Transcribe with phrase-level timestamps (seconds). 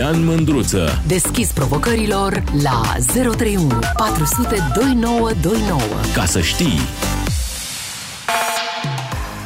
[0.00, 1.02] Adrian Mândruță.
[1.06, 2.82] Deschis provocărilor la
[3.22, 5.80] 031 400 2929.
[6.14, 6.78] Ca să știi.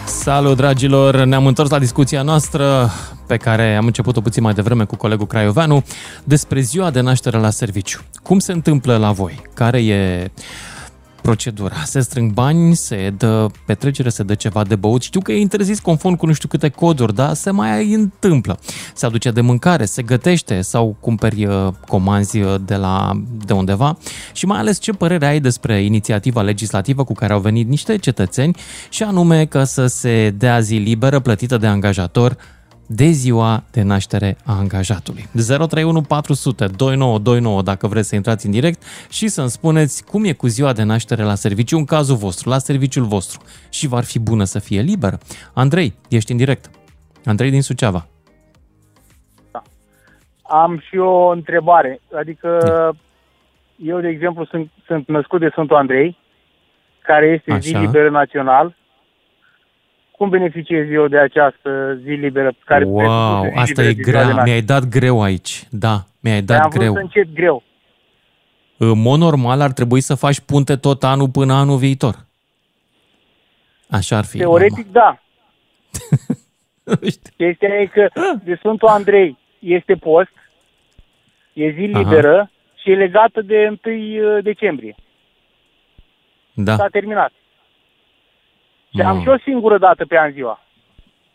[0.05, 1.25] Salut, dragilor!
[1.25, 2.91] Ne-am întors la discuția noastră
[3.27, 5.85] pe care am început-o puțin mai devreme cu colegul Craioveanu
[6.25, 8.01] despre ziua de naștere la serviciu.
[8.23, 9.43] Cum se întâmplă la voi?
[9.55, 10.31] Care e
[11.23, 11.75] procedura.
[11.85, 15.03] Se strâng bani, se dă petrecere, se dă ceva de băut.
[15.03, 18.59] Știu că e interzis conform cu nu știu câte coduri, dar se mai întâmplă.
[18.95, 23.99] Se aduce de mâncare, se gătește sau cumperi uh, comanzi uh, de, la, de undeva
[24.33, 28.57] și mai ales ce părere ai despre inițiativa legislativă cu care au venit niște cetățeni
[28.89, 32.37] și anume că să se dea zi liberă plătită de angajator
[32.95, 35.23] de ziua de naștere a angajatului.
[35.33, 40.47] 031 400 2929 dacă vreți să intrați în direct și să-mi spuneți cum e cu
[40.47, 43.41] ziua de naștere la serviciu, în cazul vostru, la serviciul vostru.
[43.71, 45.19] Și v-ar fi bună să fie liberă.
[45.55, 46.71] Andrei, ești în direct.
[47.25, 48.07] Andrei din Suceava.
[49.51, 49.63] Da.
[50.43, 52.01] Am și o întrebare.
[52.19, 52.49] Adică
[53.77, 56.19] eu, de exemplu, sunt, sunt născut de Sfântul Andrei,
[57.03, 57.61] care este Așa.
[57.61, 58.77] zi liberă național
[60.17, 62.53] cum beneficiez eu de această zi liberă?
[62.65, 64.23] Care wow, zi asta liberă e de ziua de grea.
[64.23, 64.43] naștere?
[64.45, 65.67] Mi-ai dat greu aici.
[65.71, 66.93] Da, mi-ai dat Am greu.
[66.93, 67.63] vrut să încep greu.
[68.77, 72.27] În mod normal ar trebui să faci punte tot anul până anul viitor.
[73.91, 74.39] Așa ar fi.
[74.39, 75.19] Teoretic, da.
[77.01, 77.33] normal.
[77.37, 78.09] Chestia e că
[78.45, 80.33] de Sfântul Andrei este post,
[81.53, 81.99] e zi Aha.
[81.99, 82.51] liberă
[82.83, 84.95] și e legată de 1 decembrie.
[86.55, 87.33] Da, S-a terminat.
[88.95, 89.23] Și am Mamă.
[89.23, 90.61] și o singură dată pe an ziua.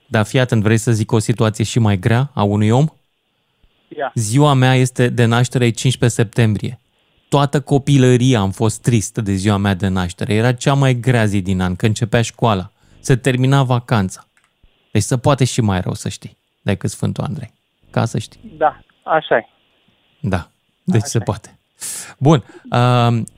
[0.05, 2.85] dar fii atent, vrei să zic o situație și mai grea a unui om?
[3.97, 4.11] Ia.
[4.15, 6.79] Ziua mea este de naștere e 15 septembrie.
[7.29, 10.33] Toată copilăria am fost tristă de ziua mea de naștere.
[10.33, 12.71] Era cea mai grea zi din an, când începea școala.
[12.99, 14.25] Se termina vacanța.
[14.91, 17.53] Deci se poate și mai rău să știi decât Sfântul Andrei.
[17.89, 18.39] Ca să știi.
[18.57, 19.45] Da, așa e.
[20.19, 20.47] Da,
[20.83, 21.57] deci se poate.
[22.19, 22.43] Bun.
[22.71, 23.31] Uh, ți- ți-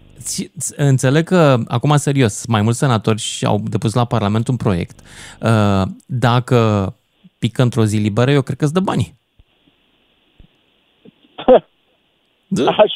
[0.76, 5.00] înțeleg că, acum serios, mai mulți senatori și au depus la Parlament un proiect.
[5.42, 6.94] Uh, dacă
[7.40, 9.16] pică într-o zi liberă, eu cred că îți dă banii.
[12.52, 12.72] Da.
[12.72, 12.92] Aș,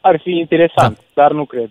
[0.00, 1.02] ar fi interesant, Da.
[1.22, 1.70] dar nu cred.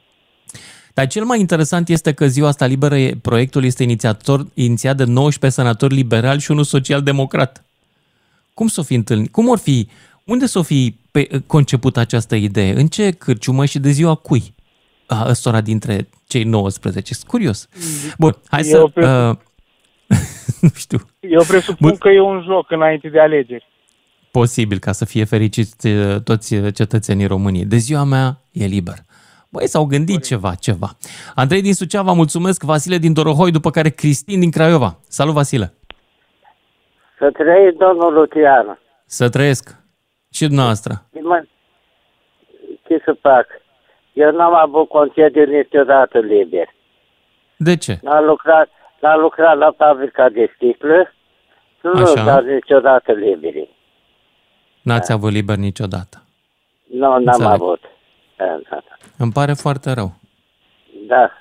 [0.93, 5.03] Dar cel mai interesant este că ziua asta liberă, e- proiectul este inițiator, inițiat de
[5.03, 7.65] 19 senatori liberali și unul social-democrat.
[8.53, 9.31] Cum s-o fi întâlnit?
[9.31, 9.87] Cum or fi?
[10.25, 12.79] Unde s-o fi pe, conceput această idee?
[12.79, 14.53] În ce cârciumă și de ziua cui?
[15.11, 17.13] A, ăstora dintre cei 19.
[17.13, 17.67] Sunt curios.
[18.17, 18.77] Bun, hai să...
[18.77, 19.35] Eu pe- Uh,
[20.61, 20.97] nu știu.
[21.19, 21.97] Eu presupun Bun.
[21.97, 23.67] că e un joc înainte de alegeri.
[24.31, 27.65] Posibil ca să fie fericiți uh, toți uh, cetățenii României.
[27.65, 28.95] De ziua mea e liber.
[29.49, 30.89] Băi, s-au gândit ceva, ceva.
[31.35, 34.99] Andrei din Suceava, mulțumesc, Vasile din Dorohoi, după care Cristin din Craiova.
[35.07, 35.73] Salut, Vasile!
[37.19, 38.79] Să trăiți domnul Lucian.
[39.05, 39.75] Să trăiesc!
[40.33, 41.05] Și dumneavoastră.
[41.21, 41.43] Mă,
[42.87, 43.45] ce să fac?
[44.13, 46.67] Eu n-am avut concediu niciodată liber.
[47.57, 47.99] De ce?
[48.01, 48.69] N-am lucrat,
[49.01, 51.13] n-am lucrat la fabrica de sticlă,
[51.81, 52.19] nu Așa.
[52.19, 53.69] am dat niciodată liberi.
[54.81, 56.23] N-ați avut liber niciodată.
[56.91, 57.51] Nu, n-am Înțeleg.
[57.51, 57.81] avut.
[58.37, 58.95] Da, da, da.
[59.17, 60.13] Îmi pare foarte rău.
[61.07, 61.31] Da.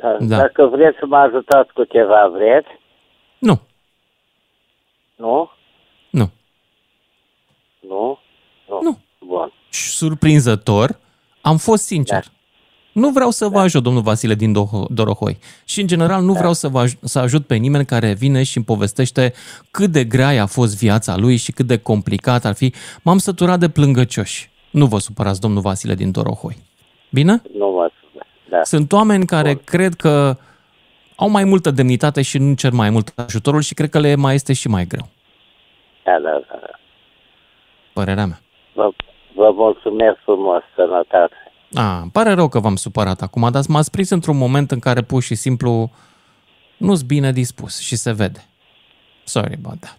[0.00, 0.16] da.
[0.20, 0.36] Da.
[0.36, 2.68] Dacă vreți să mă ajutați cu ceva, vreți?
[3.38, 3.60] Nu,
[5.16, 5.50] Nu?
[6.10, 6.30] nu.
[7.80, 8.18] Nu?
[8.68, 8.80] Nu.
[8.82, 8.98] Nu.
[9.26, 9.52] Bun.
[9.70, 10.88] Și surprinzător,
[11.48, 12.22] am fost sincer.
[12.24, 12.30] Da.
[12.92, 15.38] Nu vreau să vă ajut, domnul Vasile din Do- Dorohoi.
[15.64, 16.24] Și, în general, Da.
[16.26, 19.32] nu vreau să, vă aj- să ajut pe nimeni care vine și îmi povestește
[19.70, 22.72] cât de grea a fost viața lui și cât de complicat ar fi.
[23.02, 24.50] M-am săturat de plângăcioși.
[24.70, 26.56] Nu vă supărați, domnul Vasile din Dorohoi.
[27.10, 27.42] Bine?
[27.58, 28.26] Nu mă supăr.
[28.50, 28.62] Da.
[28.64, 29.62] Sunt oameni care Bun.
[29.64, 30.36] cred că
[31.16, 34.34] au mai multă demnitate și nu cer mai mult ajutorul și cred că le mai
[34.34, 35.08] este și mai greu.
[36.04, 36.58] Da, da, da.
[36.60, 36.78] da.
[37.92, 38.40] Părerea mea.
[38.74, 38.88] Vă,
[39.38, 41.34] vă mulțumesc frumos, sănătate.
[41.74, 45.00] A, îmi pare rău că v-am supărat acum, dar m-ați prins într-un moment în care
[45.02, 45.90] pur și simplu
[46.76, 48.44] nu-s bine dispus și se vede.
[49.24, 49.98] Sorry about that.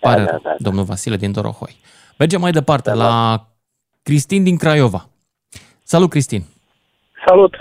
[0.00, 0.56] Pare da, rău, da, da.
[0.58, 1.76] domnul Vasile din Dorohoi.
[2.18, 3.40] Mergem mai departe Da, la
[4.02, 5.06] Cristin din Craiova.
[5.82, 6.42] Salut, Cristin!
[7.26, 7.54] Salut.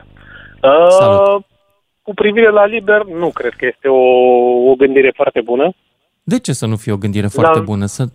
[0.61, 1.45] Uh, Salut.
[2.01, 4.01] Cu privire la liber, nu cred că este o,
[4.69, 5.73] o gândire foarte bună.
[6.23, 7.85] De ce să nu fie o gândire foarte La- bună?
[7.85, 8.07] Să...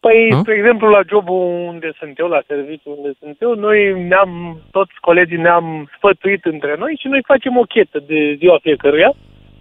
[0.00, 0.38] Păi, Hă?
[0.40, 1.42] spre exemplu, la jobul
[1.72, 6.76] unde sunt eu, la serviciu unde sunt eu, noi ne-am, toți colegii ne-am sfătuit între
[6.78, 9.12] noi și noi facem o chetă de ziua fiecăruia.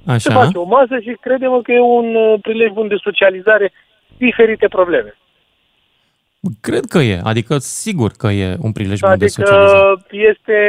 [0.06, 0.40] Se Așa?
[0.40, 3.72] face o masă și credem că e un uh, prilej bun de socializare
[4.18, 5.16] diferite probleme.
[6.62, 10.02] Cred că e, adică sigur că e un prilej bun de Adică socializare.
[10.10, 10.60] este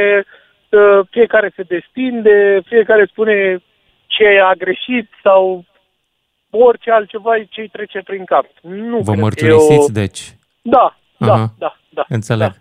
[0.69, 3.63] uh, fiecare se destinde, fiecare spune
[4.07, 5.65] ce a greșit sau
[6.51, 8.47] orice altceva ce îi trece prin cap.
[8.61, 9.93] Nu Vă cred că e mărturisiți, o...
[9.93, 10.21] deci.
[10.63, 11.53] Da, da, Aha.
[11.59, 12.05] da, da.
[12.09, 12.53] Înțeleg.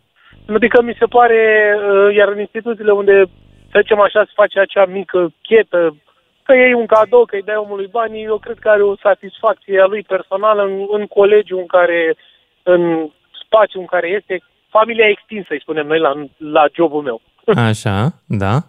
[0.45, 0.53] Da.
[0.55, 3.23] Adică mi se pare, uh, iar în instituțiile unde,
[3.71, 5.95] să zicem așa, se face acea mică chetă,
[6.43, 9.81] că iei un cadou, că îi dai omului banii, eu cred că are o satisfacție
[9.81, 12.15] a lui personală în, în colegiul în care,
[12.63, 13.09] în
[13.43, 17.21] spațiul în care este, familia extinsă, îi spunem noi, la, la jobul meu.
[17.55, 18.55] Așa, da.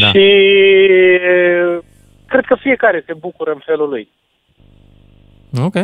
[0.00, 0.06] Da.
[0.06, 0.26] Și
[1.76, 1.78] uh,
[2.26, 4.08] cred că fiecare se bucură în felul lui.
[5.62, 5.74] Ok.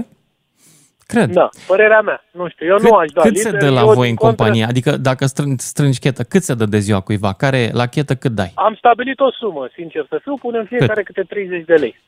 [1.06, 1.30] Cred.
[1.30, 2.24] Da, părerea mea.
[2.30, 4.04] Nu știu, eu Cât, nu aș da cât se liber, dă la eu, voi din
[4.10, 4.64] în contră, companie?
[4.64, 7.32] Adică dacă strângi, strângi chetă, cât se dă de ziua cuiva?
[7.32, 8.52] Care, la chetă cât dai?
[8.54, 12.00] Am stabilit o sumă, sincer să fiu, punem fiecare câte 30 de lei.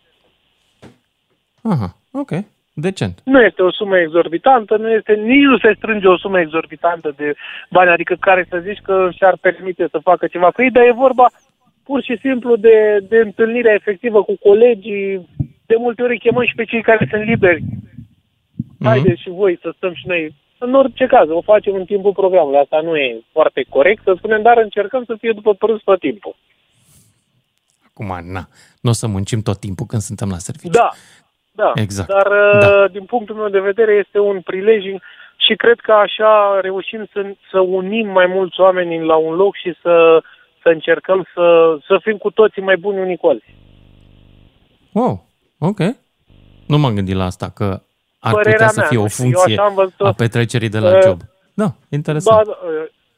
[1.62, 2.30] Aha, ok.
[2.74, 3.20] Decent.
[3.24, 7.34] Nu este o sumă exorbitantă, nu este, nici nu se strânge o sumă exorbitantă de
[7.70, 10.92] bani, adică care să zici că și-ar permite să facă ceva cu ei, dar e
[10.92, 11.26] vorba
[11.84, 15.28] pur și simplu de, de întâlnirea efectivă cu colegii.
[15.66, 17.62] De multe ori îi chemăm și pe cei care sunt liberi.
[17.62, 18.86] Mhm.
[18.88, 20.34] Haideți și voi să stăm și noi.
[20.58, 22.58] În orice caz, o facem în timpul programului.
[22.58, 26.36] Asta nu e foarte corect, să spunem, dar încercăm să fie după prânz tot timpul.
[27.88, 28.48] Acum, na,
[28.80, 30.78] nu o să muncim tot timpul când suntem la serviciu.
[30.78, 30.90] Da,
[31.52, 31.72] da.
[31.74, 32.08] Exact.
[32.08, 32.58] Dar, Da.
[32.58, 32.88] da.
[32.88, 34.84] din punctul meu de vedere, este un prilej
[35.36, 39.74] și cred că așa reușim să, să unim mai mulți oameni la un loc și
[39.82, 40.22] să,
[40.62, 43.54] să încercăm să, să fim cu toții mai buni unii cu alții.
[44.92, 45.24] Wow,
[45.58, 45.78] ok.
[46.66, 47.64] Nu m-am gândit la asta, că
[48.20, 50.06] ar Părerea putea să mea, fie o nu știu, eu funcție așa am văzut-o.
[50.06, 51.18] a petrecerii de la Uh, job.
[51.54, 52.46] Da, interesant.
[52.46, 52.56] Da, da,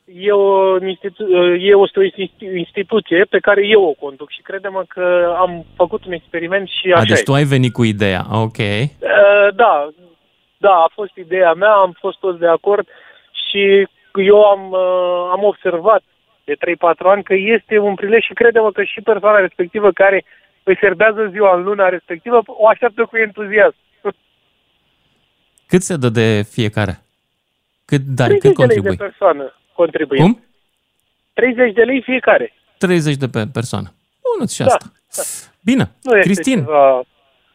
[0.07, 1.29] e o, institu-
[1.61, 6.13] e o institu- instituție pe care eu o conduc și credem că am făcut un
[6.13, 7.23] experiment și A, așa deci e.
[7.23, 8.57] tu ai venit cu ideea, ok.
[8.59, 9.89] Uh, Da,
[10.59, 12.87] da, a fost ideea mea, am fost toți de acord
[13.49, 13.89] și
[14.25, 16.03] eu am, uh, am observat
[16.45, 16.57] de 3-4
[16.99, 20.25] ani că este un prilej și credem că și persoana respectivă care
[20.63, 23.77] îi serbează ziua în luna respectivă o așteaptă cu entuziasm.
[25.67, 27.03] Cât se dă de fiecare?
[27.85, 28.97] Cât dai, 30 cât de lei de contribui?
[28.97, 30.21] persoană contribuie.
[30.21, 30.45] Cum?
[31.33, 32.53] 30 de lei fiecare.
[32.79, 33.93] 30 de pe persoană.
[34.37, 34.93] Bună și Da, asta.
[35.65, 37.03] Bine, Nu este Cristin, ceva...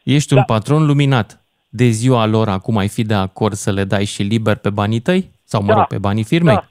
[0.02, 0.44] ești un Da.
[0.44, 1.40] patron luminat.
[1.68, 5.00] De ziua lor acum ai fi de acord să le dai și liber pe banii
[5.00, 5.30] tăi?
[5.44, 5.74] Sau, mă Da.
[5.74, 6.54] rog, pe banii firmei?
[6.54, 6.68] Da.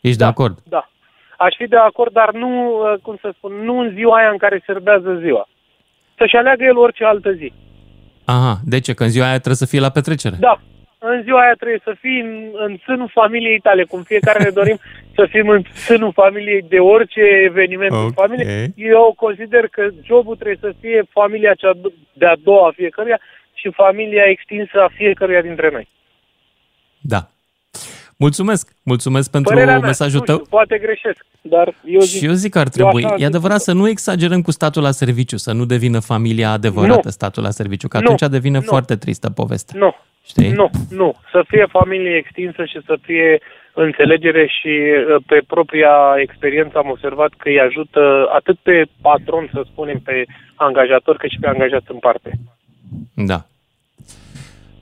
[0.00, 0.58] Ești de acord?
[0.68, 0.90] Da.
[1.38, 4.36] Aș fi de acord, dar nu, uh, cum să spun, nu în ziua aia în
[4.36, 5.48] care serbează ziua.
[6.18, 7.52] Să-și aleagă el orice altă zi.
[8.24, 8.94] Aha, de ce?
[8.94, 10.36] Că în ziua aia trebuie să fie la petrecere.
[10.38, 10.60] Da,
[10.98, 14.78] în ziua aia trebuie să fii în, în sânul familiei tale, cum fiecare ne dorim
[15.16, 18.12] să fim în sânul familiei de orice eveniment în Ok.
[18.12, 18.72] familie.
[18.76, 21.72] Eu consider că jobul trebuie să fie familia cea
[22.12, 23.20] de-a doua a fiecăruia
[23.54, 25.88] și familia extinsă a fiecăruia dintre noi.
[27.00, 27.28] Da.
[28.16, 30.46] Mulțumesc, mulțumesc pentru Părerea mea, mesajul nu știu, tău.
[30.50, 32.18] poate greșesc, dar eu zic...
[32.18, 33.70] Și eu zic că ar trebui, așa am e adevărat zis-o.
[33.70, 37.10] să nu exagerăm cu statul la serviciu, să nu devină familia adevărată Nu.
[37.10, 38.02] statul la serviciu, că Nu.
[38.12, 38.64] atunci devine Nu.
[38.64, 39.78] foarte tristă povestea.
[39.78, 39.94] Nu,
[40.26, 40.50] Știi?
[40.50, 41.14] nu, nu.
[41.30, 43.40] Să fie familie extinsă și să fie
[43.72, 49.62] înțelegere și uh, pe propria experiență am observat că îi ajută atât pe patron, să
[49.70, 50.24] spunem, pe
[50.54, 52.30] angajator, cât și pe angajați în parte.
[53.14, 53.46] Da.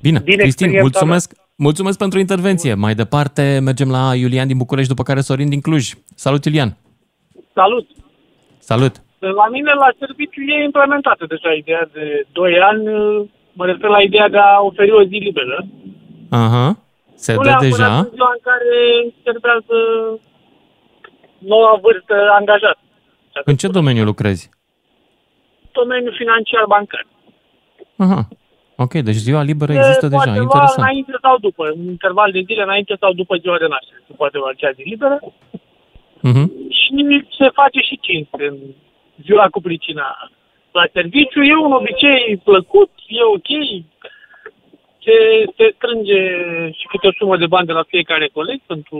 [0.01, 1.33] Bine, Din Cristin, experiența mulțumesc,
[1.67, 2.75] mulțumesc pentru intervenție.
[2.75, 5.85] Mai departe mergem la Iulian din București, după care Sorin din Cluj.
[6.25, 6.71] Salut, Iulian!
[7.55, 7.87] Salut!
[8.59, 8.95] Salut!
[9.41, 12.83] La mine la serviciu e implementată deja ideea de 2 ani.
[13.59, 15.59] Mă refer la ideea de a oferi o zi liberă.
[16.31, 16.67] Aha,
[17.15, 17.99] se nu dă neapărat deja.
[17.99, 18.73] în ziua în care
[19.25, 19.77] servează
[21.39, 22.79] noua vârstă angajat.
[23.45, 24.51] În ce domeniu lucrezi?
[25.73, 27.07] Domeniul financiar bancar.
[27.97, 28.29] Aha.
[28.85, 30.23] Ok, deci ziua liberă există Se deja.
[30.23, 30.83] poate lua Interesant.
[30.85, 34.01] înainte sau după, în interval de zile înainte sau după ziua de naștere.
[34.09, 35.17] Se poate lua acea zi liberă
[36.29, 36.45] Mhm.
[36.79, 36.89] și
[37.39, 38.57] se face și cinste în
[39.27, 40.09] ziua cu pricina
[40.79, 41.41] la serviciu.
[41.43, 43.51] E un obicei plăcut, e ok.
[45.05, 45.17] Se,
[45.57, 46.21] se strânge
[46.79, 48.99] și câte o sumă de bani de la fiecare coleg pentru,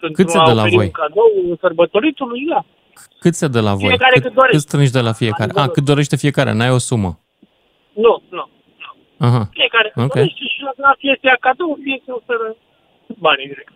[0.00, 0.84] pentru Cât se a dă la oferi voi?
[0.84, 2.64] un cadou sărbătoritului, da.
[3.18, 3.88] Cât se dă la voi?
[3.88, 4.56] Fiecare cât, cât dorește.
[4.56, 5.44] cât strângi de la fiecare?
[5.44, 7.18] La A, nivelul- cât dorește fiecare, n-ai o sumă.
[7.92, 8.48] Nu, nu.
[9.18, 9.48] Aha.
[9.52, 10.04] Fiecare Ok.
[10.04, 10.22] okay.
[10.22, 12.56] dorește și la, la fie se ia cadou, fie se oferă
[13.18, 13.72] banii direct.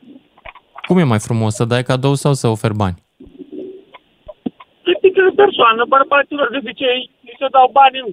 [0.86, 2.98] Cum e mai frumos, să dai cadou sau să oferi bani?
[4.84, 8.08] Depinde de persoană, bărbaților de obicei li se dau bani în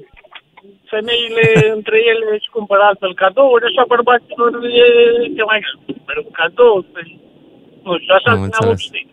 [0.93, 1.45] femeile
[1.77, 4.87] între ele își cumpără astfel cadouri, așa bărbaților e,
[5.39, 5.77] e mai greu.
[5.95, 6.99] Cumpără un cadou, să
[7.83, 8.71] nu știu, așa Am ne-am înțeles.
[8.71, 9.09] obișnuit.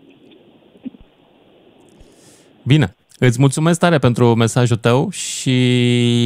[2.62, 2.86] Bine.
[3.22, 5.56] Îți mulțumesc tare pentru mesajul tău și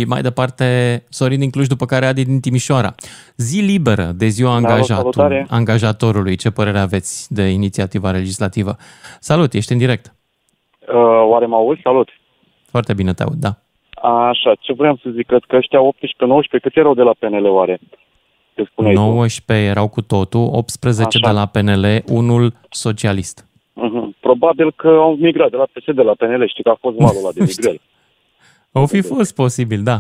[0.09, 0.65] mai departe
[1.09, 2.95] Sorin din Cluj, după care Adi din Timișoara.
[3.37, 5.47] Zi liberă de ziua angajatul, salutare.
[5.51, 6.37] angajatorului.
[6.37, 8.77] Ce părere aveți de inițiativa legislativă?
[9.21, 10.15] Salut, ești în direct.
[10.89, 10.95] Uh,
[11.31, 11.81] oare mă auzi?
[11.83, 12.09] Salut!
[12.71, 13.53] Foarte bine te aud, da.
[14.09, 15.79] Așa, ce vreau să zic, cred că ăștia
[16.59, 17.81] 18-19, cât erau de la PNL oare?
[18.55, 21.29] Te spuneai 19 erau cu totul, 18 Așa.
[21.29, 23.47] de la PNL, unul socialist.
[23.75, 24.21] Uh-huh.
[24.21, 27.33] Probabil că au migrat de la PSD la PNL, știi că a fost valul ăla
[27.33, 27.81] de migrări.
[28.73, 29.99] Au fi fost posibil, da.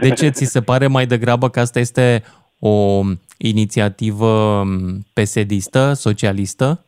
[0.00, 2.22] De ce ți se pare mai degrabă că asta este
[2.60, 3.00] o
[3.38, 4.62] inițiativă
[5.12, 6.84] PSD-istă, socialistă?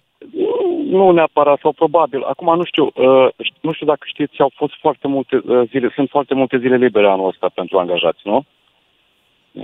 [0.90, 2.22] Nu neapărat, sau probabil.
[2.22, 3.28] Acum nu știu, uh,
[3.60, 7.08] nu știu dacă știți, au fost foarte multe uh, zile, sunt foarte multe zile libere
[7.08, 8.44] anul ăsta pentru angajați, nu?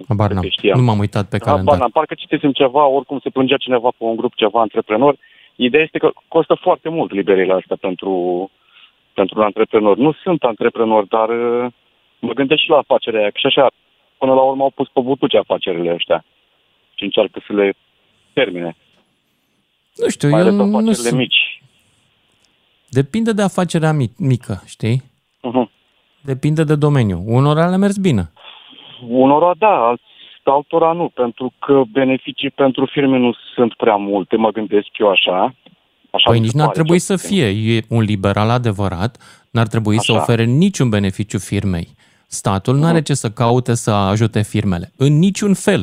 [0.09, 0.43] Habar Cred n-am.
[0.43, 0.79] că știam.
[0.79, 1.79] Nu m-am uitat pe Habar calendar.
[1.79, 5.19] n-am, parcă citisem ceva, oricum se plângea cineva pe un grup, ceva antreprenori.
[5.67, 8.13] Ideea este că costă foarte mult liberile astea pentru,
[9.15, 9.97] pentru un antreprenor.
[9.97, 11.73] Nu sunt antreprenori, dar uh,
[12.21, 13.31] mă gândesc și la afacerea aia.
[13.35, 13.71] Și așa,
[14.19, 16.25] până la urmă au pus pe butuce afacerile ăștia
[16.95, 17.73] și încearcă să le
[18.33, 18.77] termine.
[19.97, 21.19] Nu știu, Mai eu ales nu afacerile sunt...
[21.19, 21.63] mici.
[22.89, 25.03] Depinde de afacerea mi- mică, știi?
[25.49, 25.69] Uh-huh.
[26.21, 27.23] Depinde de domeniu.
[27.27, 28.31] Unora le mers bine.
[29.09, 30.09] Unora da, alți-
[30.45, 35.55] altora nu, pentru că beneficii pentru firme nu sunt prea multe, mă gândesc eu așa.
[36.11, 37.37] așa Păi mi nici se n-ar pare, trebui cel să puțin.
[37.37, 37.75] fie.
[37.77, 39.17] E un liberal adevărat,
[39.51, 40.21] n-ar trebui să Așa.
[40.21, 41.89] ofere niciun beneficiu firmei.
[42.27, 44.93] Statul nu are ce să caute să ajute firmele.
[44.97, 45.83] În niciun fel.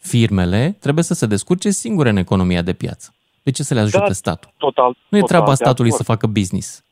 [0.00, 3.14] Firmele trebuie să se descurce singure în economia de piață.
[3.42, 4.50] De ce să le ajute Da, statul?
[4.56, 6.18] Total, Nu e total treaba de statului să acord.
[6.20, 6.84] facă business.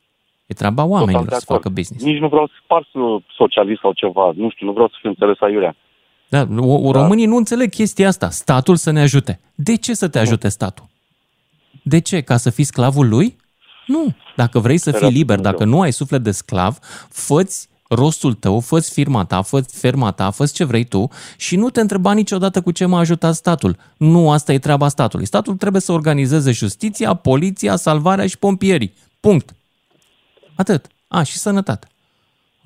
[0.45, 1.61] E treaba Total oamenilor de să acord.
[1.61, 2.03] facă business.
[2.05, 5.09] Nici nu vreau să par să- socialist sau ceva, nu știu, nu vreau să fiu
[5.09, 5.75] înțeles aiurea.
[6.29, 8.29] Da, o, o, românii nu înțeleg chestia asta.
[8.29, 9.39] Statul să ne ajute.
[9.55, 10.87] De ce să te ajute statul?
[11.83, 12.21] De ce?
[12.21, 13.37] Ca să fii sclavul lui?
[13.87, 14.15] Nu.
[14.35, 15.57] Dacă vrei să fii Sărăc liber, Dumnezeu.
[15.59, 20.31] dacă nu ai suflet de sclav, fă-ți rostul tău, fă-ți firma ta, fă-ți ferma ta,
[20.31, 23.77] fă ce vrei tu și nu te întreba niciodată cu ce m-a ajutat statul.
[23.97, 25.25] Nu asta e treaba statului.
[25.25, 28.93] Statul trebuie să organizeze justiția, poliția, salvarea și pompierii.
[29.19, 29.55] Punct.
[30.55, 30.87] Atât.
[31.07, 31.87] A, și sănătate.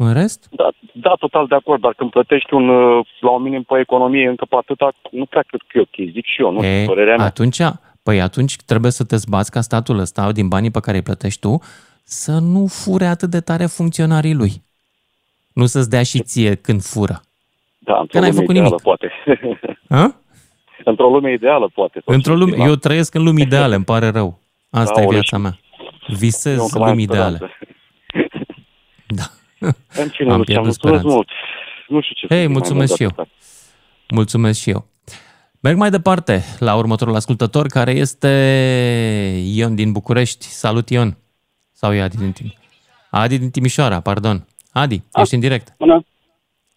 [0.05, 0.47] În rest?
[0.51, 4.27] Da, da, total de acord, dar când plătești un, uh, la un minim pe economie
[4.27, 6.93] încă pe atâta, nu prea cred că e ok, zic și eu, nu E, știu,
[6.93, 7.25] părerea mea.
[7.25, 7.59] atunci,
[8.03, 11.39] păi atunci trebuie să te zbați ca statul ăsta din banii pe care îi plătești
[11.39, 11.59] tu
[12.03, 14.51] să nu fure atât de tare funcționarii lui.
[15.53, 17.21] Nu să-ți dea și ție când fură.
[17.79, 18.81] Da, într-o n-ai lume făcut ideală, nimic.
[18.83, 19.11] poate.
[19.89, 20.15] Ha?
[20.91, 21.99] într-o lume ideală, poate.
[21.99, 24.39] tot Într-o ce lume, știi, eu trăiesc în lumii ideale, îmi pare rău.
[24.69, 25.59] Asta e Aoleu, viața mea.
[26.07, 27.35] eu Visez încă mai am lumii ideale.
[27.35, 27.57] speranță.
[29.07, 29.23] Da.
[30.03, 31.07] În fine, Am Lucian, pierdut mulțumesc speranța.
[31.07, 31.27] mult.
[31.87, 33.09] Nu știu ce să Hei, zic mai mulțumesc mult și eu.
[33.15, 33.35] de atâta.
[34.13, 34.85] Mulțumesc și eu.
[35.61, 38.27] Merg mai departe la următorul ascultător, care este
[39.55, 40.45] Ion din București.
[40.45, 41.17] Salut, Ion.
[41.71, 42.61] Sau e Adi din Timișoara?
[43.11, 44.47] Adi din Timișoara, pardon.
[44.73, 45.67] Adi, ești în direct.
[45.77, 46.03] Bună,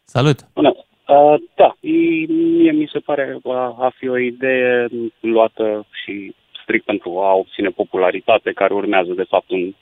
[0.04, 0.38] Salut.
[0.54, 0.68] bună.
[1.08, 2.26] Uh, da, e-
[2.58, 4.86] mie mi se pare a, a fi o idee
[5.20, 9.74] luată și strict pentru a obține popularitate, care urmează, de fapt, un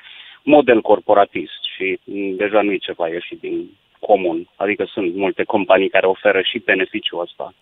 [0.45, 4.49] model corporatist și m, deja nu e ceva ieșit din comun.
[4.57, 7.55] Adică sunt multe companii care oferă și beneficiul ăsta.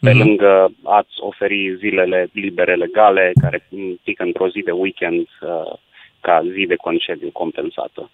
[0.00, 0.18] Pe Mhm.
[0.18, 5.72] lângă ați oferi zilele libere legale, care m, pică într-o zi de weekend uh,
[6.20, 8.10] ca zi de concediu compensată.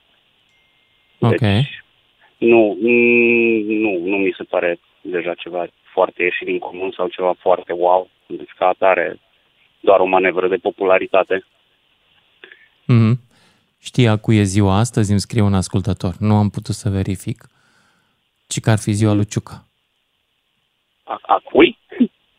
[1.18, 1.38] Ok.
[1.38, 1.82] Deci,
[2.38, 7.32] nu, mm, nu, nu mi se pare deja ceva foarte ieșit din comun sau ceva
[7.38, 8.08] foarte wow.
[8.26, 9.18] Deci ca atare
[9.80, 11.44] doar o manevră de popularitate.
[12.84, 13.20] Mhm.
[13.82, 15.10] Știi a cui e ziua astăzi?
[15.10, 16.16] Îmi scrie un ascultător.
[16.18, 17.48] Nu am putut să verific.
[18.46, 19.66] Ci că ar fi ziua lui Ciucă.
[21.04, 21.78] A, a cui?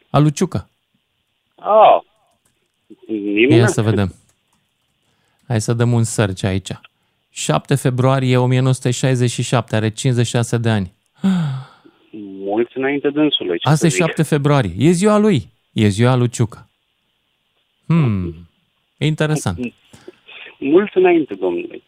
[0.10, 0.69] A lui Ciucă.
[1.55, 2.01] Ah,
[3.07, 3.55] nimeni?
[3.55, 4.13] Ia să vedem.
[5.48, 6.69] Hai să dăm un search aici.
[7.29, 10.93] 7 februarie 1967, are 56 de ani.
[12.45, 13.60] Mulți înainte dânsului.
[13.60, 14.00] Ce Asta să e zic.
[14.00, 14.74] 7 februarie.
[14.77, 15.50] E ziua lui.
[15.74, 16.69] E ziua lui Ciucă.
[17.86, 18.50] Hmm.
[18.98, 19.74] E interesant.
[20.63, 21.81] Mulți înainte, domnule.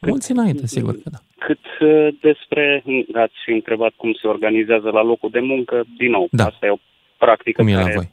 [0.00, 1.18] Mulți înainte, sigur că da.
[1.46, 2.84] Cât uh, despre,
[3.14, 6.44] ați fi întrebat cum se organizează la locul de muncă, din nou, Da.
[6.44, 6.76] asta e o
[7.18, 8.10] practică Cum e la care voi?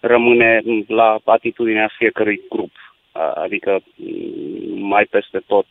[0.00, 2.70] rămâne la atitudinea fiecărui grup.
[3.12, 5.66] A- Adică m, mai peste tot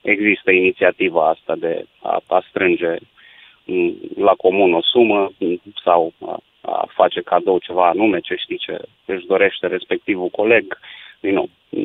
[0.00, 2.96] există inițiativa asta de a, a strânge
[3.64, 8.58] m, la comun o sumă m, sau a, a face cadou ceva anume, ce știi
[8.58, 10.78] ce își dorește respectivul coleg.
[11.26, 11.78] Din nou, m,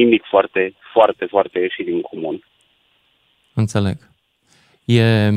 [0.00, 2.44] nimic foarte, foarte, foarte ieșit din comun.
[3.54, 3.96] Înțeleg.
[4.84, 5.28] E...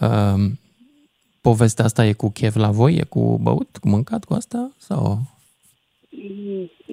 [0.00, 0.58] Um,
[1.42, 2.94] povestea asta e cu chef la voi?
[2.94, 4.70] E cu băut, cu mâncat, cu asta?
[4.76, 5.18] Sau...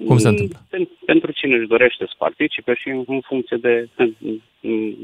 [0.06, 0.58] Cum se întâmplă?
[0.70, 3.88] Pen- Pentru cine își dorește să participe și în în funcție de,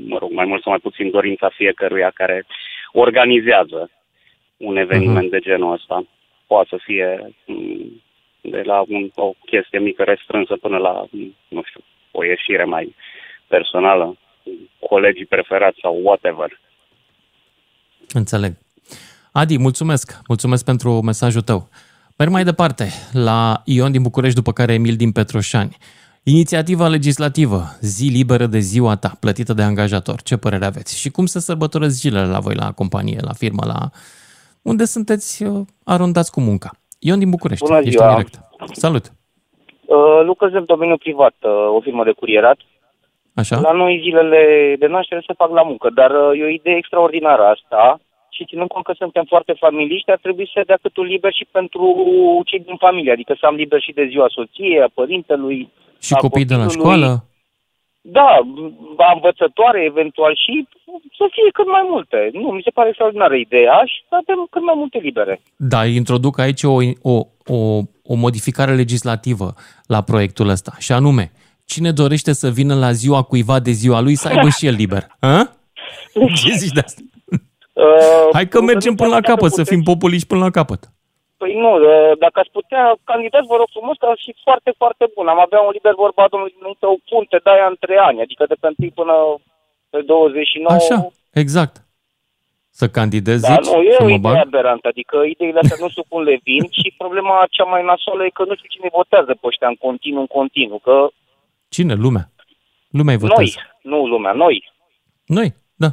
[0.07, 2.47] mă rog, mai mult sau mai puțin dorința fiecăruia care
[2.93, 3.91] organizează
[4.57, 5.31] un eveniment Mhm.
[5.31, 6.07] de genul ăsta.
[6.47, 8.03] Poate să fie m,
[8.41, 11.81] de la un, o chestie mică restrânsă până la, m, nu știu,
[12.11, 12.95] o ieșire mai
[13.47, 14.17] personală,
[14.89, 16.61] colegii preferați sau whatever.
[18.13, 18.53] Înțeleg.
[19.33, 20.19] Adi, mulțumesc.
[20.29, 21.69] Mulțumesc pentru mesajul tău.
[22.17, 25.77] Merg mai departe, la Ion din București, după care Emil din Petroșani.
[26.23, 30.23] Inițiativa legislativă, zi liberă de ziua ta, plătită de angajator.
[30.23, 30.99] Ce părere aveți?
[30.99, 33.91] Și cum se sărbătoresc zilele la voi, la companie, la firmă, la
[34.63, 36.71] unde sunteți uh, arundați cu munca?
[36.99, 38.09] Ion din București, Bună ești ziua.
[38.09, 38.35] în direct.
[38.73, 39.05] Salut!
[39.85, 42.57] Uh, lucrez în domeniul privat, uh, o firmă de curierat.
[43.35, 43.61] Așa?
[43.61, 44.43] La noi zilele
[44.79, 48.01] de naștere se fac la muncă, dar uh, e o idee extraordinară asta
[48.31, 51.85] și ținând cont că suntem foarte familiști, ar trebui să dea câtul liber și pentru
[52.45, 55.69] cei din familie, adică să am liber și de ziua soției, a părintelui,
[56.01, 56.85] Și a copiii de la copilului.
[56.91, 57.25] școală?
[58.01, 58.29] Da,
[58.97, 60.69] a învățătoare eventual și
[61.19, 62.31] să fie cât mai multe.
[62.33, 65.41] Nu, mi se pare extraordinară ideea și să avem cât mai multe libere.
[65.57, 67.15] Da, introduc aici o, o,
[67.47, 67.59] o,
[68.03, 69.55] o modificare legislativă
[69.87, 70.73] la proiectul ăsta.
[70.79, 71.33] Și anume,
[71.65, 75.07] cine dorește să vină la ziua cuiva de ziua lui, să aibă și el liber.
[75.21, 75.53] A?
[76.35, 77.01] Ce zici de asta?
[77.73, 80.93] Uh, Hai că mergem până la capăt, să fim populiști până la capăt.
[81.41, 85.05] Păi nu, uh, dacă ați putea, candidați, vă rog frumos, că ar fi foarte, foarte
[85.15, 85.27] bun.
[85.29, 88.57] Am avea un liber vorba domnului Dumnezeu, o punte de aia între ani, adică de
[88.61, 89.15] pe 1 până
[89.91, 90.75] pe 29.
[90.81, 90.99] Așa,
[91.43, 91.75] exact.
[92.81, 94.37] Să candidez, Da, zici, nu, e să o mă idee bag?
[94.37, 98.45] aberantă, adică ideile astea nu supun le vin și problema cea mai nasoală e că
[98.45, 101.09] nu știu cine votează pe ăștia în continuu, în continuu, că
[101.69, 101.95] Cine?
[101.95, 102.25] Lumea.
[102.91, 103.59] Lumea îi noi, votează.
[103.83, 104.73] nu lumea, noi,
[105.27, 105.89] Noi, da.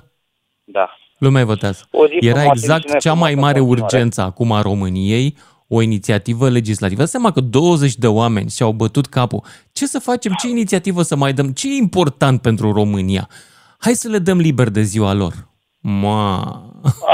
[0.63, 0.95] da.
[1.25, 1.87] Lumea îi votează.
[1.91, 3.95] O zi Era frumoasă, exact emisiune cea mai frumoasă mare în continuare.
[3.95, 6.99] urgență acum a României, o inițiativă legislativă.
[6.99, 9.43] Dați seama că 20 de oameni și-au bătut capul.
[9.71, 10.33] Ce să facem?
[10.41, 11.51] Ce inițiativă să mai dăm?
[11.51, 13.29] Ce e important pentru România?
[13.77, 15.33] Hai să le dăm liber de ziua lor.
[15.79, 16.37] Ma.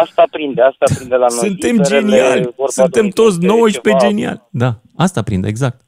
[0.04, 1.38] Asta prinde, asta prinde la noi.
[1.48, 2.42] Suntem Liberele, geniali.
[2.42, 4.42] vorba Suntem de toți de 19 ceva- geniali.
[4.50, 5.82] Da, asta prinde, exact.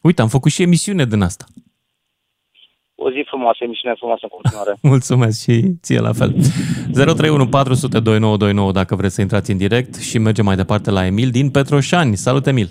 [0.00, 1.44] Uite, am făcut și emisiune din asta.
[3.04, 4.72] O zi frumoasă, emisiune frumoasă în continuare.
[4.94, 6.30] Mulțumesc și ție la fel.
[6.92, 11.30] 031 400 2929 dacă vreți să intrați în direct și mergem mai departe la Emil
[11.38, 12.16] din Petroșani.
[12.26, 12.68] Salut, Emil!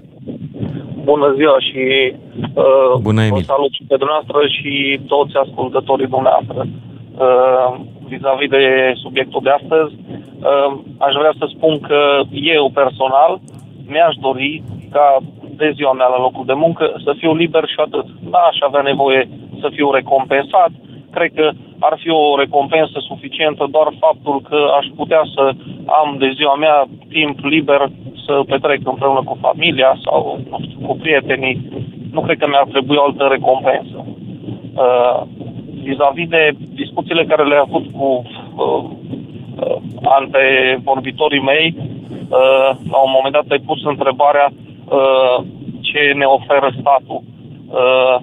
[1.11, 1.83] Bună ziua și
[2.63, 3.43] uh, Bună, Emil.
[3.45, 4.73] vă salut și pe dumneavoastră și
[5.13, 6.59] toți ascultătorii dumneavoastră.
[7.25, 7.69] Uh,
[8.09, 8.63] vis-a-vis de
[9.03, 9.93] subiectul de astăzi,
[10.49, 10.69] uh,
[11.07, 11.99] aș vrea să spun că
[12.31, 13.31] eu personal
[13.91, 14.63] mi-aș dori
[14.95, 15.07] ca
[15.57, 18.05] de ziua mea la locul de muncă să fiu liber și atât.
[18.31, 19.29] N-aș avea nevoie
[19.61, 20.71] să fiu recompensat.
[21.11, 25.43] Cred că ar fi o recompensă suficientă doar faptul că aș putea să
[25.85, 27.81] am de ziua mea timp liber
[28.25, 31.55] să petrec împreună cu familia sau nu știu, cu prietenii.
[32.11, 34.05] Nu cred că mi-ar trebui o altă recompensă.
[34.83, 35.21] Uh,
[35.83, 38.07] vis-a-vis de discuțiile care le-am avut cu
[38.55, 38.83] uh,
[39.59, 44.74] uh, antevorbitorii mei, uh, la un moment dat ai pus întrebarea uh,
[45.81, 47.21] ce ne oferă statul.
[47.67, 48.17] Uh,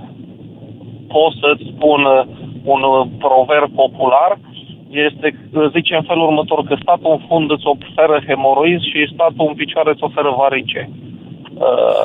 [1.08, 2.24] pot să-ți spun uh,
[2.64, 4.38] un uh, proverb popular,
[4.90, 9.46] este, uh, zice în felul următor, că statul în fund îți oferă hemoroizi și statul
[9.48, 10.90] în picioare îți oferă varice.
[11.54, 12.04] Uh,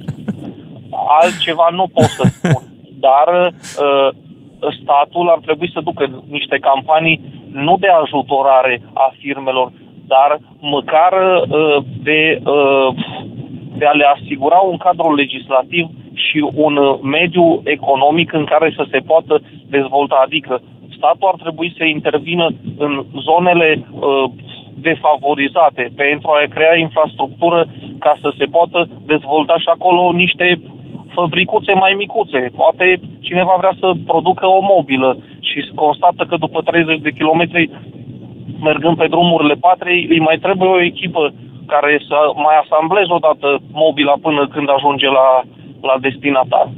[1.20, 2.62] altceva nu pot să spun.
[3.06, 4.08] Dar uh,
[4.82, 7.20] statul ar trebui să ducă niște campanii
[7.52, 9.72] nu de ajutorare a firmelor,
[10.06, 12.94] dar măcar uh, de, uh,
[13.78, 18.84] de a le asigura un cadru legislativ și un uh, mediu economic în care să
[18.90, 19.42] se poată
[19.76, 20.22] dezvolta.
[20.24, 20.60] Adică
[20.96, 22.46] statul ar trebui să intervină
[22.78, 24.30] în zonele uh,
[24.74, 27.66] defavorizate pentru a crea infrastructură
[27.98, 30.60] ca să se poată dezvolta și acolo niște
[31.14, 32.50] fabricuțe mai micuțe.
[32.56, 35.10] Poate cineva vrea să producă o mobilă
[35.40, 37.70] și constată că după 30 de kilometri
[38.60, 41.32] mergând pe drumurile patriei, îi mai trebuie o echipă
[41.72, 45.28] care să mai asambleze odată mobila până când ajunge la,
[45.88, 46.68] la destinatar.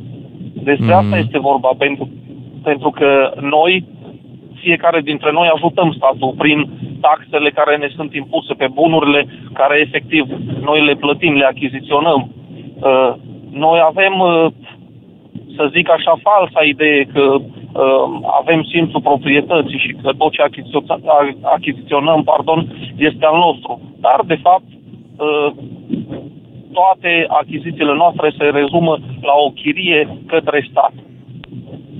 [0.68, 2.08] Despre asta este vorba, pentru,
[2.62, 3.84] pentru că noi,
[4.54, 6.58] fiecare dintre noi ajutăm statul prin
[7.00, 10.24] taxele care ne sunt impuse pe bunurile care efectiv
[10.60, 12.20] noi le plătim, le achiziționăm.
[12.80, 13.12] Uh,
[13.50, 14.46] noi avem, uh,
[15.56, 18.04] să zic așa, falsa idee că uh,
[18.40, 22.60] avem simțul proprietății și că tot ce achiziționăm, achiziționăm pardon,
[22.96, 23.80] este al nostru.
[24.00, 24.79] Dar, de fapt, uh,
[26.72, 30.92] toate achizițiile noastre se rezumă la o chirie către stat.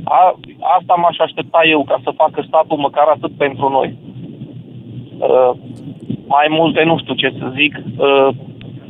[0.05, 0.39] A,
[0.79, 3.97] asta m-aș aștepta eu ca să facă statul măcar atât pentru noi.
[5.19, 5.51] Uh,
[6.27, 7.75] mai multe nu știu ce să zic.
[7.77, 8.29] Uh,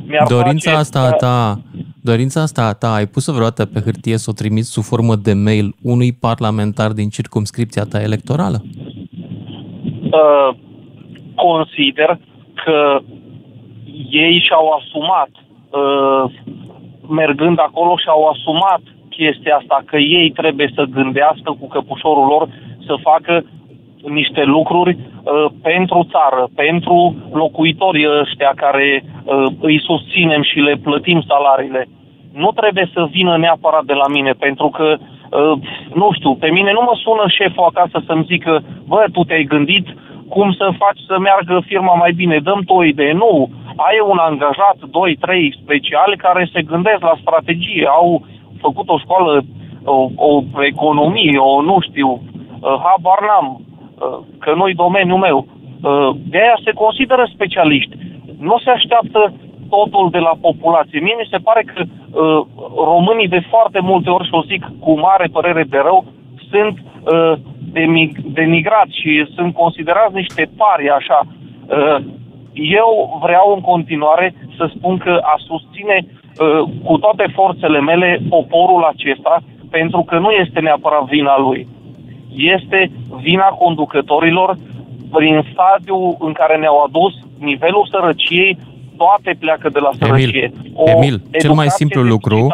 [0.07, 1.61] mi-ar Dorința face, asta a ta,
[2.01, 5.33] dorința asta a ta, ai pus-o vreodată pe hârtie să o trimiți sub formă de
[5.33, 8.61] mail unui parlamentar din circumscripția ta electorală?
[10.11, 10.55] uh,
[11.35, 12.19] consider
[12.53, 12.99] că
[14.09, 16.31] ei și-au asumat, uh,
[17.09, 22.47] mergând acolo, și-au asumat chestia asta, că ei trebuie să gândească cu căpușorul lor
[22.85, 23.43] să facă
[24.03, 31.23] niște lucruri uh, pentru țară, pentru locuitorii ăștia care uh, îi susținem și le plătim
[31.27, 31.87] salariile,
[32.33, 35.53] nu trebuie să vină neapărat de la mine, pentru că, uh,
[35.93, 39.87] nu știu, pe mine nu mă sună șeful acasă să-mi zică, bă, tu te-ai gândit
[40.33, 43.13] cum să faci să meargă firma mai bine, dăm tu o idee.
[43.13, 43.49] Nu,
[43.87, 48.25] ai un angajat, doi, trei speciali care se gândesc la strategie, au
[48.65, 49.43] făcut o școală,
[49.83, 50.31] o, o
[50.73, 55.39] economie, o nu știu, uh, habar n-am, uh, că nu-i domeniul meu.
[55.47, 57.95] Uh, de aia se consideră specialiști.
[58.39, 59.33] Nu se așteaptă
[59.69, 60.99] totul de la populație.
[60.99, 62.41] Mie mi se pare că uh,
[62.91, 66.05] românii de foarte multe ori, și o zic cu mare părere de rău,
[66.51, 67.33] sunt uh,
[68.23, 71.19] denigrați și sunt considerați niște pari așa.
[71.25, 71.97] Uh,
[72.53, 78.83] eu vreau în continuare să spun că a susține uh, cu toate forțele mele poporul
[78.83, 81.67] acesta, pentru că nu este neapărat vina lui.
[82.35, 84.57] Este vina conducătorilor
[85.11, 88.57] prin stadiul în care ne-au adus nivelul sărăciei,
[89.01, 90.27] toate pleacă de la sărăcie.
[90.27, 92.47] Emil, o Emil cel mai simplu lucru,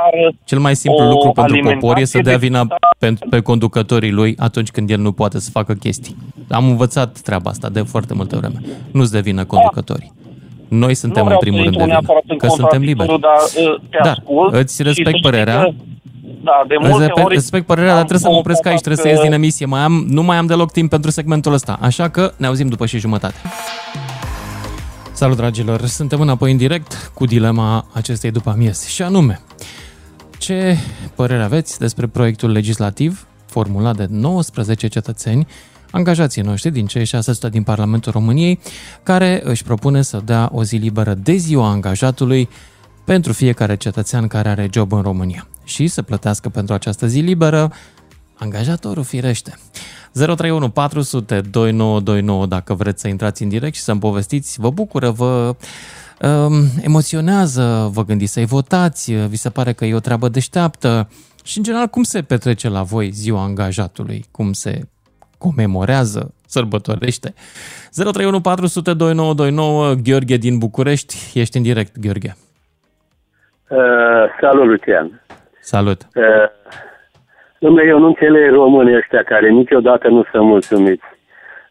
[0.44, 2.68] cel mai simplu lucru pentru popor e să dea vina
[3.00, 6.16] pe, pe conducătorii lui atunci când el nu poate să facă chestii.
[6.50, 8.62] Am învățat treaba asta de foarte multă vreme.
[8.92, 10.14] Nu-ți dă vină conducătorii.
[10.68, 12.00] Noi suntem în primul rând de vină,
[12.38, 13.20] că suntem liberi.
[13.20, 13.34] Dar,
[14.04, 15.74] dar îți respect părerea,
[16.44, 17.34] da, de multe respect, ori...
[17.34, 19.66] respect părerea, dar trebuie să mă opresc aici, trebuie să ies din emisie.
[19.66, 22.86] Mai am, nu mai am deloc timp pentru segmentul ăsta, așa că ne auzim după
[22.86, 23.36] și jumătate.
[25.18, 25.86] Salut, dragilor!
[25.86, 29.42] Suntem înapoi în direct cu dilema acestei după amiezi și anume,
[30.38, 30.78] ce
[31.16, 35.48] părere aveți despre proiectul legislativ formulat de 19 cetățeni
[35.92, 38.60] angajații noștri din cei 600 din Parlamentul României,
[39.04, 42.50] care își propune să dea o zi liberă de ziua angajatului
[43.06, 47.72] pentru fiecare cetățean care are job în România și să plătească pentru această zi liberă
[48.34, 49.58] angajatorul firește.
[50.14, 55.56] 031 400 2929 dacă vreți să intrați în direct și să-mi povestiți, vă bucură, vă
[56.22, 61.10] um, emoționează, vă gândiți să-i votați, vi se pare că e o treabă deșteaptă
[61.44, 64.82] și în general cum se petrece la voi ziua angajatului, cum se
[65.38, 67.34] comemorează, sărbătorește.
[67.92, 72.36] 031 400 2929 Gheorghe din București, ești în direct, Gheorghe.
[73.70, 73.78] Uh,
[74.42, 75.22] salut, Lucian.
[75.60, 76.08] Salut.
[76.16, 76.24] Uh,
[77.60, 81.06] Dom'le, eu nu înțeleg românii ăștia care niciodată nu sunt mulțumiți.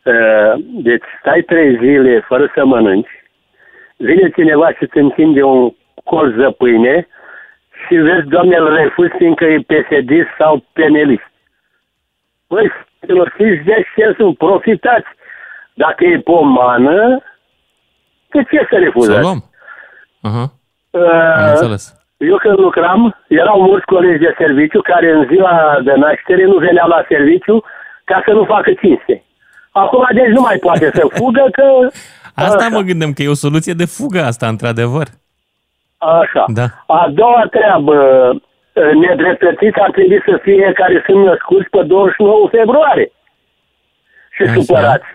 [0.02, 3.24] Uh, deci stai trei zile fără să mănânci,
[3.96, 5.72] vine cineva și îți întinde un
[6.04, 7.08] colț de pâine
[7.86, 11.30] și vezi, doamne, îl refuz fiindcă e psd sau penelist.
[12.46, 12.70] Păi,
[13.36, 15.06] fiți de ce sunt, profitați.
[15.74, 17.22] Dacă e pomană,
[18.28, 19.14] de ce să refuzați?
[19.14, 19.50] Să luăm.
[20.18, 20.50] Uh-huh.
[20.90, 22.05] Uh, Am înțeles.
[22.16, 26.88] Eu când lucram, erau mulți colegi de serviciu care în ziua de naștere nu veneau
[26.88, 27.64] la serviciu
[28.04, 29.24] ca să nu facă cinste.
[29.70, 31.64] Acum deci nu mai poate să fugă că...
[32.46, 32.68] Asta așa.
[32.76, 35.06] mă gândeam că e o soluție de fugă asta, într-adevăr.
[35.98, 36.44] Așa.
[36.46, 36.66] Da.
[36.86, 37.96] A doua treabă,
[38.94, 43.10] nedreptățiți ar trebui să fie care sunt născuți pe 29 februarie.
[44.30, 44.52] Și Așa.
[44.52, 45.06] supărați.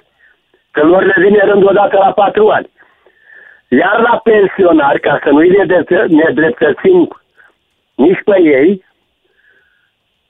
[0.71, 2.69] Că lor le vine rând odată la patru ani.
[3.79, 5.49] Iar la pensionari, ca să nu-i
[6.07, 7.21] nedreptățim
[7.95, 8.85] nici pe ei,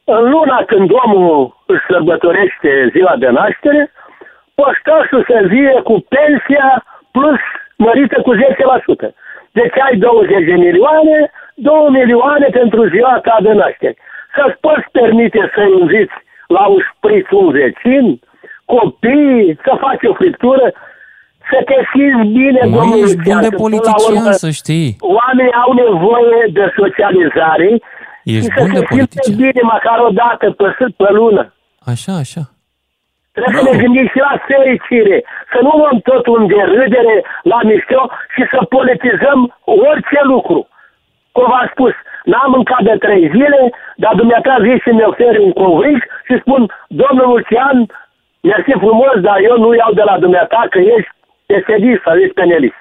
[0.04, 3.92] în luna când omul își sărbătorește ziua de naștere,
[4.56, 7.40] poștașul să vie cu pensia plus
[7.78, 8.40] mărită cu 10%.
[9.52, 13.96] Deci ai 20 de milioane, 2 milioane pentru ziua ta de naștere.
[14.36, 16.14] Să-ți poți permite să inviți
[16.48, 18.20] la un șpriț un vecin,
[18.66, 20.74] copii, să faci o friptură,
[21.52, 24.90] să te simți bine, nu domnul ești bun de politician, să știi.
[25.18, 27.70] Oamenii au nevoie de socializare
[28.24, 30.68] Ești și bun să de se simte bine măcar o dată pe,
[31.02, 31.44] pe lună.
[31.92, 32.44] Așa, așa.
[33.36, 33.62] Trebuie no.
[33.62, 35.18] să ne gândim și la fericire,
[35.52, 37.16] să nu luăm totul în derâdere
[37.52, 38.02] la mișto
[38.34, 39.40] și să politizăm
[39.90, 40.60] orice lucru.
[41.36, 41.94] Cum v-am spus,
[42.30, 43.60] n-am mâncat de trei zile,
[43.96, 47.78] dar dumneata vii și mi oferi un covric și spun, domnul Lucian,
[48.50, 51.12] mersi frumos, dar eu nu iau de la dumneata că ești
[51.52, 52.80] PSD sau ești penelist.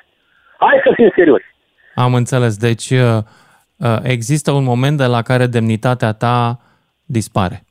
[0.59, 1.45] Hai să fim serioși.
[1.95, 2.57] Am înțeles.
[2.57, 3.19] Deci uh,
[3.77, 6.59] uh, există un moment de la care demnitatea ta
[7.05, 7.63] dispare.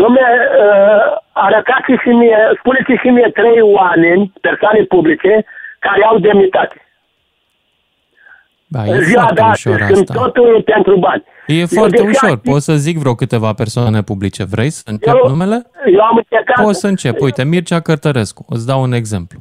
[0.00, 0.28] Dom'le,
[0.62, 5.44] uh, arătați și mie, spuneți și mie trei oameni, persoane publice,
[5.78, 6.80] care au demnitate.
[8.66, 9.94] Da, e ziua foarte de ușor asta.
[9.94, 11.24] Când totul e pentru bani.
[11.46, 12.28] E eu foarte ușor.
[12.28, 12.52] Știi...
[12.52, 14.44] Pot să zic vreo câteva persoane publice.
[14.44, 15.66] Vrei să încep eu, numele?
[15.92, 16.64] Eu am încercat...
[16.64, 17.20] Poți să încep.
[17.20, 18.44] Uite, Mircea Cărtărescu.
[18.48, 19.38] Îți dau un exemplu.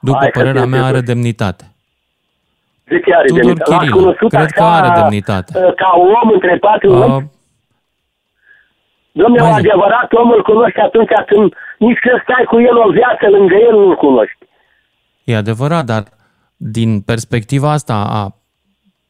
[0.00, 1.64] După Hai părerea mea, are demnitate.
[2.84, 3.86] De ce are Tudor demnitate?
[3.86, 4.16] Chirilă.
[4.28, 5.52] Cred că are demnitate.
[5.52, 7.22] Ca om între patru uh,
[9.12, 13.26] Domnule, un adevărat om îl cunoște atunci când nici să stai cu el o viață
[13.30, 14.38] lângă el nu-l cunoști.
[15.24, 16.02] E adevărat, dar
[16.56, 18.34] din perspectiva asta a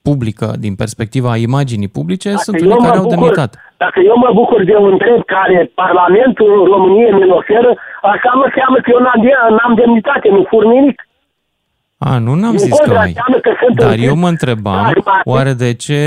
[0.08, 3.56] publică, din perspectiva imaginii publice, Dacă sunt eu unii mă care au bucur- demnitate.
[3.84, 7.70] Dacă eu mă bucur de un drept care Parlamentul României mi-l oferă,
[8.12, 10.98] așa mă seamă că eu n-am, de- n-am demnitate, nu fur nimic.
[12.08, 13.06] A, nu n-am Din zis că contra, ai.
[13.12, 15.26] înseamnă că sunt Dar un eu tip mă întrebam, pragmatic.
[15.32, 16.02] oare de ce,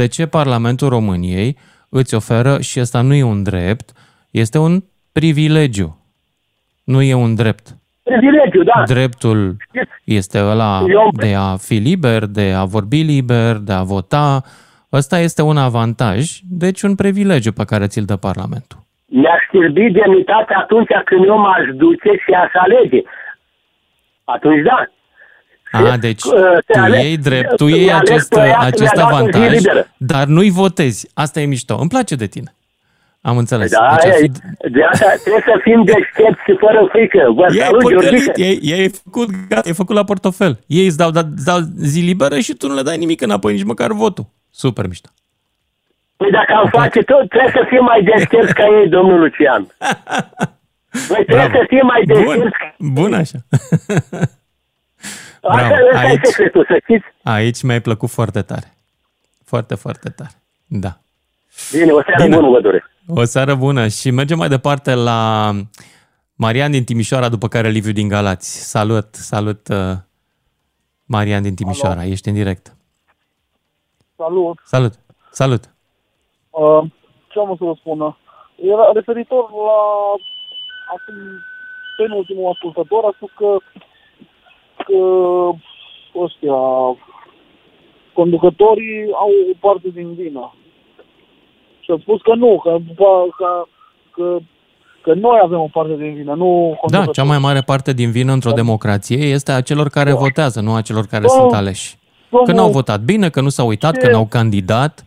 [0.00, 1.50] de ce Parlamentul României
[1.88, 3.88] îți oferă, și ăsta nu e un drept,
[4.42, 4.74] este un
[5.12, 5.88] privilegiu.
[6.84, 7.66] Nu e un drept.
[8.04, 8.82] Privilegiu, da.
[8.86, 9.56] Dreptul
[10.04, 14.42] este ăla Eu- de a fi liber, de a vorbi liber, de a vota.
[14.92, 18.78] Ăsta este un avantaj, deci un privilegiu pe care ți-l dă Parlamentul.
[19.06, 23.02] Mi-aș știrbi demnitatea atunci când eu m-aș duce și aș alege.
[24.24, 24.84] Atunci da.
[25.92, 28.94] A, deci uh, tu te aleg- iei drept, tu îmi iei aleg acest, băiatul, acest
[28.94, 29.86] mi-a dat o zi avantaj, liberă.
[29.96, 31.10] dar nu-i votezi.
[31.14, 31.76] Asta e mișto.
[31.80, 32.54] Îmi place de tine.
[33.28, 33.70] Am înțeles.
[33.70, 37.30] Da, Deci ar e, fi- de asta trebuie să fim deștepți și fără frică.
[37.34, 38.10] Vă I-ai salut, Georgica.
[38.10, 40.58] păcălit, i-ai, i-ai făcut, gata, i-ai făcut la portofel.
[40.66, 43.52] Ei îți dau, da, îți dau zi liberă și tu nu le dai nimic înapoi,
[43.52, 44.26] nici măcar votul.
[44.50, 45.08] Super mișto.
[46.16, 49.62] Păi dacă am face tot, trebuie să fim mai deștepți ca ei, domnul Lucian.
[51.08, 51.52] Păi trebuie Bravo.
[51.58, 52.58] să fim mai Bun, deștepți.
[52.78, 53.38] bun așa.
[55.42, 55.74] Asta, Bravo.
[55.92, 57.04] asta e Aici, secretul, să știți.
[57.22, 58.72] aici mi-ai plăcut foarte tare.
[59.44, 60.30] Foarte, foarte tare.
[60.66, 60.98] Da.
[61.72, 62.36] Bine, o seară Bine.
[62.36, 62.90] bună vă doresc.
[63.08, 65.50] O seară bună și mergem mai departe la
[66.36, 68.70] Marian din Timișoara, după care Liviu din Galați.
[68.70, 69.96] Salut, salut uh,
[71.06, 72.10] Marian din Timișoara, Alo.
[72.10, 72.76] ești în direct.
[74.16, 74.58] Salut.
[74.64, 74.92] Salut,
[75.30, 75.74] salut.
[76.50, 76.82] Uh,
[77.28, 77.98] ce am să vă spun?
[78.56, 79.80] Era referitor la
[80.94, 81.16] acum
[81.96, 83.56] penultimul ascultător, a spus că,
[84.84, 84.98] că
[86.24, 86.58] ăștia,
[88.12, 90.54] conducătorii au o parte din vină.
[91.84, 93.64] Și a spus că nu, că, că,
[94.10, 94.38] că,
[95.02, 97.12] că noi avem o parte din vină, nu Da, conducătorii.
[97.12, 100.80] cea mai mare parte din vină într-o democrație este a celor care votează, nu a
[100.80, 101.28] celor care Da.
[101.28, 101.96] sunt aleși.
[102.30, 105.06] Că Domnul- n-au votat bine, că nu s-au uitat, Ce- că n-au candidat.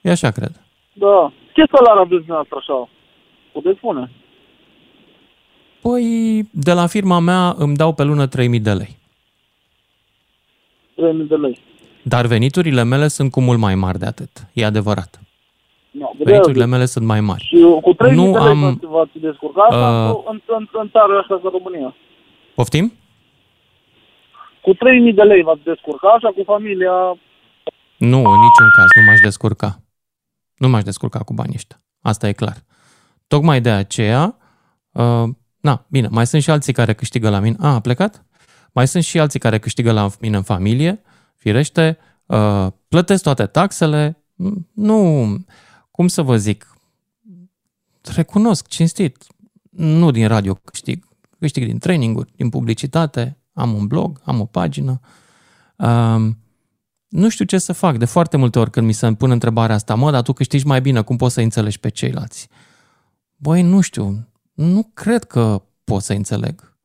[0.00, 0.52] E așa, cred.
[0.92, 1.32] Da.
[1.54, 2.88] Ce salar aveți dumneavoastră așa?
[3.52, 4.10] Puteți spune?
[5.82, 8.98] Păi, de la firma mea îmi dau pe lună 3000 de lei.
[10.94, 11.58] 3.000 de lei.
[12.02, 14.30] Dar veniturile mele sunt cu mult mai mari de atât.
[14.52, 15.20] E adevărat.
[15.90, 17.44] No, Veniturile mele sunt mai mari.
[17.44, 20.88] Și cu 3.000 Nu de lei am- v-ați- v-ați descurcat Uh, uh, în, în, în
[20.90, 21.94] țara asta ca România.
[22.54, 22.92] Poftim?
[24.62, 26.92] Cu 3.000 de lei v-ați descurcat așa cu familia...
[27.98, 29.80] Nu, în niciun caz, nu m-aș descurca.
[30.56, 31.82] Nu m-aș descurca cu banii ăștia.
[32.02, 32.56] Asta e clar.
[33.26, 34.36] Tocmai de aceea,
[34.92, 35.24] uh,
[35.60, 37.56] na, bine, mai sunt și alții care câștigă la mine.
[37.60, 38.24] A, a plecat?
[38.72, 41.02] Mai sunt și alții care câștigă la mine în familie,
[41.36, 45.24] firește, uh, plătesc toate taxele, Mm, nu,
[46.00, 46.76] cum să vă zic,
[48.14, 49.26] recunosc, cinstit,
[49.70, 51.08] nu din radio câștig,
[51.38, 55.00] câștig din traininguri, din publicitate, am un blog, am o pagină,
[55.76, 56.38] um,
[57.08, 57.96] nu știu ce să fac.
[57.96, 60.80] De foarte multe ori când mi se pun întrebarea asta, mă, dar tu câștigi mai
[60.80, 62.48] bine, cum poți să înțelegi pe ceilalți?
[63.36, 66.76] Băi, nu știu, nu cred că pot să înțeleg,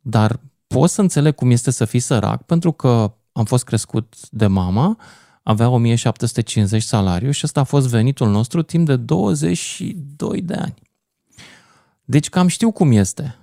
[0.00, 4.46] dar pot să înțeleg cum este să fii sărac, pentru că am fost crescut de
[4.46, 4.98] mama,
[5.44, 10.74] avea 1750 salariu și ăsta a fost venitul nostru timp de 22 de ani.
[12.04, 13.38] Deci cam știu cum este.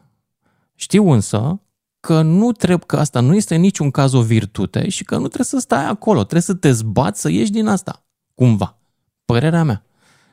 [0.75, 1.61] Știu însă
[1.99, 5.25] că nu trebuie, că asta nu este în niciun caz o virtute și că nu
[5.25, 8.77] trebuie să stai acolo, trebuie să te zbați să ieși din asta, cumva.
[9.25, 9.83] Părerea mea.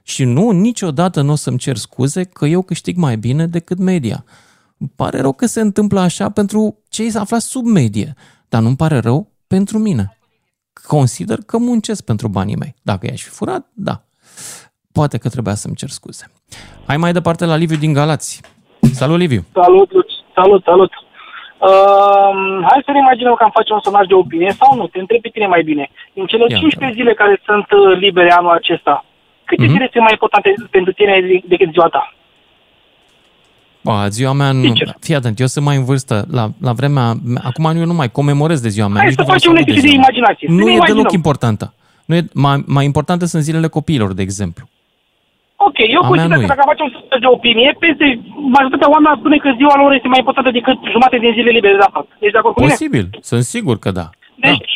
[0.02, 4.24] Și nu, niciodată nu o să-mi cer scuze că eu câștig mai bine decât media.
[4.76, 8.14] Îmi pare rău că se întâmplă așa pentru cei aflați sub medie,
[8.48, 10.17] dar nu-mi pare rău pentru mine.
[10.96, 12.74] Consider că muncesc pentru banii mei.
[12.82, 13.94] Dacă i-aș fi furat, da.
[14.92, 16.24] Poate că trebuia să-mi cer scuze.
[16.86, 18.40] Hai mai departe la Liviu din Galați.
[18.92, 19.42] Salut, Liviu!
[19.52, 20.12] Salut, Luci.
[20.34, 20.92] Salut, salut.
[21.70, 22.32] Uh,
[22.68, 25.20] hai să ne imaginăm că am face un sondaj de opinie sau nu, te întreb
[25.20, 25.84] pe tine mai bine.
[26.14, 29.04] În cele Ia, 15 zile care sunt uh, libere anul acesta,
[29.44, 29.72] câte Mhm.
[29.72, 31.14] zile sunt mai importante pentru tine
[31.52, 32.02] decât ziua ta?
[33.88, 34.72] Ba, ziua mea nu...
[35.06, 36.16] Fii atent, eu sunt mai în vârstă.
[36.38, 37.06] La, la vremea...
[37.48, 39.00] Acum eu nu mai comemorez de ziua mea.
[39.02, 40.08] Hai nici să nu vreau facem un aud de exercițiu de ziua mea.
[40.08, 40.46] imaginație.
[40.48, 40.96] Să Nu ne e imaginăm.
[41.00, 41.66] deloc importantă.
[42.08, 44.64] Nu e, mai, mai importante sunt zilele copiilor, de exemplu.
[45.68, 46.52] Ok, eu A mea consider nu că e.
[46.54, 48.06] dacă facem un sondaj de opinie, peste
[48.56, 51.86] majoritatea oamenilor spune că ziua lor este mai importantă decât jumate din zile libere de
[51.90, 52.06] afat.
[52.24, 52.72] Ești de acord cu mine?
[52.74, 54.06] Posibil, sunt sigur că da.
[54.48, 54.72] Deci,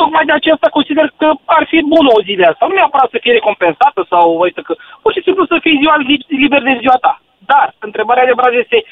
[0.00, 2.62] tocmai de aceasta consider că ar fi bună o zi de asta.
[2.68, 6.26] Nu neapărat să fie recompensată sau uite că pur și simplu să fie ziua li-
[6.42, 7.14] liber de ziua ta.
[7.46, 8.84] Dar, întrebarea adevărată este,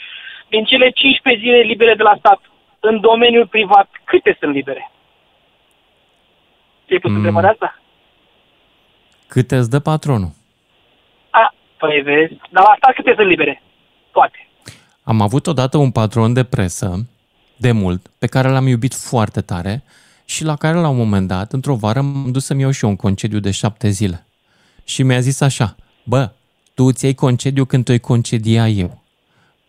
[0.49, 2.41] din cele 15 zile libere de la stat,
[2.81, 4.91] în domeniul privat, câte sunt libere?
[6.87, 7.17] Ți-ai pus Mm.
[7.17, 7.79] întrebarea asta?
[9.27, 10.31] Câte îți dă patronul?
[11.31, 13.63] A, păi vezi, dar la stat câte sunt libere?
[14.13, 14.49] Toate.
[15.03, 17.07] Am avut odată un patron de presă,
[17.57, 19.83] de mult, pe care l-am iubit foarte tare
[20.25, 22.91] și la care la un moment dat, într-o vară, m-am dus să-mi iau și eu
[22.91, 24.27] un concediu de șapte zile.
[24.85, 26.31] Și mi-a zis așa, bă,
[26.75, 29.03] tu îți iei concediu când te concedia eu.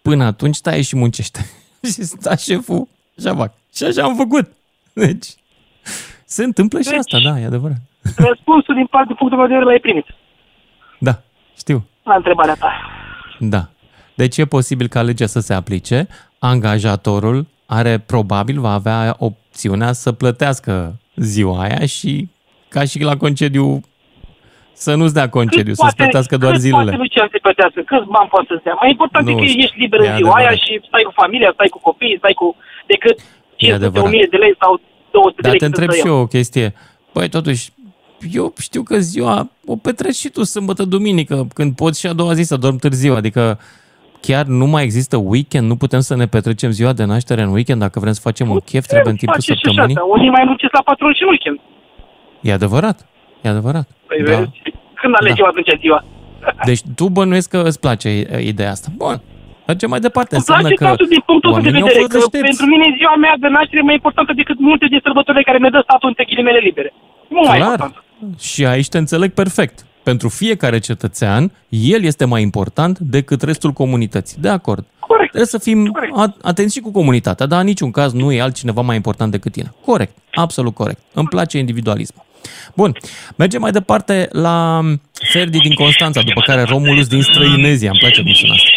[0.01, 1.45] Până atunci stai și muncește.
[1.93, 2.87] și sta șeful,
[3.17, 3.53] așa fac.
[3.75, 4.51] Și așa am făcut.
[4.93, 5.27] Deci,
[6.25, 7.77] se întâmplă și Deci- asta, da, e adevărat.
[8.01, 10.05] Răspunsul din partea punctul meu de vedere l-ai primit
[10.99, 11.21] Da,
[11.57, 11.85] știu.
[12.03, 12.71] la întrebarea ta.
[13.39, 13.69] Da.
[14.15, 16.07] Deci e posibil ca legea să se aplice,
[16.39, 22.29] angajatorul are probabil va avea opțiunea să plătească ziua aia și
[22.67, 23.81] ca și la concediu
[24.85, 26.83] să nu-ți dea concediu, să-ți plătească doar cât zilele.
[26.91, 27.79] poate Lucian să plătească?
[27.89, 28.75] Câți bani poate să-ți dea?
[28.81, 29.61] Mai important Nu e că știu.
[29.65, 30.65] ești liber E în ziua aia adevărat.
[30.65, 32.47] și stai cu familia, stai cu copiii, stai cu...
[32.93, 33.15] decât
[33.55, 34.05] 500 adevărat.
[34.07, 34.71] 1000 de lei sau
[35.11, 35.59] 200 de Dar lei.
[35.61, 36.15] te cât întreb să și iau.
[36.15, 36.67] eu o chestie.
[37.15, 37.63] Păi totuși,
[38.39, 39.35] eu știu că ziua
[39.73, 43.13] o petreci și tu sâmbătă, duminică, când poți și a doua zi să dormi târziu.
[43.21, 43.43] Adică
[44.27, 47.79] chiar nu mai există weekend, nu putem să ne petrecem ziua de naștere în weekend
[47.85, 49.95] dacă vrem să facem un chef, trebuie în timpul Face și săptămânii.
[49.95, 50.05] așa.
[50.15, 51.59] Unii mai muncesc la patron și în weekend.
[52.41, 53.07] E adevărat,
[53.47, 53.87] e adevărat.
[54.07, 54.35] Păi Da.
[54.35, 54.49] vezi?
[55.01, 56.03] Când alegem atunci ziua?
[56.65, 58.87] Deci tu bănuiesc că îți place e, ideea asta.
[58.95, 59.21] Bun,
[59.67, 60.35] mergem mai departe.
[60.35, 62.47] Îmi Înseamnă place că statul din punctul ăsta de oamenii au vedere, fost că deștepți.
[62.49, 65.69] pentru mine ziua mea de naștere e mai importantă decât multe din sărbătorile care ne
[65.75, 66.93] dă statul între ghilimele libere.
[67.35, 67.69] Nu mai Clar.
[67.71, 67.95] important.
[68.49, 69.77] Și aici te înțeleg perfect.
[70.09, 74.37] Pentru fiecare cetățean, el este mai important decât restul comunității.
[74.41, 74.83] De acord.
[74.99, 75.29] Corect.
[75.31, 78.81] Trebuie să fim a- atenți și cu comunitatea, dar în niciun caz nu e altcineva
[78.81, 79.73] mai important decât tine.
[79.85, 80.17] Corect.
[80.33, 80.99] Absolut corect.
[81.13, 82.23] Îmi place individualismul.
[82.75, 82.91] Bun.
[83.35, 84.81] Mergem mai departe la
[85.31, 87.89] Ferdi din Constanța, după care Romulus din Străinezia.
[87.89, 88.69] Îmi place cum sună asta.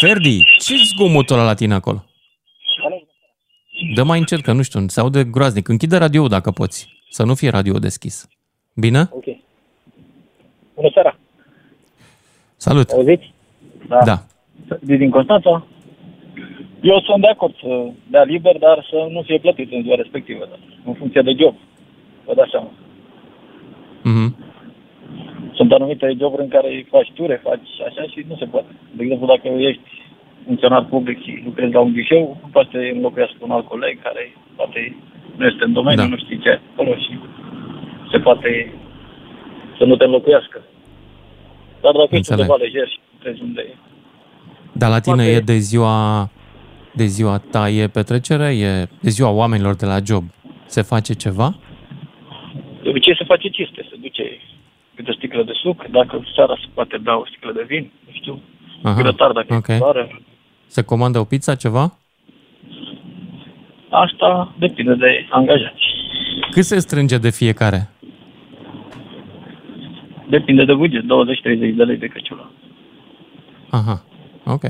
[0.00, 2.04] Ferdi, ce zgomotul ăla la tine acolo?
[3.94, 5.68] Dă mai încet, că nu știu, se aude groaznic.
[5.68, 8.28] Închide radio dacă poți, să nu fie radio deschis.
[8.74, 9.08] Bine?
[9.10, 9.24] Ok.
[10.74, 11.18] Bună seara.
[12.56, 12.90] Salut!
[12.90, 13.32] Auziți?
[13.88, 13.98] Da.
[14.04, 14.22] Da.
[14.80, 15.66] De din Constanța.
[16.82, 20.46] Eu sunt de acord să dea liber, dar să nu fie plătit în ziua respectivă,
[20.50, 21.54] dar în funcție de job.
[22.24, 22.70] Vă dați seama.
[24.10, 24.28] Mhm.
[25.58, 28.70] Sunt anumite joburi în care îi faci tu, refaci așa și nu se poate.
[28.96, 29.88] De exemplu, dacă ești
[30.46, 34.02] funcționar public și lucrezi la un ghișeu, nu poate să te înlocuiască un alt coleg
[34.02, 34.22] care
[34.56, 34.96] poate
[35.36, 36.08] nu este în domeniu, Da.
[36.08, 37.12] nu știi ce acolo și
[38.12, 38.72] se poate
[39.78, 40.58] să nu te înlocuiască.
[41.82, 42.40] Dar dacă ești Înțeleg.
[42.40, 43.62] undeva lejer și lucrezi unde
[44.72, 46.28] Dar la tine Poate- e de ziua,
[46.94, 48.48] de ziua ta, e petrecere?
[48.56, 50.24] E de ziua oamenilor de la job?
[50.66, 51.54] Se face ceva?
[52.96, 54.24] De obicei se face ciste, se duce
[54.94, 58.12] câte o sticlă de suc, dacă seara se poate da o sticlă de vin, nu
[58.12, 58.40] știu,
[58.82, 59.68] Aha, grătar dacă ok.
[59.68, 60.20] e soară.
[60.66, 61.98] Se comandă o pizza, ceva?
[63.90, 65.84] Asta depinde de angajați.
[66.50, 67.90] Cât se strânge de fiecare?
[70.28, 71.06] Depinde de buget, 20-30
[71.76, 72.50] de lei de căciulă.
[73.70, 74.02] Aha,
[74.44, 74.62] ok.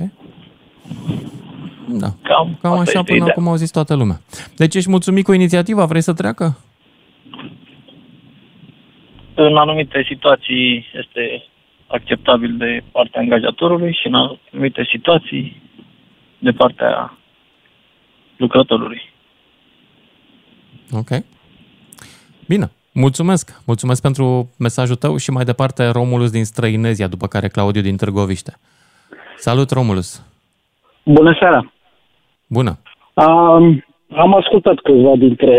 [1.89, 2.09] Da.
[2.23, 3.33] Cam, Cam asta așa este până ideea.
[3.33, 4.21] acum au zis toată lumea.
[4.57, 5.85] Deci ești mulțumit cu inițiativa?
[5.85, 6.59] Vrei să treacă?
[9.39, 11.45] În anumite situații este
[11.87, 15.63] acceptabil de partea angajatorului și în anumite situații
[16.39, 17.19] de partea
[18.37, 19.03] lucrătorului.
[20.93, 21.25] Ok.
[22.49, 22.71] Bine.
[22.93, 23.63] Mulțumesc.
[23.67, 28.53] Mulțumesc pentru mesajul tău și mai departe Romulus din Străinezia, după care Claudiu din Târgoviște.
[29.37, 30.27] Salut, Romulus.
[31.05, 31.73] Bună seara!
[32.47, 32.79] Bună.
[33.15, 33.85] Um,
[34.17, 35.53] am ascultat câțiva dintre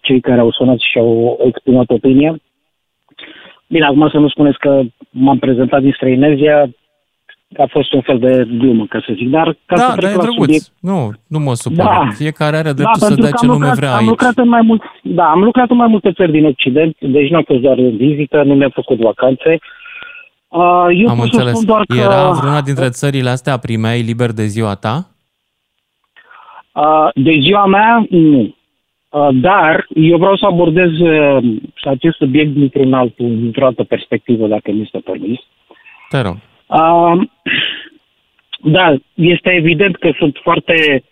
[0.00, 2.40] cei care au sunat și au exprimat opinia.
[3.72, 4.80] Bine, acum să nu spuneți că
[5.10, 6.70] m-am prezentat din Străinezia,
[7.58, 10.10] a fost un fel de glumă, ca să zic, dar ca da, să dar trec
[10.10, 10.44] e la drăguț.
[10.44, 11.84] subiect, Nu, nu mă supăr.
[11.84, 12.08] Da.
[12.14, 14.08] Fiecare are dreptul să pentru dea că ce am nume lucrat, vrea am aici.
[14.08, 17.36] lucrat în mai mult, da, am lucrat în mai multe țări din Occident, deci nu
[17.36, 19.58] am fost doar în vizită, nu mi-am făcut vacanțe.
[20.48, 21.52] Uh, eu Am pot să înțeles.
[21.52, 21.96] spun doar că...
[21.96, 25.06] Era vreuna dintre țările astea, primeai liber de ziua ta?
[26.72, 28.54] Uh, de ziua mea, nu.
[29.10, 31.36] Uh, dar eu vreau să abordez uh,
[31.82, 35.38] acest subiect dintr-un alt, dintr-o altă perspectivă, dacă mi este permis.
[36.08, 36.36] Te rog.
[36.66, 37.22] Uh,
[38.62, 41.04] da, este evident că sunt foarte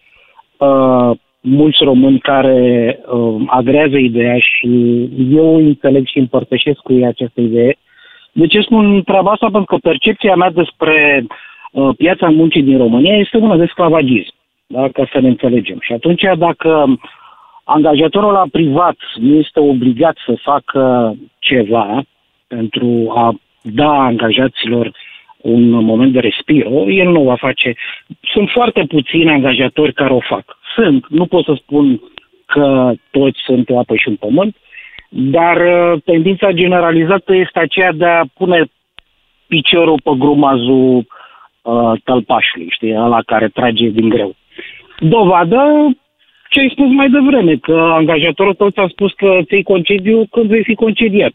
[0.57, 1.11] uh,
[1.41, 7.77] mulți români care uh, agrează ideea și eu înțeleg și împărtășesc cu ei această idee.
[8.33, 9.47] De ce spun treaba asta?
[9.47, 11.27] Pentru că percepția mea despre
[11.73, 14.33] uh, piața muncii din România este una de sclavagism,
[14.67, 14.89] da?
[14.89, 15.79] ca să ne înțelegem.
[15.81, 16.99] Și atunci dacă
[17.69, 22.03] angajatorul la privat nu este obligat să facă ceva
[22.47, 24.93] pentru a da angajaților
[25.37, 27.75] un moment de respiro, el nu o va face.
[28.33, 30.59] Sunt foarte puțini angajatori care o fac.
[30.75, 32.01] Sunt, nu pot să spun
[32.47, 34.57] că toți sunt o apă și un pământ,
[35.11, 38.65] dar uh, tendința generalizată este aceea de a pune
[39.47, 41.07] piciorul pe grumazul
[41.63, 44.35] uh, tălpașului, știi, ăla care trage din greu.
[44.99, 45.91] Dovadă
[46.51, 50.63] ce ai spus mai devreme, că angajatorul tău ți-a spus că ți concediu când vei
[50.65, 51.33] fi concediat.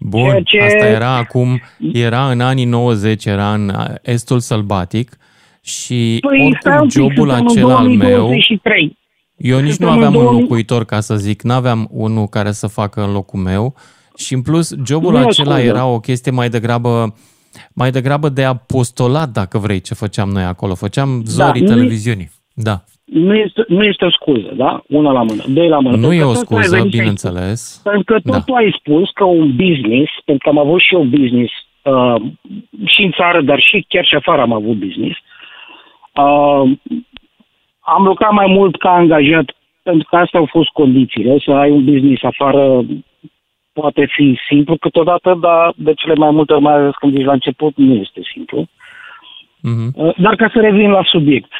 [0.00, 1.60] Bun, Ceea ce- asta era acum,
[1.92, 5.16] era în anii 90, era în estul sălbatic
[5.62, 8.98] și Păi, stai un oricum pic, jobul suntem în acela al meu, 2023.
[9.36, 12.50] eu nici nu Suntem în aveam un 2000 locuitor, ca să zic, n-aveam unul care
[12.52, 13.74] să facă în locul meu
[14.16, 15.66] și în plus jobul Nu e o acela scuză.
[15.68, 17.14] era o chestie mai degrabă
[17.74, 20.74] mai degrabă de apostolat, dacă vrei, ce făceam noi acolo.
[20.74, 22.30] Făceam zorii nu e- televiziunii.
[22.54, 22.84] Da.
[23.06, 24.82] Nu este, nu este o scuză, da?
[24.88, 25.96] Una la mână, doi la mână.
[25.96, 27.80] Nu Pentru e că o tot tu ai scuză, venit și ai bineînțeles.
[27.84, 28.40] Pentru că tot Da.
[28.40, 31.52] tu ai spus că un business, pentru că am avut și eu business
[31.82, 32.20] uh,
[32.84, 35.18] și în țară, dar și chiar și afară am avut business,
[36.14, 36.70] uh,
[37.80, 41.38] am lucrat mai mult ca angajat pentru că astea au fost condițiile.
[41.44, 42.84] Să ai un business afară
[43.72, 47.32] poate fi simplu câteodată, dar de cele mai multe ori, mai ales când ești la
[47.32, 48.66] început, nu este simplu.
[49.70, 49.92] Mhm.
[49.94, 51.50] Uh, Dar ca să revin la subiect.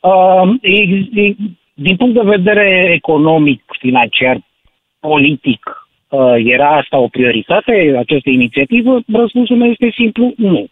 [0.00, 1.34] Uh, ex- e-
[1.76, 4.36] Din punct de vedere economic, financiar,
[5.00, 9.00] politic, uh, era asta o prioritate, această inițiativă?
[9.12, 10.66] Răspunsul meu este simplu, nu.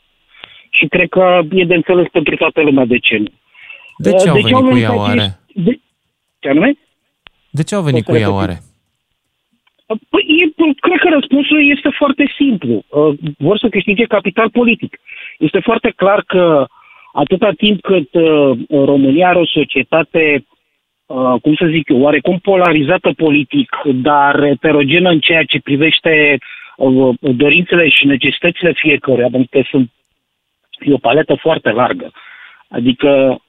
[0.71, 3.29] Și cred că e de înțeles pentru toată lumea de ce nu.
[3.99, 5.39] De Uh, ce au venit cu ea acești- oare?
[5.55, 5.81] De,
[6.39, 6.73] ce anume?
[7.51, 8.59] De ce au venit cu ea oare?
[9.87, 12.85] Păi, e, cred că răspunsul este foarte simplu.
[12.89, 15.01] Uh, Vor să câștige capital politic.
[15.39, 16.67] Este foarte clar că
[17.13, 20.45] atâta timp cât uh, România are o societate,
[21.07, 26.39] uh, cum să zic eu, oarecum polarizată politic, dar heterogenă în ceea ce privește
[26.77, 29.91] uh, dorințele și necesitățile fiecăruia, pentru că sunt
[30.85, 32.13] e o paletă foarte largă.
[32.69, 33.41] Adică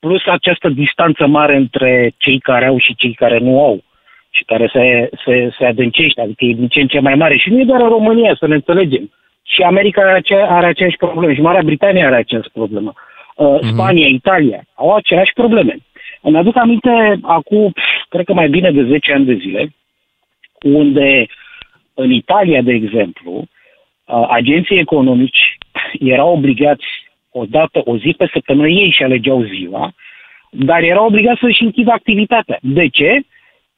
[0.00, 3.84] plus această distanță mare între cei care au și cei care nu au
[4.30, 7.36] și care se, se, se adâncește, adică e din ce în ce mai mare.
[7.36, 9.10] Și nu e doar în România, să ne înțelegem.
[9.48, 12.92] Și America are, acea, are aceeași problemă, și Marea Britanie are aceeași problemă.
[13.36, 15.76] Uh, Spania, Italia au aceleași probleme.
[16.20, 19.74] Îmi aduc aminte acum, pf, cred că mai bine de 10 ani de zile,
[20.62, 21.26] unde
[21.94, 25.58] în Italia, de exemplu, uh, agenții economici
[25.98, 26.86] erau obligați
[27.30, 29.92] o dată, o zi pe săptămână, ei și alegeau ziua,
[30.50, 32.58] dar erau obligați să-și închidă activitatea.
[32.62, 33.20] De ce?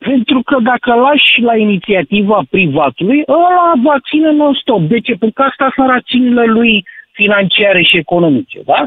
[0.09, 4.80] Pentru că dacă lași la inițiativa privatului, ăla va ține non-stop.
[4.80, 5.12] De ce?
[5.12, 8.84] Pentru că asta sunt rațiunile lui financiare și economice, da?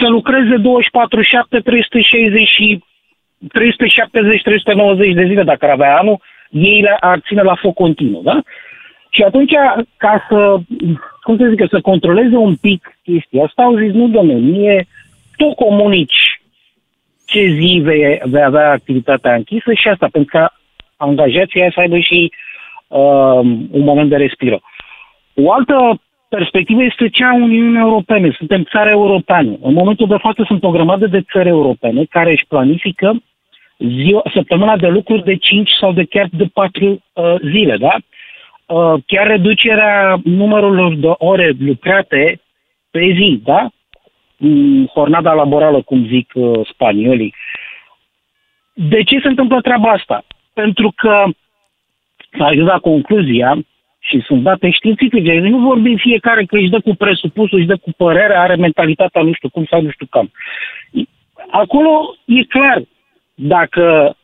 [0.00, 2.84] Să lucreze 24-7, 360 și
[3.44, 6.20] 370-390 de zile dacă ar avea anul,
[6.50, 8.40] ei le ar ține la foc continuu, da?
[9.10, 9.52] Și atunci,
[9.96, 10.56] ca să,
[11.22, 14.86] cum să zic, să controleze un pic chestia asta, au zis, nu, domnule, mie
[15.36, 16.25] tu comunici
[17.26, 20.48] ce zi vei, vei avea activitatea închisă și asta, pentru că
[20.96, 22.32] angajații aia să aibă și
[22.88, 24.58] uh, un moment de respiro.
[25.34, 28.30] O altă perspectivă este cea a Uniunii Europene.
[28.36, 29.56] Suntem țară europeană.
[29.60, 33.22] În momentul de față sunt o grămadă de țări europene care își planifică
[33.78, 37.96] ziua, săptămâna de lucruri de 5 sau de chiar de 4 uh, zile, da?
[38.66, 42.40] Uh, chiar reducerea numărului de ore lucrate
[42.90, 43.68] pe zi, da?
[44.38, 47.34] Mm, Jornada laborală, cum zic uh, spaniolii.
[48.74, 50.24] De ce se întâmplă treaba asta?
[50.52, 51.24] Pentru că
[52.38, 53.58] s-a ajuns la concluzia
[53.98, 55.38] și sunt date științifice.
[55.38, 59.32] Nu vorbim fiecare că își dă cu presupusul, își dă cu părerea, are mentalitatea nu
[59.32, 60.30] știu cum sau nu știu cam.
[61.50, 62.82] Acolo e clar,
[63.34, 64.16] dacă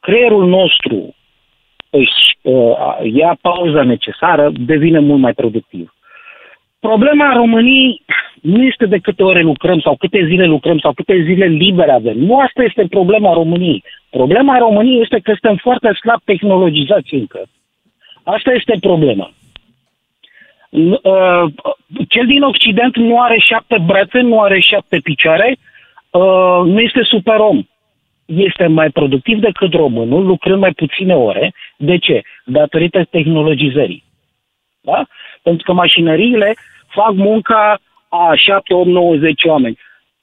[0.00, 1.14] creierul nostru
[1.90, 5.93] își uh, ia pauza necesară, devine mult mai productiv.
[6.88, 8.02] Problema României
[8.42, 12.18] nu este de câte ore lucrăm sau câte zile lucrăm sau câte zile libere avem.
[12.18, 13.84] Nu asta este problema României.
[14.10, 17.40] Problema României este că suntem foarte slab tehnologizați încă.
[18.24, 19.32] Asta este problema.
[20.70, 21.52] N- uh,
[22.08, 25.56] Cel din Occident nu are șapte brațe, nu are șapte picioare,
[26.10, 27.62] uh, nu este superom.
[28.24, 31.54] Este mai productiv decât românul, lucrând mai puține ore.
[31.76, 32.22] De ce?
[32.44, 34.04] Datorită tehnologizării.
[34.80, 35.06] Da?
[35.42, 36.54] Pentru că mașinăriile
[36.94, 37.78] fac munca
[38.08, 39.78] a 7, 8, 9, 10 oameni.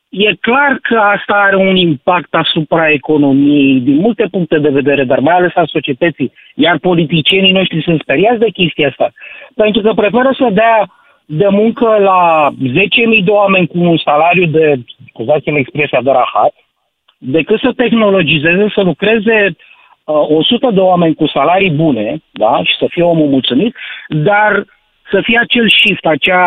[0.09, 5.19] E clar că asta are un impact asupra economiei din multe puncte de vedere, dar
[5.19, 6.33] mai ales a societății.
[6.55, 9.11] Iar politicienii noștri sunt speriați de chestia asta.
[9.55, 10.87] Pentru că preferă să dea
[11.25, 14.75] de muncă la 10.000 de oameni cu un salariu de,
[15.07, 16.53] scuzați-mi expresia, de rahat,
[17.17, 19.55] decât să tehnologizeze, să lucreze
[20.03, 23.75] uh, 100 de oameni cu salarii bune, da, și să fie omul mulțumit,
[24.07, 24.65] dar
[25.11, 26.43] să fie acel shift, acea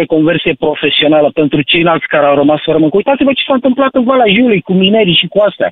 [0.00, 2.96] reconversie profesională pentru ceilalți care au rămas fără muncă.
[2.96, 5.70] Uitați-vă ce s-a întâmplat în Valea Jiului cu minerii și cu astea.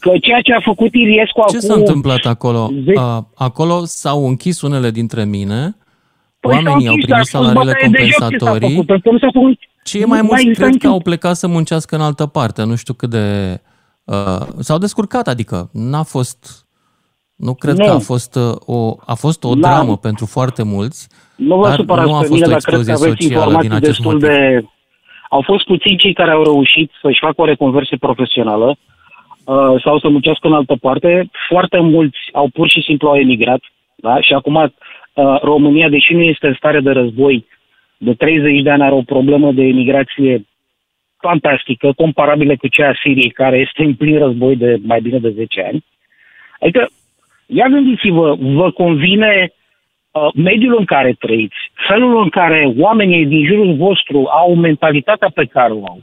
[0.00, 1.58] Că ceea ce a făcut Iliescu acum...
[1.58, 2.70] Ce s-a întâmplat acolo?
[2.94, 5.76] A, acolo s-au închis unele dintre mine,
[6.40, 8.24] Păi oamenii s-au au închis, primit dar a fost salariile bătaie de joc ce s-a
[8.26, 8.70] compensatorii.
[8.70, 11.00] făcut, pentru că nu s-a făcut, Cei mai Nu mulți există cred că niciun- au
[11.00, 12.62] plecat să muncească în altă parte.
[12.64, 13.60] Nu știu cât de...
[14.04, 16.65] Uh, s-au descurcat, adică n-a fost...
[17.36, 17.84] Nu cred Nu.
[17.84, 19.68] că a fost uh, o, a fost o Da.
[19.68, 22.60] dramă pentru foarte mulți, Nu vă dar supărați nu a pe fost mine, o dar
[22.60, 24.28] cred că explozie aveți socială din informații acest destul motiv.
[24.28, 24.64] de...
[25.30, 28.68] Au fost puțini cei care au reușit să-și facă o reconversie profesională
[29.44, 31.30] uh, sau să muncească în altă parte.
[31.48, 33.60] Foarte mulți au pur și simplu au emigrat.
[33.96, 34.20] Da?
[34.20, 37.46] Și acum uh, România, deși nu este în stare de război,
[37.98, 40.46] de 30 de ani are o problemă de emigrație
[41.18, 45.30] fantastică, comparabilă cu cea a Siriei, care este în plin război de mai bine de
[45.30, 45.84] 10 ani.
[46.60, 46.88] Adică,
[47.46, 49.50] ia gândiți-vă, vă convine
[50.10, 51.56] uh, mediul în care trăiți,
[51.88, 56.02] felul în care oamenii din jurul vostru au mentalitatea pe care o au.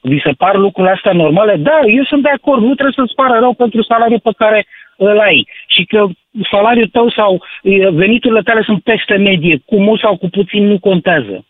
[0.00, 1.56] Vi se par lucrurile astea normale?
[1.56, 5.18] Da, eu sunt de acord, nu trebuie să-ți pară rău pentru salariul pe care îl
[5.18, 6.06] ai și că
[6.50, 10.78] salariul tău sau uh, veniturile tale sunt peste medie, cu mult sau cu puțin nu
[10.78, 11.44] contează.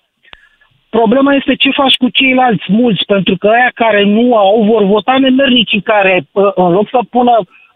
[0.90, 5.18] Problema este ce faci cu ceilalți mulți, pentru că aia care nu au vor vota
[5.18, 7.32] nemernicii care, uh, în loc să pună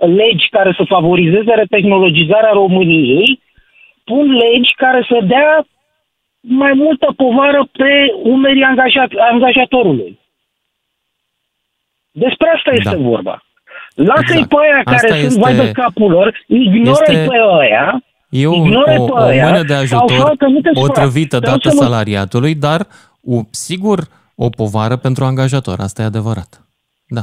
[0.06, 3.40] legi care să favorizeze retehnologizarea României,
[4.04, 5.66] pun legi care să dea
[6.40, 7.90] mai multă povară pe
[8.22, 10.18] umerii angajat, angajatorului.
[12.10, 13.02] Despre asta este Da.
[13.02, 13.44] vorba.
[13.94, 14.48] Lasă-i Exact.
[14.48, 18.46] pe aia Asta care sunt este- vai de capul lor, ignoră-i este- pe aia, E
[18.46, 20.92] o, Ignore o, pe o aia mână de sau ajutor facă, nu te supăra.
[20.92, 22.80] potrivită Vreau dată să nu- salariatului, dar
[23.24, 23.98] o, sigur
[24.36, 25.78] o povară pentru angajator.
[25.80, 26.60] Asta e adevărat.
[27.08, 27.20] Da.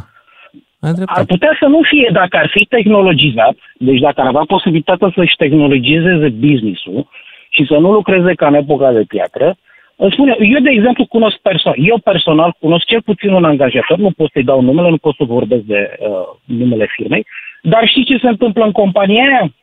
[0.80, 1.20] Ai dreptate.
[1.20, 5.36] Ar putea să nu fie dacă ar fi tehnologizat, deci dacă ar avea posibilitatea să-și
[5.36, 7.08] tehnologizeze business-ul
[7.50, 9.58] și să nu lucreze ca în epoca de piatră,
[9.96, 14.12] îmi spune, eu de exemplu cunosc personal, eu personal cunosc cel puțin un angajator, nu
[14.12, 16.08] pot să-i dau numele, nu pot să vorbesc de uh,
[16.46, 17.26] numele firmei,
[17.62, 19.54] dar știi ce se întâmplă în compania aia?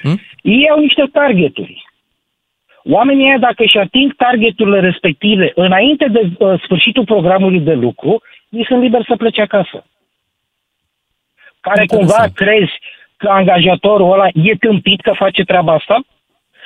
[0.00, 0.20] Hmm?
[0.42, 1.84] Ei au niște targeturi.
[2.84, 8.64] Oamenii ăia, dacă își ating targeturile respective înainte de uh, sfârșitul programului de lucru, ei
[8.66, 9.84] sunt liberi să plece acasă
[11.60, 12.76] care cumva crezi
[13.16, 15.96] că angajatorul ăla e tâmpit că face treaba asta?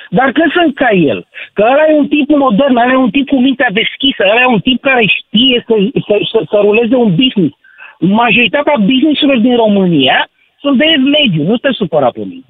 [0.09, 1.27] Dar că sunt ca el.
[1.53, 4.55] Că ăla e un tip modern, ăla e un tip cu mintea deschisă, ăla e
[4.57, 5.73] un tip care știe să,
[6.07, 7.55] să, să, să ruleze un business.
[7.99, 10.29] Majoritatea businessurilor din România
[10.59, 10.85] sunt de
[11.17, 12.47] mediu, nu te supăra pe mine.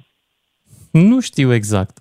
[0.90, 1.96] Nu știu exact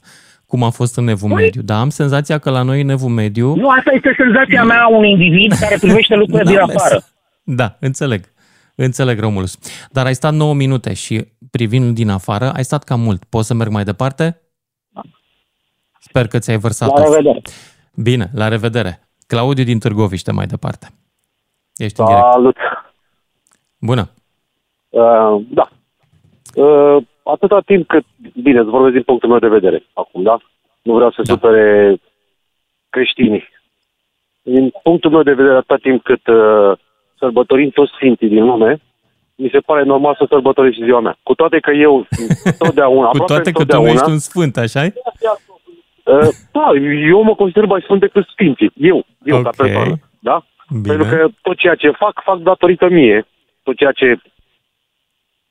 [0.47, 3.55] cum a fost în Evul Mediu, dar am senzația că la noi în Evul Mediu...
[3.55, 6.83] Nu, asta este senzația mea a unui individ care privește lucrurile din N-am mers.
[6.83, 6.99] afară.
[7.43, 8.21] Da, înțeleg.
[8.75, 9.57] Înțeleg, Romulus.
[9.91, 13.23] Dar ai stat 9 minute și privind din afară, ai stat cam mult.
[13.23, 14.41] Poți să merg mai departe?
[15.99, 17.41] Sper că ți-ai vărsat La revedere.
[17.95, 18.99] Bine, la revedere.
[19.27, 20.87] Claudiu din Târgoviște mai departe.
[21.75, 22.25] Ești în direct.
[22.31, 22.55] Salut!
[23.79, 24.09] Bună.
[24.89, 25.69] Uh, da.
[26.63, 28.05] Uh, atâta timp cât,
[28.41, 30.37] bine, îți vorbesc din punctul meu de vedere acum, da?
[30.81, 31.33] Nu vreau să da.
[31.33, 31.97] supere
[32.89, 33.47] creștinii.
[34.41, 36.77] Din punctul meu de vedere, atâta timp cât uh,
[37.17, 38.81] sărbătorim toți sfinții din lume,
[39.35, 41.17] mi se pare normal să sărbătoresc și ziua mea.
[41.23, 42.07] Cu toate că eu
[42.63, 44.81] totdeauna, Cu aproape toate că tu nu totdeauna, ești un sfânt, așa
[46.05, 46.69] Uh, da,
[47.09, 48.71] eu mă consider mai sfânt decât sfinții.
[48.75, 49.55] Eu, eu ca Ok.
[49.55, 49.99] persoană.
[50.19, 50.45] Da?
[50.69, 50.95] Bine.
[50.95, 53.27] Pentru că tot ceea ce fac, fac datorită mie.
[53.63, 54.17] Tot ceea ce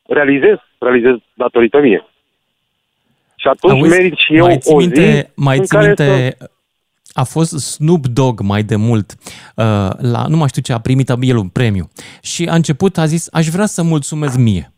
[0.07, 2.05] realizez, realizez datorită mie.
[3.37, 5.87] Și atunci Auzi, merit și eu mai ții o minte, zi mai în ții care
[5.87, 6.51] minte să...
[7.15, 9.15] a fost Snoop Dogg mai de mult,
[9.57, 9.65] uh,
[9.99, 11.89] la, nu mai știu ce, a primit el un premiu.
[12.23, 14.73] Și a început, a zis, aș vrea să mulțumesc mie.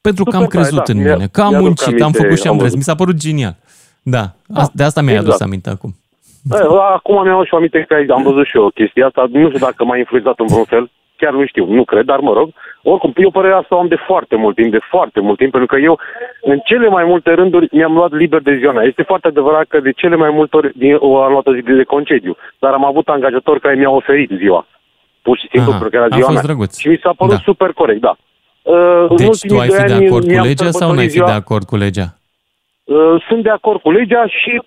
[0.00, 0.92] Pentru că am Super tare, crezut da.
[0.92, 2.62] în Mi-a- mine, că am mi-aduc muncit, am aminte, făcut și am am vrut.
[2.62, 2.76] văzut.
[2.78, 3.56] Mi s-a părut genial.
[4.02, 5.42] Da, a- de asta mi-ai adus exact.
[5.50, 5.96] aminte acum.
[6.42, 6.58] Da,
[6.96, 9.26] acum mi-am și aminte că am văzut și eu chestia asta.
[9.32, 10.90] Nu știu dacă m-a influenzat în vreun fel.
[11.20, 12.48] Chiar nu știu, nu cred, dar mă rog.
[12.82, 15.68] Oricum, eu părerea asta o am de foarte mult timp, de foarte mult timp, pentru
[15.74, 15.98] că eu,
[16.42, 18.84] în cele mai multe rânduri, mi-am luat liber de ziua mea.
[18.84, 21.60] Este foarte adevărat că de cele mai multe ori din, o am luat o zi
[21.60, 24.66] de concediu, dar am avut angajatori care mi-au oferit ziua.
[25.22, 26.42] Pur și simplu, Aha, pentru că era a ziua fost mea.
[26.46, 26.78] drăguț.
[26.78, 27.40] Și mi s-a părut Da.
[27.44, 28.16] super corect, da.
[28.62, 30.92] Uh, în Deci tu ultimii ai doi fi de ani acord cu mi-am legea sau
[30.92, 32.08] nu ai fi sărbătorit de ziua- acord cu legea?
[32.84, 34.62] Uh, sunt de acord cu legea și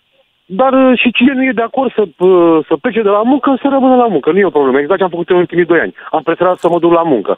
[0.60, 3.58] dar uh, și cine nu e de acord să, uh, să plece de la muncă,
[3.62, 4.32] să rămână la muncă.
[4.32, 4.80] Nu e o problemă.
[4.80, 5.93] Exact ce am făcut în ultimii doi ani.
[6.12, 7.38] Am preferat să mă duc la muncă.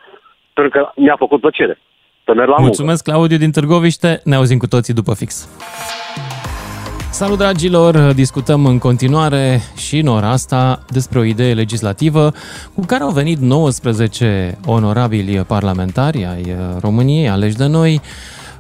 [0.54, 1.80] Pentru că mi-a făcut plăcere
[2.26, 4.22] să merg la Mulțumesc, Claudiu din Târgoviște.
[4.24, 5.48] Ne auzim cu toții după fix.
[7.12, 8.14] Salut, dragilor!
[8.14, 12.32] Discutăm în continuare și în ora asta despre o idee legislativă
[12.76, 18.02] cu care au venit 19 onorabili parlamentari ai uh, României, aleși de noi,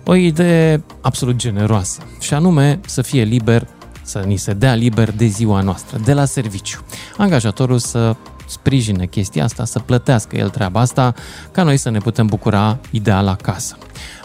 [0.06, 3.62] o idee absolut generoasă, și anume să fie liber,
[4.04, 6.80] să ni se dea liber de ziua noastră, de la serviciu.
[7.18, 8.16] Angajatorul să
[8.48, 11.14] sprijine chestia asta, să plătească el treaba asta,
[11.52, 13.78] ca noi să ne putem bucura ideal acasă.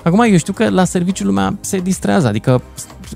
[0.02, 2.62] Acum, eu știu că la serviciu lumea se distrează, adică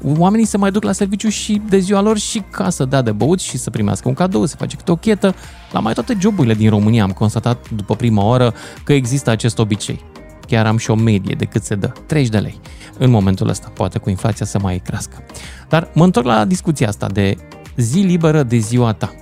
[0.04, 3.12] oamenii se mai duc la serviciu și de ziua lor și ca să dea de
[3.12, 5.34] băut și să primească un cadou, să face câte o chetă.
[5.72, 8.54] La mai toate joburile din România am constatat după prima oră
[8.84, 10.04] că există acest obicei.
[10.46, 12.60] Chiar am și o medie de cât se dă, 30 de lei.
[13.02, 15.24] În momentul ăsta, poate cu inflația să mai crească.
[15.68, 17.36] Dar mă întorc la discuția asta de
[17.76, 19.14] zi liberă de ziua ta.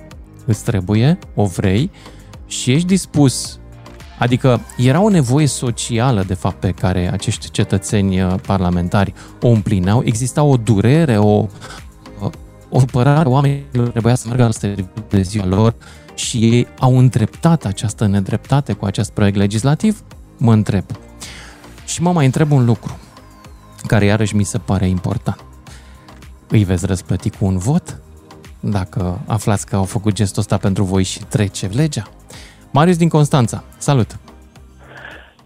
[0.45, 1.91] Îți trebuie, o vrei
[2.47, 3.59] și ești dispus
[4.17, 10.01] Adică era o nevoie socială, de fapt, pe care acești cetățeni uh, parlamentari o împlineau.
[10.05, 11.45] Exista o durere, o,
[12.19, 12.29] uh,
[12.69, 15.75] o părare, oamenilor trebuia să meargă la serviciu de ziua lor
[16.15, 20.03] și ei au întreptat această nedreptate cu acest proiect legislativ?
[20.37, 20.83] Mă întreb.
[21.85, 22.97] Și mă mai întreb un lucru,
[23.87, 25.45] care iarăși mi se pare important.
[26.49, 28.01] Îi veți răsplăti cu un vot?
[28.59, 32.03] Dacă aflați că au făcut gestul ăsta pentru voi și trece legea?
[32.73, 34.07] Marius din Constanța, salut!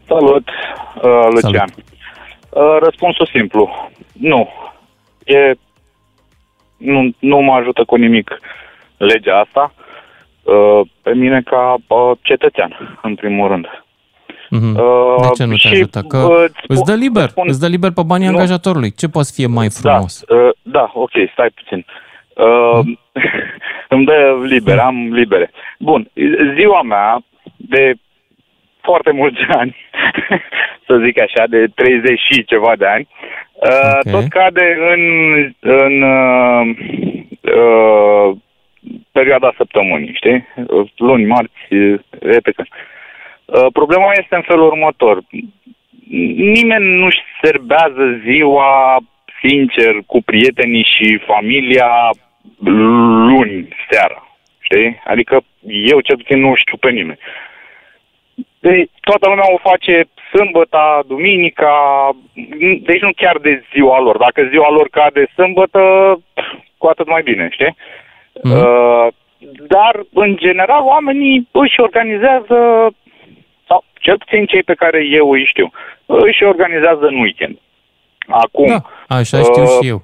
[0.07, 1.67] Salut, uh, Lucian.
[1.67, 1.93] Salut.
[2.49, 4.49] Uh, răspunsul simplu, nu.
[5.23, 5.53] E,
[6.77, 8.39] nu, nu mă ajută cu nimic
[8.97, 9.73] legea asta,
[10.43, 13.65] uh, pe mine ca uh, cetățean, în primul rând.
[14.55, 14.75] Mm-hmm.
[14.75, 16.01] Uh, de ce nu te ajută?
[16.07, 18.33] Că uh, îți dă liber, spun, îți dă liber pe banii nu.
[18.33, 18.91] angajatorului.
[18.91, 20.23] Ce poate fi mai da, frumos?
[20.27, 21.85] Da, uh, da ok, stai puțin.
[22.35, 22.99] Uh, mm?
[23.95, 25.51] îmi dă liber, am libere.
[25.79, 26.11] Bun,
[26.55, 27.23] ziua mea
[27.55, 27.93] de
[28.81, 29.75] foarte mulți ani,
[30.85, 33.07] să zic așa, de 30 și ceva de ani,
[33.53, 34.11] uh, okay.
[34.13, 35.01] tot cade în,
[35.59, 36.77] în uh,
[37.41, 38.37] uh,
[39.11, 40.47] perioada săptămânii, știi?
[40.95, 41.67] Luni, marți,
[42.19, 42.63] repede.
[43.45, 45.21] Uh, problema este în felul următor.
[46.35, 48.97] Nimeni nu-și serbează ziua
[49.41, 52.09] sincer cu prietenii și familia
[53.29, 54.27] luni seara.
[54.59, 55.01] Știi?
[55.05, 57.19] Adică eu cel puțin nu știu pe nimeni.
[58.59, 61.73] Deci toată lumea o face sâmbătă, duminica,
[62.81, 64.17] deci nu chiar de ziua lor.
[64.17, 65.81] Dacă ziua lor cade sâmbătă,
[66.77, 67.75] cu atât mai bine, știi?
[68.43, 68.51] Mm.
[68.51, 69.07] Uh,
[69.67, 72.89] dar, în general, oamenii își organizează,
[73.67, 75.71] sau cel puțin cei pe care eu îi știu,
[76.05, 77.57] își organizează în weekend.
[78.27, 78.67] Acum...
[78.67, 78.81] Da,
[79.15, 80.03] așa știu uh, și eu.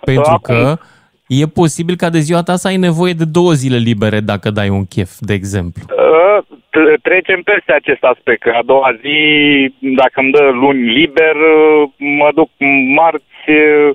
[0.00, 0.78] Pentru acum, că
[1.26, 4.68] E posibil ca de ziua ta să ai nevoie de două zile libere dacă dai
[4.68, 5.82] un chef, de exemplu.
[5.88, 6.38] Uh,
[7.02, 9.18] trecem peste acest aspect, că a doua zi,
[9.78, 12.50] dacă îmi dă luni liber, uh, mă duc
[12.94, 13.90] marți, uh,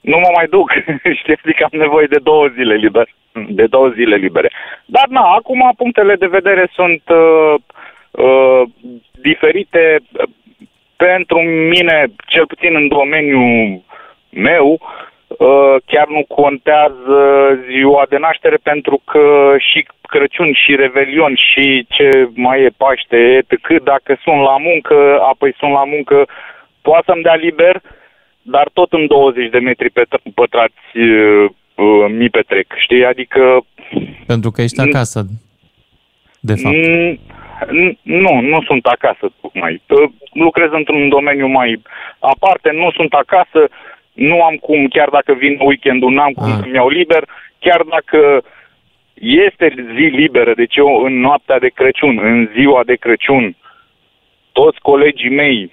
[0.00, 0.70] nu mă mai duc.
[1.20, 3.14] Știi, zic am nevoie de două zile libere.
[3.48, 4.50] De două zile libere.
[4.84, 7.54] Dar na, acum punctele de vedere sunt uh,
[8.12, 8.62] uh,
[9.20, 9.98] diferite.
[10.96, 13.82] Pentru mine, cel puțin în domeniul
[14.30, 14.80] meu,
[15.38, 17.18] Uh, chiar nu contează
[17.70, 23.82] ziua de naștere pentru că și Crăciun și Revelion și ce mai e Paște, etc.
[23.84, 26.26] Dacă sunt la muncă, apoi sunt la muncă,
[26.82, 27.82] poate să-mi dea liber,
[28.42, 29.92] dar tot în 20 de metri
[30.34, 33.04] pătrați uh, uh, mi petrec, știi?
[33.04, 33.64] Adică...
[34.26, 35.26] Pentru că ești acasă,
[36.40, 36.76] de fapt.
[38.02, 39.82] Nu, nu sunt acasă, tocmai.
[40.32, 41.82] Lucrez într-un domeniu mai
[42.18, 43.68] aparte, nu sunt acasă,
[44.12, 46.58] nu am cum, chiar dacă vin weekendul, n-am cum ah.
[46.60, 47.24] să-mi iau liber,
[47.58, 48.42] chiar dacă
[49.14, 53.56] este zi liberă, deci eu în noaptea de Crăciun, în ziua de Crăciun,
[54.52, 55.72] toți colegii mei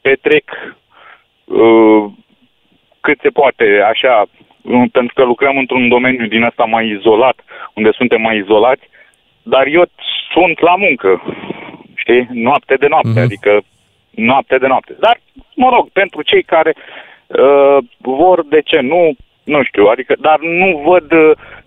[0.00, 0.76] petrec
[1.44, 2.04] uh,
[3.00, 4.24] cât se poate, așa,
[4.92, 8.88] pentru că lucrăm într-un domeniu din asta mai izolat, unde suntem mai izolați,
[9.42, 9.84] dar eu
[10.32, 11.22] sunt la muncă,
[11.94, 13.22] știi, noapte de noapte, mm-hmm.
[13.22, 13.60] adică
[14.10, 14.96] noapte de noapte.
[15.00, 15.20] Dar,
[15.54, 16.74] mă rog, pentru cei care
[17.26, 19.12] uh, vor, de ce nu,
[19.44, 21.12] nu știu, adică, dar nu văd,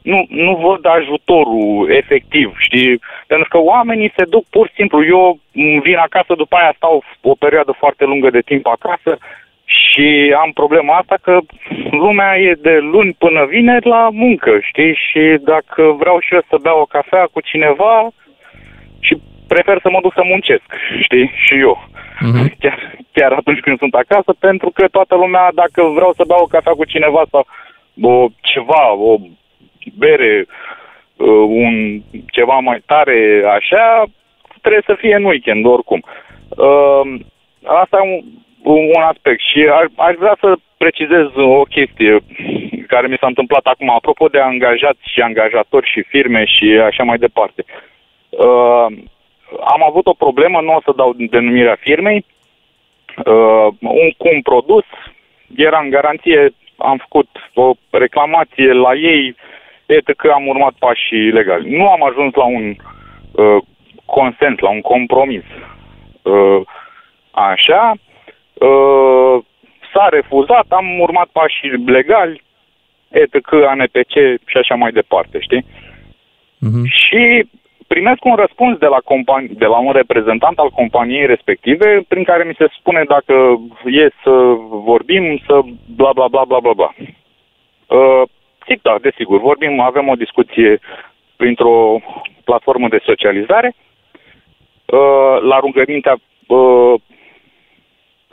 [0.01, 2.99] nu, nu văd ajutorul efectiv, știi?
[3.28, 5.05] Pentru că oamenii se duc pur și simplu.
[5.05, 5.39] Eu
[5.82, 9.17] vin acasă, după aia stau o perioadă foarte lungă de timp acasă
[9.66, 11.39] și am problema asta că
[11.91, 14.93] lumea e de luni până vineri la muncă, știi?
[14.93, 18.09] Și dacă vreau și eu să beau o cafea cu cineva
[18.99, 20.68] și prefer să mă duc să muncesc,
[21.01, 21.32] știi?
[21.45, 21.88] Și eu
[22.28, 22.47] uh-huh.
[22.61, 26.53] chiar, chiar atunci când sunt acasă, pentru că toată lumea, dacă vreau să beau o
[26.55, 27.45] cafea cu cineva sau
[28.01, 29.16] o, ceva, o
[29.97, 30.45] bere,
[31.18, 32.01] uh, un
[32.32, 34.03] ceva mai tare, așa,
[34.61, 36.03] trebuie să fie în weekend, oricum.
[36.49, 37.20] Uh,
[37.64, 38.24] asta e
[38.64, 42.20] un, un aspect și aș, aș vrea să precizez o chestie
[42.88, 47.18] care mi s-a întâmplat acum, apropo de angajați și angajatori și firme și așa mai
[47.18, 47.66] departe.
[48.30, 48.88] Uh,
[49.74, 52.26] am avut o problemă, nu o să dau denumirea firmei,
[53.26, 54.86] uh, un, cu un produs,
[55.55, 59.36] era în garanție, am făcut o reclamație la ei,
[60.18, 61.76] că am urmat pașii legali.
[61.78, 62.76] Nu am ajuns la un
[63.32, 63.64] uh,
[64.05, 65.43] consens, la un compromis.
[66.22, 66.61] Uh,
[67.32, 68.12] așa, uh,
[69.93, 72.41] s-a refuzat, am urmat pașii legali,
[73.10, 74.14] etc., ANPC
[74.45, 75.66] și așa mai departe, știi?
[76.60, 76.86] Mhm.
[76.86, 77.47] Și
[77.88, 82.43] primesc un răspuns de la, compani- de la un reprezentant al companiei respective prin care
[82.43, 83.34] mi se spune dacă
[83.86, 84.34] e să
[84.89, 85.60] vorbim, să
[85.95, 86.93] bla bla bla bla bla bla.
[86.97, 88.24] Uh,
[88.68, 90.80] zic da, desigur, vorbim, avem o discuție
[91.36, 91.99] printr-o
[92.43, 96.16] platformă de socializare uh, la rugămintea
[96.47, 96.93] uh,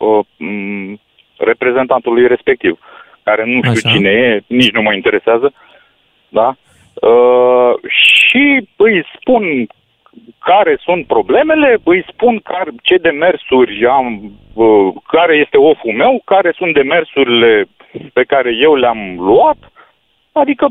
[0.00, 1.00] uh, m,
[1.36, 2.78] reprezentantului respectiv,
[3.22, 3.96] care nu știu Așa.
[3.96, 5.52] cine e, nici nu mă interesează,
[6.28, 6.54] da?
[6.94, 9.66] Uh, și îi spun
[10.38, 16.52] care sunt problemele, îi spun care, ce demersuri am, uh, care este oful meu, care
[16.56, 17.64] sunt demersurile
[18.12, 19.58] pe care eu le-am luat,
[20.32, 20.68] adică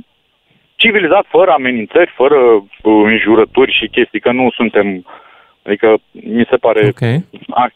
[0.75, 5.05] civilizat, fără amenințări, fără uh, înjurături și chestii, că nu suntem,
[5.65, 6.87] adică mi se pare...
[6.87, 7.03] Ok.
[7.49, 7.71] A,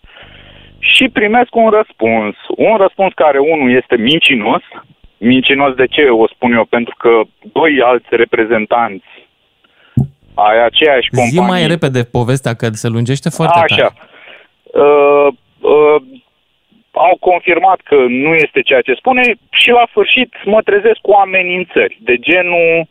[0.92, 2.36] și primesc un răspuns.
[2.48, 4.64] Un răspuns care unul este mincinos.
[5.18, 6.66] Mincinos de ce o spun eu?
[6.66, 7.22] Pentru că
[7.52, 9.06] doi alți reprezentanți
[10.34, 11.52] ai aceeași Zi companie...
[11.52, 13.76] mai repede povestea, că se lungește foarte Așa.
[13.76, 13.94] tare.
[14.64, 15.28] Uh,
[15.60, 16.02] uh,
[16.92, 19.22] au confirmat că nu este ceea ce spune
[19.52, 22.88] și la sfârșit mă trezesc cu amenințări de genul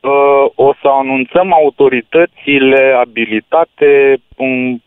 [0.00, 4.82] uh, o să anunțăm autoritățile abilitate um,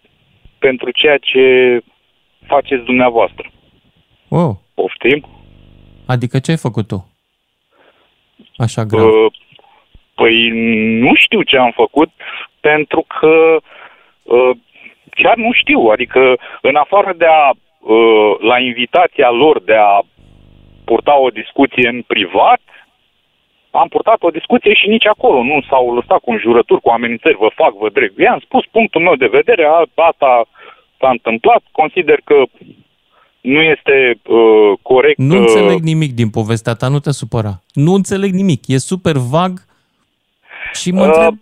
[0.59, 1.43] pentru ceea ce
[2.47, 3.51] faceți dumneavoastră.
[4.27, 4.61] Wow.
[4.73, 5.25] Poftim?
[6.05, 7.09] Adică ce ai făcut tu?
[8.57, 9.03] Așa grav.
[9.03, 9.31] Uh,
[10.15, 10.49] păi
[10.99, 12.09] nu știu ce am făcut
[12.59, 13.57] pentru că
[14.23, 14.51] uh,
[15.09, 15.79] chiar nu știu.
[15.79, 20.01] Adică în afară de a, uh, la invitația lor de a
[20.85, 22.61] purta o discuție în privat,
[23.71, 27.49] am purtat o discuție și nici acolo nu s-au lăsat cu înjurături, cu amenințări, vă
[27.55, 28.11] fac, vă dreg.
[28.17, 30.45] I-am spus punctul meu de vedere, a, asta
[30.99, 32.35] s-a întâmplat, consider că
[33.41, 35.17] nu este uh, corect.
[35.17, 37.61] Nu uh, înțeleg nimic din povestea ta, nu te supăra.
[37.73, 39.65] Nu înțeleg nimic, e super vag
[40.73, 41.37] și mă Uh, întreb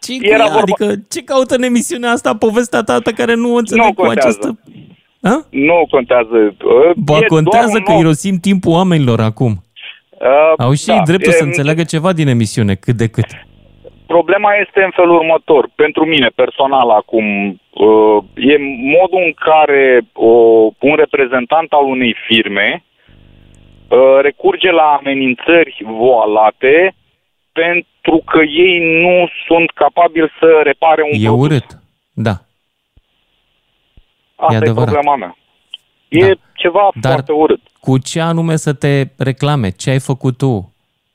[0.00, 3.54] ce era era vorba- Adică ce caută în emisiunea asta povestea ta pe care nu
[3.54, 4.28] o înțeleg Nu cu contează.
[4.28, 4.58] această...
[5.22, 5.46] Ha?
[5.50, 6.36] Nu contează.
[6.64, 7.98] Uh, Ba, e contează doar un că om.
[7.98, 9.62] irosim timpul oamenilor acum.
[10.10, 10.26] Uh,
[10.56, 13.24] Au și da, ei dreptul e- să înțeleagă ceva din emisiune, cât de cât.
[14.14, 15.70] Problema este în felul următor.
[15.74, 18.56] Pentru mine, personal, acum, uh, e
[18.98, 20.26] modul în care o,
[20.90, 22.84] un reprezentant al unei firme
[23.88, 26.94] uh, recurge la amenințări voalate
[27.52, 31.44] pentru că ei nu sunt capabili să repare un E produs.
[31.44, 31.66] urât.
[32.12, 32.34] Da.
[34.36, 34.84] Asta e, adevărat.
[34.92, 35.36] problema mea.
[36.08, 37.60] E ceva Dar foarte urât.
[37.80, 39.70] cu ce anume să te reclame?
[39.70, 40.69] Ce ai făcut tu?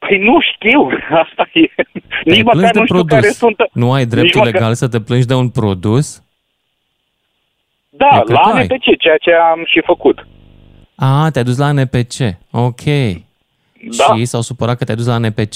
[0.08, 0.82] Păi nu știu,
[1.24, 1.60] asta e.
[2.26, 3.10] Nici Te măcar plângi de nu știu produs.
[3.20, 3.56] care sunt...
[3.74, 6.24] Nu ai nici dreptul măcar- legal să te plângi de un produs?
[7.90, 8.62] Da, Eu cred la că ai.
[8.62, 10.28] ANPC, ceea ce am și făcut.
[10.96, 12.14] A, te-ai dus la NPC.
[12.52, 12.84] Ok.
[13.98, 14.04] Da.
[14.04, 15.56] Și ei s-au supărat că te-ai dus la NPC.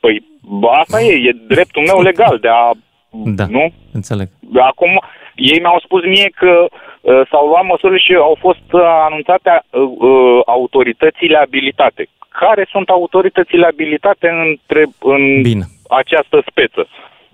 [0.00, 2.70] Păi, bă, asta e, e dreptul meu legal de a...
[3.10, 3.72] Da, nu?
[3.92, 4.28] înțeleg.
[4.54, 5.02] Acum,
[5.34, 6.66] ei mi-au spus mie că
[7.00, 12.08] uh, s-au luat măsuri și au fost uh, anunțate uh, uh, autoritățile abilitate.
[12.40, 15.64] Care sunt autoritățile abilitate între, în Bine.
[15.88, 16.86] această speță?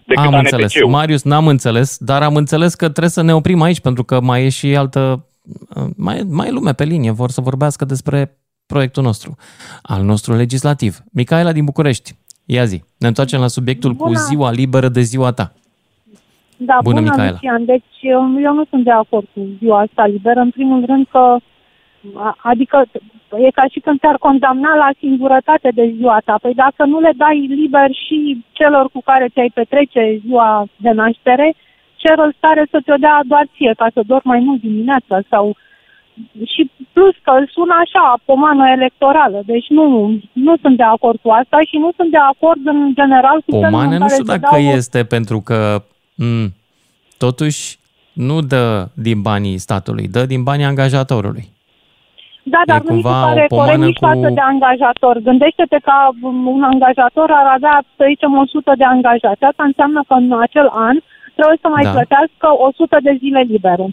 [0.04, 0.74] Decât am înțeles.
[0.74, 0.90] ANPC-ul.
[0.90, 4.44] Marius, n-am înțeles, dar am înțeles că trebuie să ne oprim aici, pentru că mai
[4.44, 5.24] e și altă...
[5.96, 8.36] Mai, mai e lume pe linie, vor să vorbească despre
[8.66, 9.36] proiectul nostru,
[9.82, 10.96] al nostru legislativ.
[11.12, 12.10] Micaela din București,
[12.44, 14.18] ia zi, ne întoarcem la subiectul cu Bună.
[14.18, 15.52] ziua liberă de ziua ta.
[16.56, 17.30] Da, Bună, bună, Micaela.
[17.30, 17.64] Lucian.
[17.64, 20.40] Deci eu eu nu sunt de acord cu ziua asta liberă.
[20.40, 21.36] În primul rând că,
[22.14, 22.84] a- adică
[23.36, 26.38] e ca și când te-ar condamna la singurătate de ziua ta.
[26.42, 31.54] Păi dacă nu le dai liber și celor cu care ți-ai petrece ziua de naștere,
[31.96, 35.56] ce rost are să ți-o dea doar ție, ca să dormi mai mult dimineața sau...
[36.52, 39.42] Și plus că sună așa, pomană electorală.
[39.46, 43.36] Deci nu, nu sunt de acord cu asta și nu sunt de acord în general
[43.46, 45.82] cu felul Pomane în nu care știu se dacă dau este pentru că
[46.14, 46.46] m,
[47.18, 47.78] totuși
[48.12, 51.48] nu dă din banii statului, dă din banii angajatorului.
[52.54, 55.14] Da, dar nu mi se cumva pare o pomană corect nici cu- față de angajator.
[55.28, 55.94] Gândește-te că
[56.56, 59.42] un angajator ar avea, să zicem, 100 de angajați.
[59.50, 60.96] Asta înseamnă că în acel an
[61.36, 61.92] trebuie să mai Da.
[61.96, 63.86] plătească 100 de zile libere.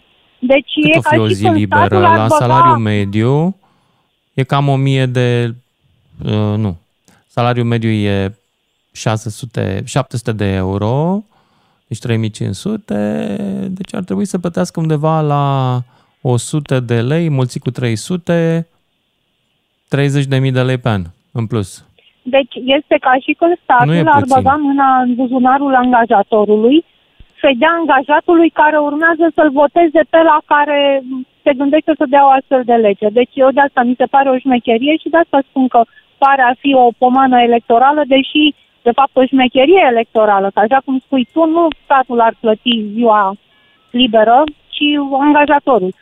[0.52, 1.80] Deci Cât e o ca fi o și zi când liberă?
[1.86, 3.34] statul ar La băga- salariu mediu
[4.38, 5.28] e cam 1000 de...
[6.24, 6.72] Uh, nu.
[7.26, 8.34] Salariul mediu e
[8.92, 11.22] 600, 700 de euro,
[11.88, 13.36] deci 3500,
[13.70, 15.44] deci ar trebui să plătească undeva la
[16.28, 18.68] 100 de lei, mulțit cu 300,
[19.96, 21.02] 30.000 de lei pe an,
[21.32, 21.84] în plus.
[22.22, 23.50] Deci este ca și când
[23.84, 24.34] Nu e statul ar puțin.
[24.34, 26.84] băga mâna în buzunarul angajatorului
[27.40, 31.02] să-i dea angajatului care urmează să-l voteze pe la care
[31.44, 33.08] se gândește să dea o astfel de lege.
[33.08, 35.80] Deci eu de asta mi se pare o șmecherie și de asta spun că
[36.18, 41.02] pare a fi o pomană electorală, deși de fapt o șmecherie electorală, că așa cum
[41.04, 43.34] spui tu, nu statul ar plăti ziua
[43.90, 44.86] liberă, ci
[45.20, 45.92] angajatorul.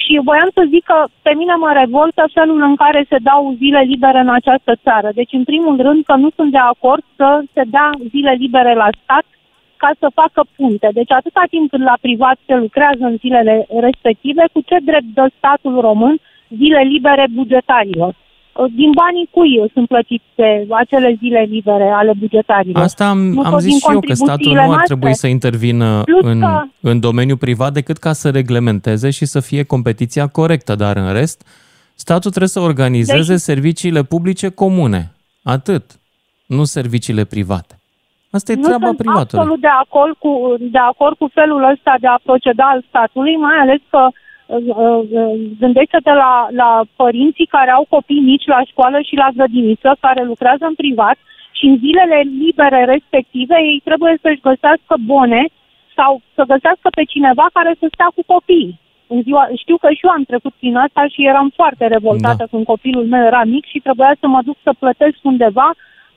[0.00, 3.80] Și voiam să zic că pe mine mă revoltă felul în care se dau zile
[3.80, 5.08] libere în această țară.
[5.14, 8.88] Deci, în primul rând, că nu sunt de acord să se dea zile libere la
[9.02, 9.24] stat
[9.76, 10.88] ca să facă punte.
[10.92, 15.26] Deci, atâta timp cât la privat se lucrează în zilele respective, cu ce drept dă
[15.36, 16.16] statul român
[16.48, 18.14] zile libere bugetarilor?
[18.74, 22.82] Din banii cui sunt plătite acele zile libere ale bugetarilor?
[22.82, 25.14] Asta am, Nu am tot zis din și eu, că statul nu ar contribuțiile trebui
[25.14, 29.62] să intervină Plus în, că- în domeniul privat decât ca să reglementeze și să fie
[29.64, 31.46] competiția corectă, dar în rest,
[31.94, 35.12] statul trebuie să organizeze Deci- serviciile publice comune.
[35.42, 35.84] Atât.
[36.46, 37.76] Nu serviciile private.
[38.30, 39.38] Asta e nu treaba sunt privatului.
[39.40, 43.56] absolut de acord, cu, de acord cu felul ăsta de a proceda al statului, mai
[43.60, 44.20] ales că uh, uh,
[45.58, 50.64] gândește-te la, la părinții care au copii mici la școală și la grădiniță, care lucrează
[50.66, 51.16] în privat
[51.52, 55.42] și în zilele libere respective ei trebuie să-și găsească bone
[55.96, 58.80] sau să găsească pe cineva care să stea cu copiii.
[59.06, 62.50] În ziua, știu că și eu am trecut prin asta și eram foarte revoltată da.
[62.50, 65.68] când copilul meu era mic și trebuia să mă duc să plătesc undeva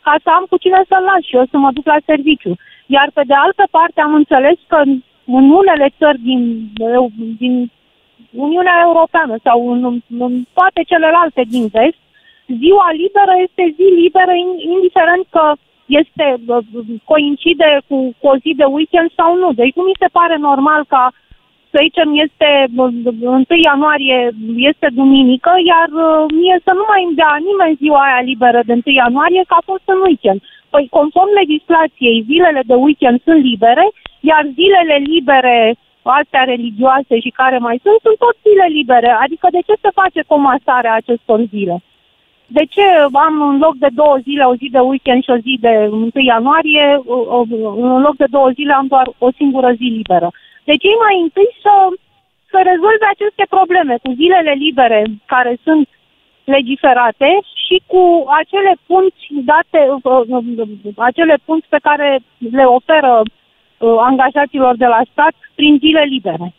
[0.06, 2.54] ca să am cu cine să-l las și eu să mă duc la serviciu.
[2.86, 4.92] Iar pe de altă parte am înțeles că în,
[5.26, 6.42] în unele țări din,
[7.38, 7.72] din
[8.45, 9.82] Uniunea Europeană sau în,
[10.20, 11.99] în toate celelalte din vest,
[12.61, 15.45] ziua liberă este zi liberă in- indiferent că
[15.86, 16.57] este uh,
[17.03, 19.49] coincide cu, cu o zi de weekend sau nu.
[19.53, 21.03] Deci nu mi se pare normal ca
[21.72, 22.89] să zicem, este uh,
[23.22, 24.20] 1 ianuarie,
[24.72, 28.74] este duminică, iar uh, mie să nu mai îmi dea nimeni ziua aia liberă de
[28.74, 30.39] 1 ianuarie, că a fost în weekend.
[30.74, 33.86] Păi, conform legislației, zilele de weekend sunt libere,
[34.32, 35.57] iar zilele libere,
[36.10, 39.10] astea religioase și care mai sunt, sunt tot zile libere.
[39.24, 41.84] Adică de ce se face comasarea acestor zile?
[42.47, 42.86] De ce
[43.28, 46.10] am în loc de două zile o zi de weekend și o zi de 1
[46.14, 47.45] ianuarie, o- o-
[47.95, 50.30] în loc de două zile am doar o singură zi liberă?
[50.64, 51.74] Deci ei mai întâi să,
[52.51, 55.88] să rezolve aceste probleme cu zilele libere care sunt
[56.43, 57.30] legiferate
[57.66, 58.03] și cu
[58.39, 62.20] acele punți date, uh, uh, acele punți pe care
[62.51, 63.45] le oferă uh,
[64.09, 66.53] angajaților de la stat prin zile libere.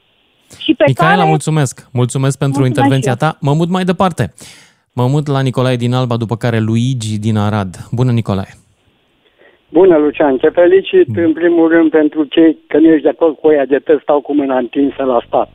[0.58, 1.28] Și pe Micaela, care...
[1.28, 1.88] mulțumesc.
[1.92, 3.30] Mulțumesc pentru Mulțumesc intervenția și eu.
[3.30, 3.38] ta.
[3.40, 4.32] Mă mut mai departe.
[4.92, 7.76] Mă mut la Nicolae din Alba, după care Luigi din Arad.
[7.92, 8.54] Bună, Nicolae.
[9.68, 10.36] Bună, Lucian.
[10.36, 13.78] Te felicit în primul rând pentru cei că nu ești de acord cu ea de
[13.78, 15.50] tot stau cu mâna întinsă la stat.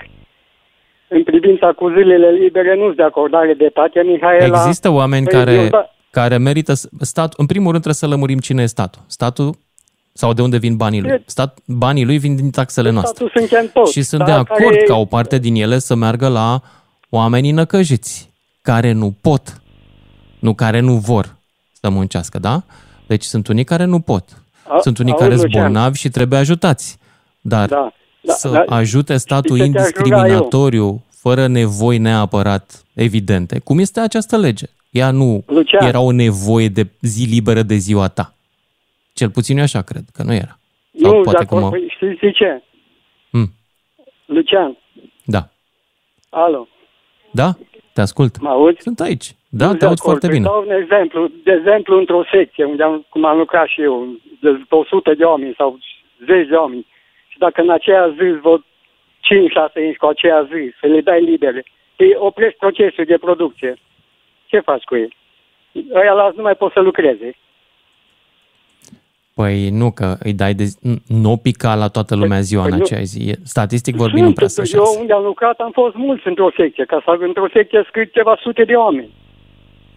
[1.08, 4.58] În privința cu zilele libere nu sunt de acord, are dreptate Mihaela.
[4.58, 6.74] Există oameni Păi, care, eu da- care merită...
[6.74, 9.02] să- Stat, în primul rând trebuie să lămurim cine e statul.
[9.08, 9.50] Statul
[10.14, 11.24] sau de unde vin banii lui.
[11.26, 13.14] Stat, banii lui vin din taxele noastre.
[13.26, 13.92] Statul suntem toți.
[13.92, 16.62] Și sunt dar de acord care- ca o parte din ele să meargă la
[17.10, 18.30] oamenii năcăjiți,
[18.62, 19.62] care nu pot,
[20.40, 21.36] nu care nu vor
[21.82, 22.64] să muncească, da?
[23.08, 24.24] Deci sunt unii care nu pot.
[24.68, 25.64] A- sunt unii auzi, care sunt Lucian.
[25.72, 26.98] bolnavi și trebuie ajutați.
[27.42, 28.76] Dar Da, da, să da.
[28.76, 34.66] ajute statul Știi ce te-aș ruga indiscriminatoriu, fără nevoi neapărat evidente, cum este această lege.
[34.90, 35.88] Ea nu Lucian.
[35.88, 38.34] era o nevoie de zi liberă de ziua ta.
[39.14, 40.58] Cel puțin eu așa cred, că nu era.
[41.02, 41.64] Sau Nu, de poate că acord.
[41.64, 41.70] mă...
[41.70, 42.64] Păi, știți, știi ce?
[43.32, 43.48] Hmm.
[44.26, 44.78] Lucian,
[45.26, 45.50] Da.
[46.30, 46.68] alo,
[47.32, 47.50] Da?
[47.94, 48.40] Te ascult.
[48.40, 48.82] mă auzi?
[48.82, 49.36] Sunt aici.
[49.50, 50.10] Da, Nu te de aud acord.
[50.10, 50.48] foarte Păi bine.
[50.50, 51.32] Dau un exemplu.
[51.44, 54.08] De exemplu, într-o secție, unde am, cum am lucrat și eu,
[54.42, 55.80] de 100 de oameni sau
[56.26, 56.86] 10 de oameni,
[57.28, 58.64] și dacă în aceea zi îți văd 5-6
[59.86, 63.78] inși cu aceea zi, să le dai libere, îi oprești procesul de producție.
[64.46, 65.16] Ce faci cu ei?
[65.94, 67.36] Ăia la nu mai pot să lucreze.
[69.36, 70.64] Păi nu, că îi dai de...
[71.08, 73.30] Nu o pica la toată lumea ziua în păi nu- acea zi.
[73.30, 75.00] E- Statistic vorbind, nu prea sunt eu șase.
[75.00, 78.64] unde am lucrat am fost mulți într-o secție, ca să într-o secție scris ceva sute
[78.64, 79.14] de oameni.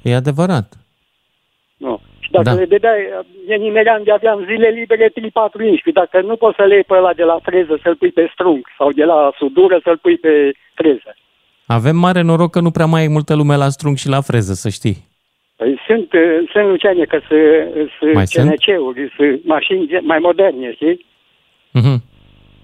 [0.02, 0.72] E adevărat.
[1.76, 2.00] Nu.
[2.18, 2.52] Și dacă Da.
[2.54, 2.58] da.
[2.60, 3.00] le dădeai,
[3.48, 5.82] e nimeream de aveam zile libere 3-4 inși.
[5.82, 8.30] Și dacă nu poți să le iei pe ăla de la freză să-l pui pe
[8.32, 11.16] strung sau de la sudură să-l pui pe freză.
[11.66, 14.52] Avem mare noroc că nu prea mai e multă lume la strung și la freză,
[14.52, 15.08] să știi.
[15.86, 18.48] Păi sunt, uh, sunt luceane că sunt Mai sunt?
[18.50, 21.06] CNC-uri, sunt mașini ge- mai moderne, știi?
[21.70, 22.02] Mhm.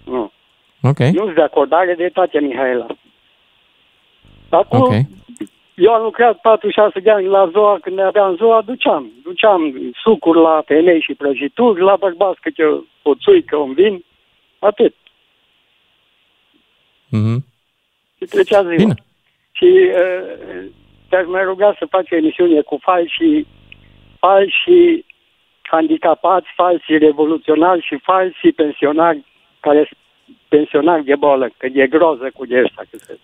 [0.05, 0.33] Nu.
[0.83, 0.99] Ok.
[0.99, 2.87] Nu sunt de acord, are dreptate Mihaela.
[4.49, 4.93] Acum, Ok.
[5.75, 9.11] eu am lucrat 46 de ani la ZOA, când aveam ZOA, duceam.
[9.23, 12.63] Duceam sucuri la femei și prăjituri, la bărbați câte
[13.03, 14.05] o țuică, un vin,
[14.59, 14.95] atât.
[17.09, 17.45] Mhm.
[18.19, 18.75] Și trecea ziua.
[18.77, 18.95] Bine.
[19.53, 20.65] Și uh,
[21.11, 23.31] te-aș mai ruga să faci o emisiune cu falsi,
[24.19, 24.79] falsi
[25.63, 29.25] handicapați, falsi revoluționari și falsi pensionari
[29.61, 29.99] care sunt
[30.49, 32.83] pensionari de bolă, că e groză cu de ăsta.
[32.91, 33.19] Că se...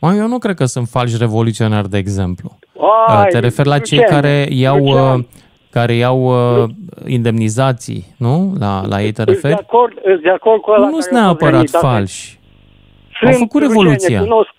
[0.00, 2.58] Mă, eu nu cred că sunt falși revoluționari, de exemplu.
[3.06, 5.18] Ai, Te referi la cei Lucian, care iau, Lucian.
[5.18, 5.24] uh,
[5.70, 6.18] care iau
[6.62, 6.68] uh,
[7.06, 8.52] indemnizații, nu?
[8.58, 9.54] La, la ei te Îți de referi?
[9.54, 12.38] acord, îți de acord cu ăla Nu sunt care a fost neapărat venit, dar falși.
[13.22, 14.20] Au sunt făcut Luciane, revoluția.
[14.20, 14.54] Cunosc,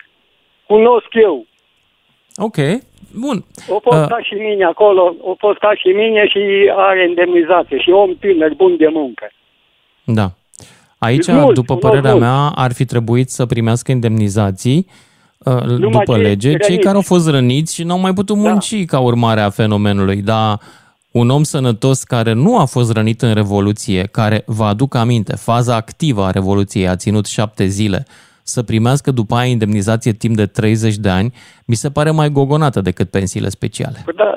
[0.66, 1.46] cunosc eu.
[2.42, 2.56] Ok,
[3.24, 3.44] bun.
[3.68, 7.78] O fost Uh, ca și mine acolo, o fost ca și mine și are indemnizație
[7.78, 9.26] și om tânăr bun de muncă.
[10.04, 10.32] Da.
[10.98, 12.26] Aici, Mulți, după cunosc părerea mulți.
[12.26, 14.86] mea, ar fi trebuit să primească indemnizații
[15.38, 16.84] uh, după cei lege, cei răniți.
[16.84, 18.84] care au fost răniți și n-au mai putut munci da.
[18.86, 20.16] ca urmare a fenomenului.
[20.22, 20.58] Dar
[21.10, 25.74] un om sănătos care nu a fost rănit în Revoluție, care, vă aduc aminte, faza
[25.74, 28.06] activă a Revoluției a ținut șapte zile,
[28.50, 31.32] să primească după aia indemnizație timp de 30 de ani,
[31.66, 34.02] mi se pare mai gogonată decât pensiile speciale.
[34.04, 34.34] Păi Da,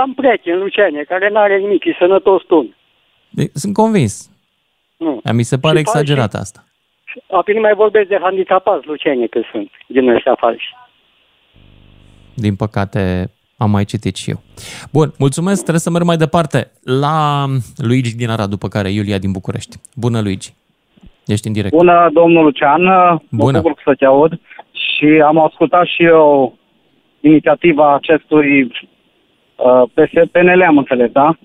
[0.00, 2.76] am prieteni, Luciane, care n-are nimic, e sănătos tun.
[3.30, 4.30] De- Sunt convins.
[4.96, 5.20] Nu.
[5.24, 5.98] Dar Mi se pare Și falși.
[6.00, 6.64] exagerat asta.
[7.30, 10.64] Apoi nu mai vorbesc de handicapați, Luciane, că sunt din ăștia falși.
[12.34, 14.42] Din păcate, am mai citit și eu.
[14.92, 17.46] Bun, mulțumesc, trebuie să merg mai departe la
[17.76, 19.76] Luigi din Arad, după care Iulia din București.
[19.94, 20.52] Bună, Luigi!
[21.26, 21.74] Ești în direct.
[21.74, 23.60] Bună, domnul Lucian, mă Bună.
[23.60, 24.40] bucur să te aud
[24.72, 26.56] și am ascultat și eu
[27.20, 31.36] inițiativa acestui uh, PS, PNL, am înțeles, da?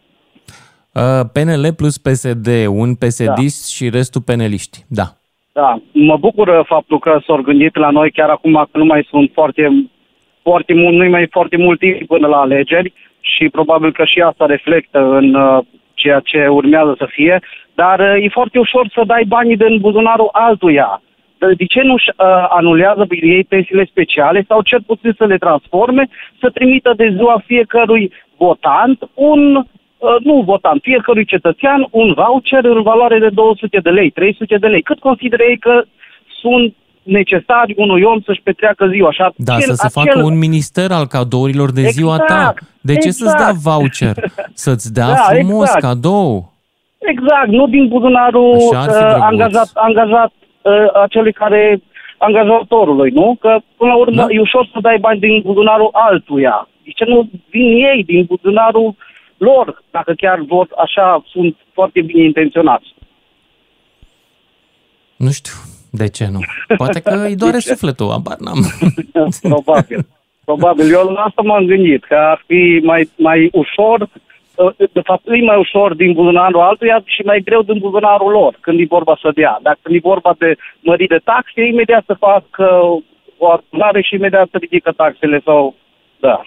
[0.93, 3.41] Uh, PNL plus PSD, un psd da.
[3.75, 4.77] și restul peneliști.
[4.87, 5.03] Da.
[5.51, 9.31] Da, mă bucur faptul că s-au gândit la noi chiar acum că nu mai sunt
[9.33, 9.89] foarte,
[10.41, 14.19] foarte mult, nu mai e foarte mult timp până la alegeri și probabil că și
[14.21, 15.59] asta reflectă în uh,
[15.93, 17.41] ceea ce urmează să fie,
[17.81, 20.89] dar uh, e foarte ușor să dai banii din buzunarul altuia.
[21.39, 22.15] De de ce nu-și uh,
[22.59, 26.03] anulează pe ei pensiile speciale sau cel puțin să le transforme,
[26.41, 28.05] să trimită de ziua fiecărui
[28.45, 28.97] votant
[29.31, 34.55] un, uh, nu votant, fiecărui cetățean un voucher în valoare de 200 de lei, 300
[34.63, 34.81] de lei.
[34.89, 35.75] Cât consideră ei că
[36.41, 36.73] sunt
[37.03, 39.11] necesari unui om să-și petreacă ziua?
[39.11, 42.23] Și Da, acel- să se acel- facă un minister al cadourilor de ziua ta.
[42.37, 43.57] Exact, De ce să-ți dea exact.
[43.67, 44.15] voucher?
[44.65, 45.81] Să-ți dea Da, frumos exact.
[45.81, 46.55] cadou.
[46.97, 49.21] Exact, nu din buzunarul Așa ar fi uh, drăguț.
[49.21, 50.31] angajat, angajat
[50.61, 50.73] uh,
[51.03, 51.81] acelui care
[52.17, 53.37] angajatorului, nu?
[53.39, 54.25] Că până la urmă Da.
[54.29, 56.67] e ușor să dai bani din buzunarul altuia.
[56.83, 58.95] De ce nu vin ei din buzunarul
[59.37, 62.95] lor, dacă chiar vor așa, sunt foarte bine intenționați.
[65.15, 65.53] Nu știu,
[65.91, 66.39] de ce nu?
[66.77, 68.59] Poate că îi doare sufletul, abar n-am.
[69.41, 70.07] Probabil.
[70.45, 70.91] Probabil.
[70.93, 74.07] Eu la asta m-am gândit, că ar fi mai, mai ușor, uh,
[74.91, 78.79] de fapt e mai ușor din buzunarul altuia și mai greu din buzunarul lor, când
[78.79, 79.59] e vorba să dea.
[79.61, 83.03] Dacă când e vorba de mări de taxe, imediat să fac uh,
[83.37, 85.75] o adunare și imediat să ridică taxele sau...
[86.19, 86.41] Da.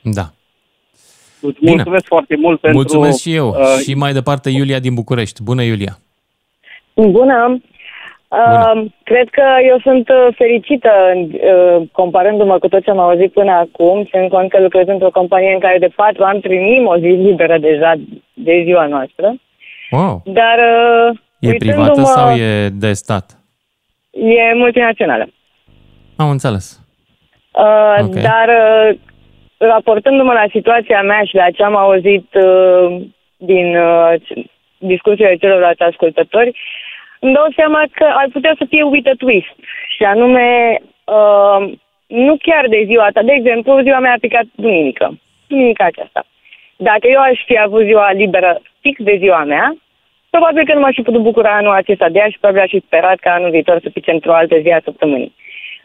[0.00, 0.26] Da.
[1.40, 1.70] Îți Bine.
[1.70, 2.78] mulțumesc foarte mult pentru...
[2.78, 3.48] Mulțumesc și eu.
[3.48, 5.42] uh, Și mai departe, Iulia din București.
[5.42, 5.98] Bună, Iulia!
[6.94, 7.60] Bună!
[8.28, 13.52] Uh, cred că eu sunt uh, fericită uh, comparându-mă cu tot ce am auzit până
[13.52, 17.06] acum, ținând cont că lucrez într-o companie în care de patru ani primim o zi
[17.06, 17.92] liberă deja
[18.32, 19.34] de ziua noastră.
[19.90, 20.22] Wow!
[20.24, 23.30] Dar uh, E privată uitându-mă- sau e de stat?
[24.10, 25.26] E multinațională.
[26.16, 26.80] Am înțeles.
[27.52, 28.14] Uh, Ok.
[28.14, 28.98] Dar uh,
[29.58, 32.96] raportându-mă la situația mea și la ce am auzit uh,
[33.36, 34.12] din uh,
[34.78, 36.58] discuțiile celorlalți ascultători,
[37.20, 39.54] îmi dau seama că ar putea să fie with a twist.
[39.96, 41.72] Și anume, uh,
[42.06, 43.22] nu chiar de ziua ta.
[43.22, 45.18] De exemplu, ziua mea a picat duminică.
[45.46, 46.26] Duminica aceasta.
[46.76, 49.76] Dacă eu aș fi avut ziua liberă fix de ziua mea,
[50.30, 52.84] probabil că nu m-aș fi putut bucura anul acesta de ea și probabil aș fi
[52.86, 55.34] sperat ca anul viitor să pice într-o altă zi a săptămânii.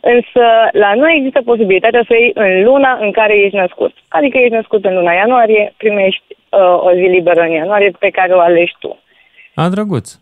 [0.01, 3.93] Însă la noi există posibilitatea să iei în luna în care ești născut.
[4.07, 8.33] Adică ești născut în luna ianuarie, primești uh, o zi liberă în ianuarie pe care
[8.33, 8.99] o alegi tu.
[9.55, 10.20] A, drăguț.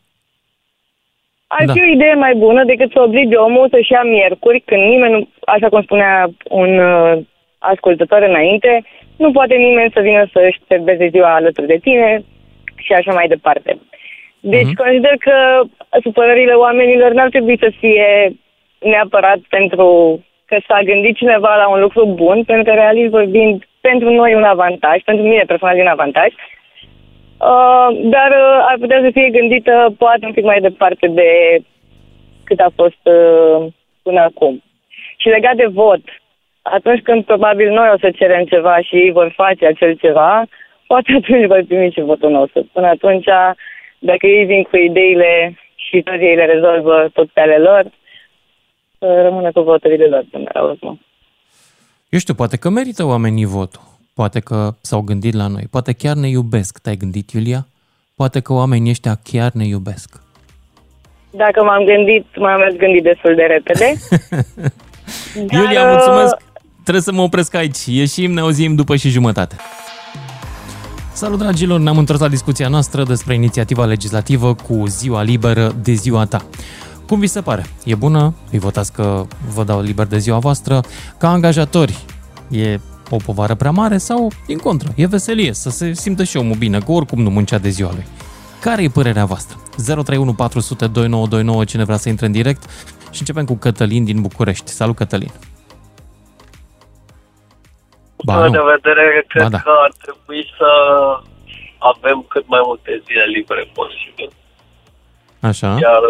[1.57, 1.73] Ar Da.
[1.73, 5.27] fi o idee mai bună decât să obligi omul să-și ia miercuri, când nimeni, nu,
[5.45, 7.17] așa cum spunea un uh,
[7.57, 8.83] ascultător înainte,
[9.17, 12.23] nu poate nimeni să vină să-și serveze ziua alături de tine
[12.75, 13.77] și așa mai departe.
[14.39, 14.75] Deci Mhm.
[14.75, 15.61] consider că
[16.03, 18.07] supărările oamenilor n-ar trebui să fie
[18.79, 24.09] neapărat pentru că s-a gândit cineva la un lucru bun, pentru că realist vorbind, pentru
[24.09, 26.27] noi un avantaj, pentru mine personal e un avantaj,
[27.39, 31.59] Uh, dar uh, ar putea să fie gândită poate un pic mai departe de
[32.43, 33.67] cât a fost uh,
[34.01, 34.63] până acum.
[35.17, 36.01] Și legat de vot,
[36.61, 40.45] atunci când probabil noi o să cerem ceva și ei vor face acel ceva,
[40.87, 42.69] poate atunci vor primi și votul nostru.
[42.73, 43.27] Până atunci,
[43.99, 49.21] dacă ei vin cu ideile și toți ei le rezolvă tot pe ale lor, uh,
[49.21, 50.97] rămâne cu voturile lor până la urmă.
[52.09, 53.88] Eu știu, poate că merită oamenii votul.
[54.19, 55.67] Poate că s-au gândit la noi.
[55.69, 56.79] Poate chiar ne iubesc.
[56.79, 57.67] Te-ai gândit, Iulia?
[58.15, 60.21] Poate că oamenii ăștia chiar ne iubesc.
[61.29, 63.93] Dacă m-am gândit, m-am mers gândit destul de repede.
[65.47, 66.35] Dar, Iulia, mulțumesc!
[66.81, 67.85] Trebuie să mă opresc aici.
[67.85, 69.55] Ieșim, ne auzim după și jumătate.
[71.11, 71.79] Salut, dragilor!
[71.79, 76.45] Ne-am întors la discuția noastră despre inițiativa legislativă cu ziua liberă de ziua ta.
[77.07, 77.65] Cum vi se pare?
[77.85, 78.33] E bună?
[78.51, 80.81] Îi votați că vă dau liber de ziua voastră?
[81.17, 81.97] Ca angajatori,
[82.49, 82.79] e
[83.15, 86.79] o povară prea mare sau, din contră, e veselie să se simtă și omul bine,
[86.79, 88.05] că oricum nu muncea de ziua lui.
[88.61, 89.57] Care e părerea voastră?
[89.85, 92.63] 031 400 2929, cine vrea să intre în direct
[93.11, 94.69] și începem cu Cătălin din București.
[94.71, 95.31] Salut, Cătălin!
[98.25, 98.61] Ba, punct nu.
[98.61, 99.59] de vedere, cred Ba da.
[99.59, 100.69] că ar trebui să
[101.77, 104.29] avem cât mai multe zile libere posibil.
[105.49, 105.67] Așa.
[105.85, 106.01] Iar,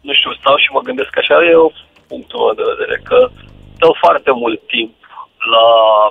[0.00, 1.70] nu știu, stau și mă gândesc așa, e o
[2.10, 3.18] punctul meu de vedere, că
[3.80, 4.94] dă foarte mult timp
[5.54, 5.66] la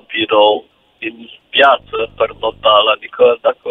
[0.08, 0.66] birou,
[0.98, 3.70] din viață per total, adică dacă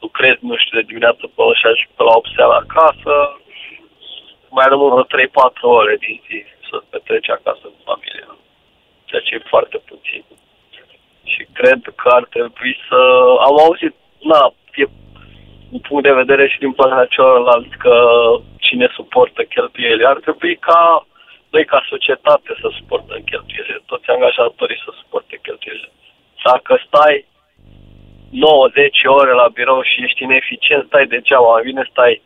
[0.00, 3.12] lucrezi, nu știu, de dimineață până și ajungi pe la 8 seara acasă,
[4.56, 8.30] mai rămân vreo 3-4 ore din zi să petreci acasă cu familia,
[9.04, 10.24] ceea ce e foarte puțin.
[11.32, 12.98] Și cred că ar trebui să...
[13.46, 13.94] Am auzit,
[14.30, 14.84] na, e
[15.74, 17.94] un punct de vedere și din partea celorlalți că
[18.58, 20.04] cine suportă cheltuieli.
[20.06, 21.06] Ar trebui ca
[21.50, 25.90] noi ca societate să suportăm cheltuielile, toți angajatorii să suporte cheltuielile.
[26.48, 27.16] Dacă stai
[28.30, 32.22] 9-10 ore la birou și ești ineficient, stai degeaba, mai bine stai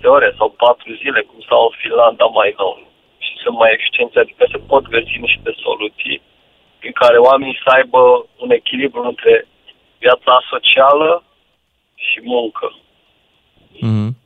[0.00, 2.74] 5-6 ore sau 4 zile, cum stau în Finlanda mai nou.
[3.18, 6.22] Și sunt mai eficienți, adică se pot găsi niște soluții
[6.86, 9.46] în care oamenii să aibă un echilibru între
[9.98, 11.22] viața socială
[11.94, 12.66] și muncă.
[13.76, 14.25] Mm-hmm.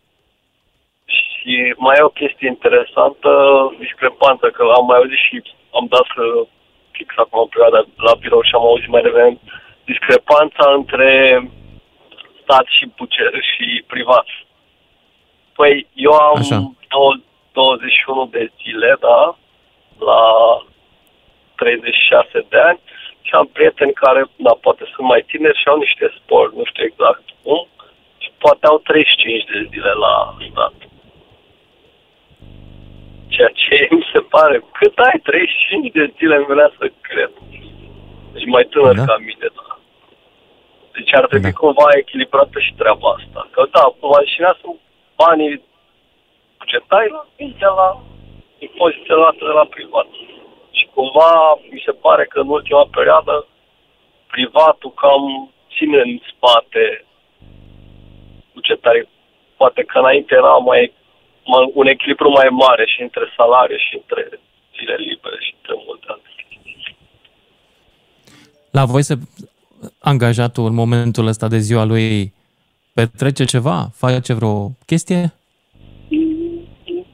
[1.41, 3.31] Și mai e o chestie interesantă,
[3.79, 5.43] discrepanță, că am mai auzit și
[5.79, 6.47] am dat uh,
[6.91, 9.39] fix acum o perioadă la birou și am auzit mai devreme
[9.85, 11.11] discrepanța între
[12.43, 14.27] stat și buget și privat.
[15.59, 16.59] Păi eu am Așa.
[16.89, 17.23] două-
[17.53, 19.37] 21 de zile, da,
[19.99, 20.23] la
[21.57, 22.81] 36 de ani
[23.23, 26.85] și am prieteni care, da, poate sunt mai tineri și au niște sport, nu știu
[26.85, 27.67] exact cum,
[28.19, 30.90] și poate au 35 de zile la stat.
[33.35, 37.33] Ceea ce mi se pare, cât ai 35 de zile, îmi venea să cred.
[38.33, 39.05] Deci mai tânăr Da.
[39.05, 39.71] ca mine, da.
[40.95, 43.41] Deci ar trebui cumva echilibrată și treaba asta.
[43.51, 44.79] Că da, mașina sunt
[45.23, 45.63] banii
[46.59, 47.89] bugetari la de la
[48.59, 50.09] impozitele luate de la privat.
[50.79, 51.31] Și cumva
[51.71, 53.47] mi se pare că în ultima perioadă
[54.35, 55.25] privatul cam
[55.75, 57.05] ține în spate
[58.53, 59.09] bugetarii.
[59.57, 60.93] Poate că înainte era mai, mai
[61.75, 64.41] un echilibru mai mare și între salariu și între
[64.77, 66.29] zile libere și între multe alte.
[68.71, 69.15] La voi se
[69.99, 72.33] angajatul în momentul ăsta de ziua lui
[72.95, 73.89] petrece ceva?
[73.95, 75.33] Face vreo chestie?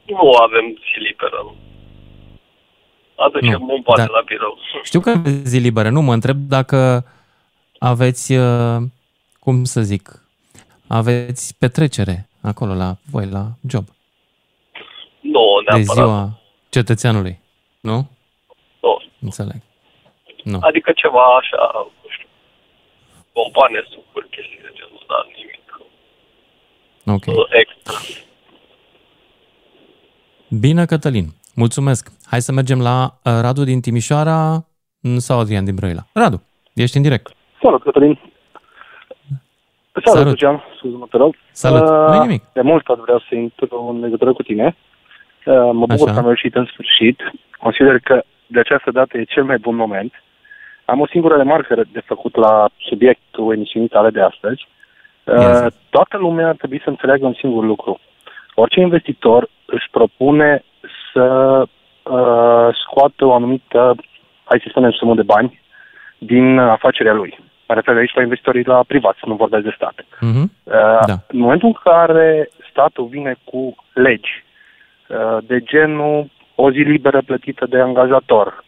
[0.05, 1.39] Nu avem zi liberă.
[1.43, 1.55] nu.
[3.23, 4.57] Aducem Nu, un bani dar- la birou.
[4.83, 7.05] Știu că aveți zi liberă, nu mă întreb dacă
[7.79, 8.77] aveți, uh,
[9.39, 10.23] cum să zic,
[10.87, 13.83] aveți petrecere acolo la voi, la job,
[15.71, 16.05] Nu, de neapărat.
[16.07, 16.39] ziua
[16.69, 17.39] cetățeanului,
[17.81, 17.95] nu?
[18.81, 19.01] Nu.
[19.21, 19.61] Înțeleg.
[20.43, 20.57] Nu.
[20.61, 21.57] Adică ceva așa,
[22.03, 22.27] nu știu,
[23.33, 25.63] bomboane, sucuri, chestii de genul, dar nimic
[27.15, 27.25] Ok.
[27.37, 27.93] uh, extra.
[30.59, 31.27] Bine, Cătălin.
[31.55, 32.11] Mulțumesc.
[32.25, 34.65] Hai să mergem la uh, Radu din Timișoara
[34.99, 36.01] mm, sau Adrian din Brăila.
[36.13, 36.43] Radu,
[36.73, 37.31] ești în direct.
[37.61, 38.19] Salut, Cătălin.
[39.91, 40.27] Salut, Salut.
[40.27, 40.63] Lucian.
[40.77, 41.35] Scuză-mă, te rog.
[41.51, 41.81] Salut.
[41.89, 42.43] Uh, Nu-i nimic.
[42.53, 44.77] De mult tot vreau să intru în legătură cu tine.
[45.47, 46.13] Uh, mă bucur Așa.
[46.13, 47.31] că am reușit în sfârșit.
[47.57, 50.23] Consider că de această dată e cel mai bun moment.
[50.85, 54.67] Am o singură remarcă de făcut la subiectul emisiunii tale de astăzi.
[55.23, 57.99] Uh, toată lumea ar trebui să înțeleagă un singur lucru.
[58.55, 60.63] Orice investitor își propune
[61.13, 61.25] să
[62.03, 63.95] uh, scoată o anumită,
[64.43, 65.61] hai să spunem, sumă de bani
[66.17, 67.39] din afacerea lui.
[67.67, 69.95] Mă refer aici la investitorii la privați, nu vorbesc de stat.
[70.01, 70.47] Mm-hmm.
[70.63, 71.13] Uh, da.
[71.27, 74.46] În momentul în care statul vine cu legi uh,
[75.43, 76.29] de genul
[76.59, 78.63] o zi liberă plătită de angajator,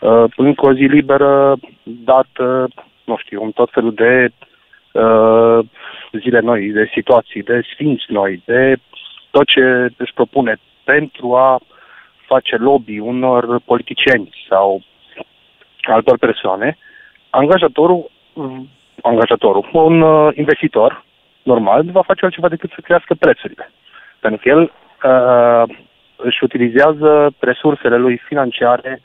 [0.00, 2.68] uh, încă o zi liberă dată,
[3.04, 4.30] nu știu, în tot felul de
[4.92, 5.58] uh,
[6.20, 8.76] zile noi, de situații, de sfinți noi, de
[9.30, 11.60] tot ce își propune pentru a
[12.26, 14.82] face lobby unor politicieni sau
[15.82, 16.76] altor persoane,
[17.30, 18.10] angajatorul,
[19.02, 21.04] angajatorul un uh, investitor
[21.42, 23.70] normal, nu va face altceva decât să crească prețurile.
[24.20, 24.72] Pentru că el
[25.04, 25.76] uh,
[26.16, 29.00] își utilizează resursele lui financiare,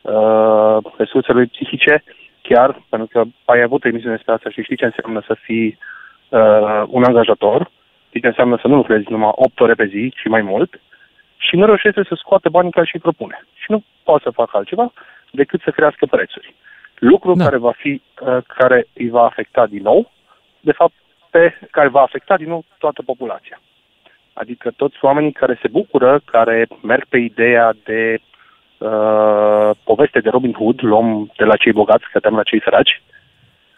[0.00, 2.04] uh, resursele lui psihice,
[2.42, 5.78] chiar, pentru că ai avut o emisiune despre asta și știi ce înseamnă să fii
[6.28, 7.70] uh, un angajator,
[8.08, 10.80] știi ce înseamnă să nu lucrezi numai 8 ore pe zi, ci mai mult,
[11.36, 13.46] și nu reușește să scoate banii care și propune.
[13.54, 14.92] Și nu poate să facă altceva
[15.30, 16.54] decât să crească prețuri.
[16.98, 17.44] Lucru da.
[17.44, 20.12] care va fi, uh, care îi va afecta din nou,
[20.60, 20.92] de fapt,
[21.30, 23.60] pe care va afecta din nou toată populația.
[24.34, 28.18] Adică toți oamenii care se bucură, care merg pe ideea de
[28.78, 33.02] uh, poveste de Robin Hood, luăm de la cei bogați, cădem la cei săraci,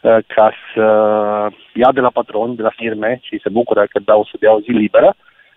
[0.03, 0.85] uh, ca să
[1.75, 4.61] ia de la patroni, de la firme și se bucură că dau să dea o
[4.61, 5.15] zi liberă,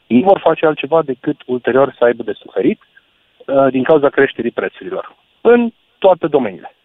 [0.07, 2.81] nu vor face altceva decât ulterior să aibă de suferit
[3.45, 6.75] uh, din cauza creșterii prețurilor în toate domeniile.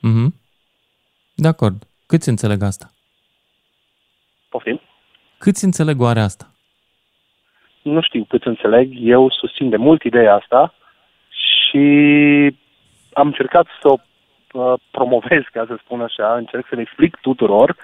[0.00, 0.34] Mhm.
[1.34, 1.82] De acord.
[2.06, 2.90] Câți înțeleg asta?
[4.48, 4.80] Poftim?
[5.38, 6.50] Câți înțeleg oare asta?
[7.82, 10.74] Nu știu cât înțeleg, eu susțin de mult ideea asta
[11.30, 11.86] și
[13.12, 13.96] am încercat să o
[14.52, 17.76] uh, promovez, ca să spun așa, încerc să le explic tuturor,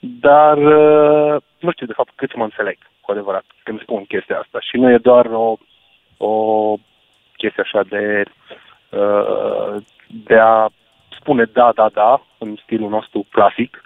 [0.00, 4.60] dar uh, nu știu de fapt cât mă înțeleg cu adevărat când spun chestia asta.
[4.60, 5.56] Și nu e doar o,
[6.16, 6.74] o
[7.36, 8.22] chestie așa de,
[8.88, 10.68] uh, de a
[11.20, 13.82] spune da, da, da, în stilul nostru clasic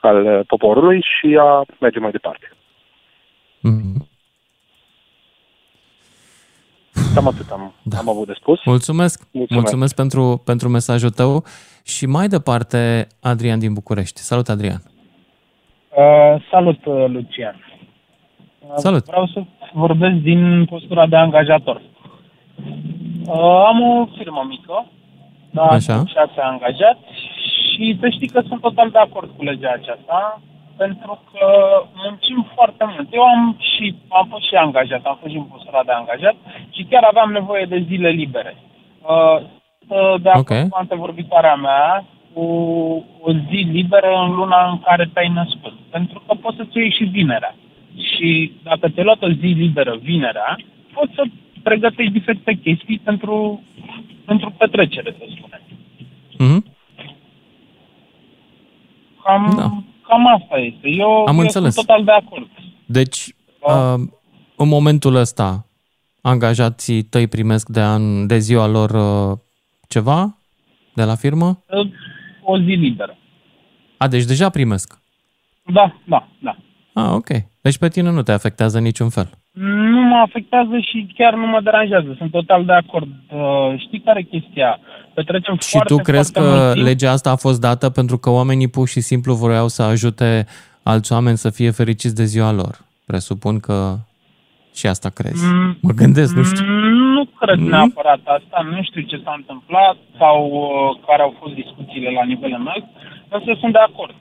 [0.00, 2.50] al uh, poporului și a merge mai departe.
[3.58, 4.15] Mm-hmm.
[7.16, 7.98] Cam atât am, da.
[7.98, 8.64] am avut de spus.
[8.64, 11.44] Mulțumesc, mulțumesc, mulțumesc pentru, pentru mesajul tău
[11.84, 14.20] și mai departe Adrian din București.
[14.20, 14.82] Salut, Adrian!
[14.82, 17.56] Uh, salut, uh, Lucian!
[18.60, 19.04] Uh, salut!
[19.04, 21.82] Vreau să vorbesc din postura de angajator.
[23.26, 24.86] Uh, am o firmă mică,
[25.50, 26.04] da, Așa.
[26.06, 27.10] șase angajați
[27.72, 30.40] și să știi că sunt total de acord cu legea aceasta,
[30.76, 31.46] pentru că
[31.94, 33.08] muncim foarte mult.
[33.12, 36.34] Eu am și am fost și angajat, am fost și în postura de angajat
[36.70, 38.56] și chiar aveam nevoie de zile libere.
[39.02, 39.38] Uh,
[39.88, 40.68] uh, de acord Ok.
[40.68, 42.44] cu antevorbitoarea mea, cu
[43.20, 45.72] o zi liberă în luna în care te-ai născut.
[45.90, 47.54] Pentru că poți să-ți iei și vinerea.
[47.96, 50.56] Și dacă te-ai luat o zi liberă vinerea,
[50.92, 51.22] poți să
[51.62, 53.62] pregătești diferite chestii pentru,
[54.24, 55.60] pentru petrecere, să spunem.
[56.38, 56.64] Mhm.
[59.22, 59.70] Cam, da.
[60.08, 60.88] Cam asta este.
[60.88, 61.74] Eu, Am eu înțeles.
[61.74, 62.46] sunt total de acord.
[62.86, 63.94] Deci, uh,
[64.56, 65.66] în momentul ăsta,
[66.22, 69.38] angajații tăi primesc de, an, de ziua lor uh,
[69.88, 70.38] ceva
[70.94, 71.64] de la firmă?
[72.42, 73.16] O zi liberă.
[73.96, 74.98] A, deci deja primesc.
[75.72, 76.56] Da, da, da.
[76.94, 77.28] Ah, ok.
[77.60, 79.30] Deci pe tine nu te afectează niciun fel.
[79.60, 82.14] Nu mă afectează și chiar nu mă deranjează.
[82.18, 83.08] Sunt total de acord.
[83.32, 84.78] Uh, știi care e chestia?
[85.14, 86.86] Petrecem Și foarte, tu crezi foarte că mult timp.
[86.86, 90.46] legea asta a fost dată pentru că oamenii pur și simplu vreau să ajute
[90.82, 92.74] alți oameni să fie fericiți de ziua lor?
[93.06, 93.96] Presupun că
[94.74, 95.44] și asta crezi.
[95.44, 96.64] Mm, Mă gândesc, nu știu.
[97.16, 97.68] Nu cred Mm?
[97.68, 98.66] neapărat asta.
[98.70, 102.84] Nu știu ce s-a întâmplat sau uh, care au fost discuțiile la nivel înalt.
[103.28, 104.14] Însă sunt de acord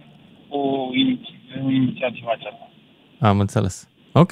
[0.49, 1.33] cu iniți-
[1.69, 2.69] inițiativa aceasta.
[3.19, 3.89] Am înțeles.
[4.11, 4.31] Ok.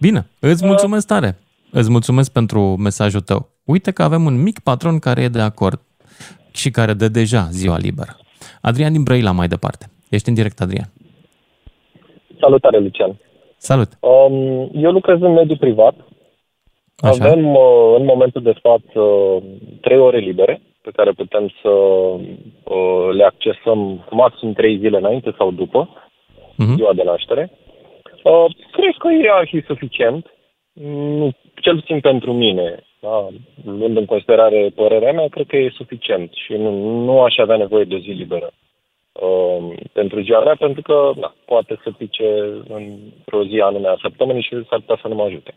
[0.00, 1.38] Bine, îți mulțumesc tare.
[1.72, 3.48] Îți mulțumesc pentru mesajul tău.
[3.64, 5.80] Uite că avem un mic patron care e de acord
[6.52, 8.16] și care dă deja ziua liberă.
[8.62, 9.86] Adrian din Brăila mai departe.
[10.10, 10.88] Ești în direct, Adrian.
[12.40, 13.18] Salutare, Lucian.
[13.56, 13.88] Salut.
[14.00, 15.94] Um, eu lucrez în mediul privat.
[16.96, 17.24] Așa.
[17.24, 19.00] Avem uh, în momentul de față
[19.80, 25.50] trei ore libere pe care putem să uh, le accesăm maxim trei zile înainte sau
[25.50, 25.88] după
[26.56, 26.74] Mhm.
[26.76, 27.50] ziua de naștere.
[28.30, 30.26] Uh, cred că e ar fi suficient,
[31.18, 33.28] nu, cel puțin pentru mine, da,
[33.64, 36.70] luând în considerare părerea mea, cred că e suficient și nu,
[37.04, 38.50] nu aș avea nevoie de o zi liberă
[39.12, 42.24] uh, pentru ziua mea, pentru că na, poate să pice
[42.68, 45.54] într-o zi anume a săptămânii și s-ar putea să nu mă ajute.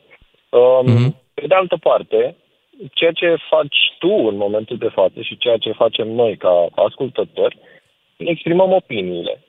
[0.49, 2.35] Uh, Pe de altă parte,
[2.93, 7.57] ceea ce faci tu în momentul de față și ceea ce facem noi ca ascultători,
[8.18, 9.41] ne exprimăm opiniile.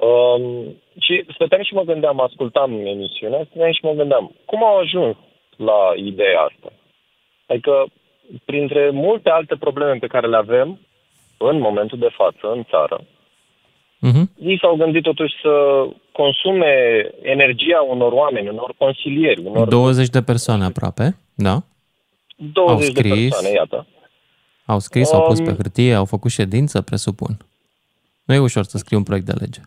[0.00, 5.16] Um, și stăteam și mă gândeam, ascultam emisiunea, stăteam și mă gândeam, cum au ajuns
[5.56, 6.72] la ideea asta?
[7.46, 7.84] Adică,
[8.44, 10.78] printre multe alte probleme pe care le avem
[11.38, 13.04] în momentul de față, în țară,
[13.98, 14.30] Mhm.
[14.38, 16.74] ei s-au gândit totuși să consume
[17.22, 21.62] energia unor oameni, unor consilieri, unor 20 de persoane aproape, da?
[22.36, 23.28] 20 au de scris.
[23.28, 23.86] persoane, iată.
[24.66, 27.36] Au scris, au pus pe Um, hârtie, au făcut ședință, presupun.
[28.24, 29.60] Nu e ușor să scrii un proiect de lege.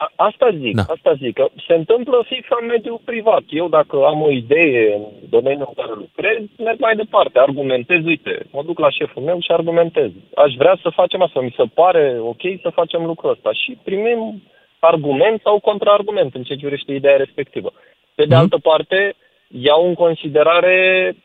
[0.00, 0.82] A- Asta zic, Da.
[0.82, 0.92] da.
[0.92, 3.42] asta zic, că se întâmplă fix în mediul privat.
[3.48, 8.46] Eu dacă am o idee în domeniul în care lucrez, merg mai departe, argumentez, uite,
[8.50, 10.10] mă duc la șeful meu și argumentez.
[10.34, 14.42] Aș vrea să facem asta, mi se pare ok să facem lucrul ăsta și primim
[14.78, 17.72] argument sau contraargument în ce privește ideea respectivă.
[18.14, 19.14] Pe de altă parte,
[19.48, 20.76] iau în considerare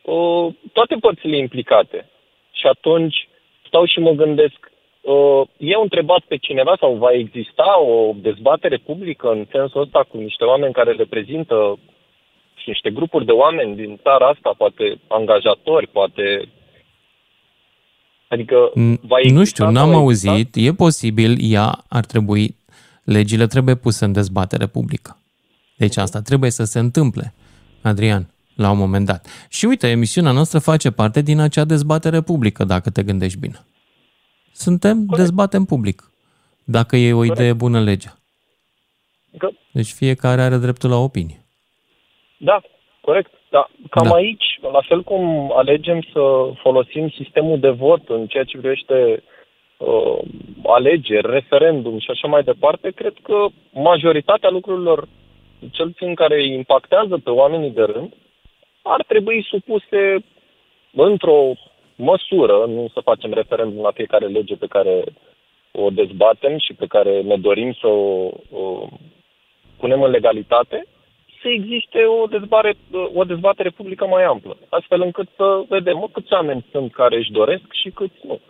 [0.02, 2.08] uh, toate părțile implicate.
[2.52, 3.28] Și atunci
[3.66, 4.73] stau și mă gândesc, uh,
[5.56, 10.44] eu întrebat pe cineva sau va exista o dezbatere publică în sensul ăsta cu niște
[10.44, 11.54] oameni care reprezintă
[12.54, 16.48] sunt niște grupuri de oameni din țara asta, poate angajatori, poate...
[18.28, 18.70] Adică
[19.00, 20.54] va Nu exista știu, sau n-am va auzit.
[20.54, 22.56] E posibil, ea ar trebui,
[23.04, 25.18] legile trebuie puse în dezbatere publică.
[25.76, 27.34] Deci asta trebuie să se întâmple,
[27.82, 29.26] Adrian, la un moment dat.
[29.48, 33.64] Și uite, emisiunea noastră face parte din acea dezbatere publică, dacă te gândești bine.
[34.56, 36.02] Suntem, dezbatem public,
[36.64, 38.14] dacă e o idee bună legea.
[39.38, 41.44] Că, Deci fiecare are dreptul la opinie.
[42.36, 42.60] da,
[43.00, 43.30] corect.
[43.50, 44.14] Da, cam Da.
[44.14, 49.22] aici, la fel cum alegem să folosim sistemul de vot în ceea ce privește
[49.76, 50.18] uh,
[50.62, 55.08] alegeri, referendum și așa mai departe, cred că majoritatea lucrurilor,
[55.70, 58.12] cel puțin care îi impactează pe oamenii de rând,
[58.82, 60.24] ar trebui supuse
[60.94, 61.52] într-o
[61.96, 65.04] măsură, nu să facem referendum la fiecare lege pe care
[65.72, 68.88] o dezbatem și pe care ne dorim să o, o
[69.78, 70.86] punem în legalitate,
[71.42, 72.76] să existe o dezbatere,
[73.14, 77.32] o dezbatere publică mai amplă, astfel încât să vedem mă, câți oameni sunt care își
[77.32, 78.40] doresc și câți nu.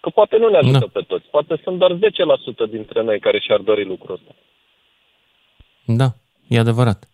[0.00, 0.86] Că poate nu ne ajută Da.
[0.92, 4.34] pe toți, poate sunt doar 10% dintre noi care și-ar dori lucrul ăsta.
[5.84, 6.08] Da,
[6.48, 7.08] e adevărat.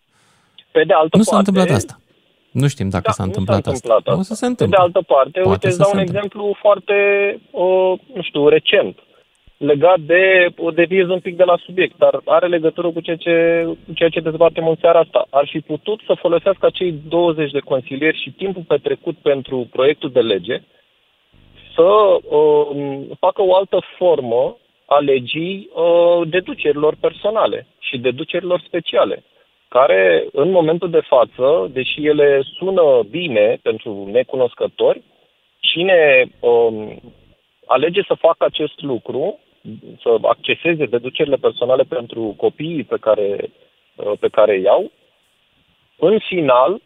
[0.71, 1.97] Pe de altă Nu parte, s-a întâmplat asta.
[2.61, 4.11] Nu știm dacă s-a nu întâmplat, s-a întâmplat asta.
[4.11, 4.21] asta.
[4.21, 4.77] O să se Pe întâmple.
[4.77, 6.23] de altă parte, Poate uite, îți să dau se un întâmple.
[6.25, 6.95] exemplu foarte,
[7.51, 8.95] uh, nu știu, recent,
[9.57, 10.23] legat de,
[10.57, 13.35] o deviez un pic de la subiect, dar are legătură cu ceea ce,
[13.85, 15.27] cu ceea ce dezbatem în seara asta.
[15.29, 20.19] Ar fi putut să folosească acei 20 de consilieri și timpul petrecut pentru proiectul de
[20.19, 20.57] lege
[21.75, 21.89] să
[22.37, 22.67] uh,
[23.19, 29.23] facă o altă formă a legii uh, deducerilor personale și deducerilor speciale
[29.69, 35.01] care în momentul de față, deși ele sună bine pentru necunoscători,
[35.59, 37.01] cine um,
[37.65, 39.39] alege să facă acest lucru,
[40.01, 43.51] să acceseze deducerile personale pentru copiii pe care,
[43.95, 44.91] uh, pe care îi iau,
[45.97, 46.81] în final,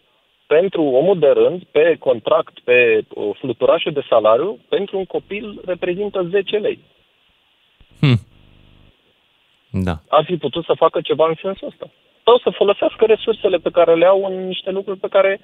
[0.48, 6.24] pentru omul de rând, pe contract, pe uh, fluturașul de salariu, pentru un copil reprezintă
[6.24, 6.80] 10 lei.
[9.72, 10.02] Da.
[10.10, 11.90] ar fi putut să facă ceva în sensul ăsta.
[12.23, 15.39] Sau să folosească resursele pe care le au în niște lucruri pe care,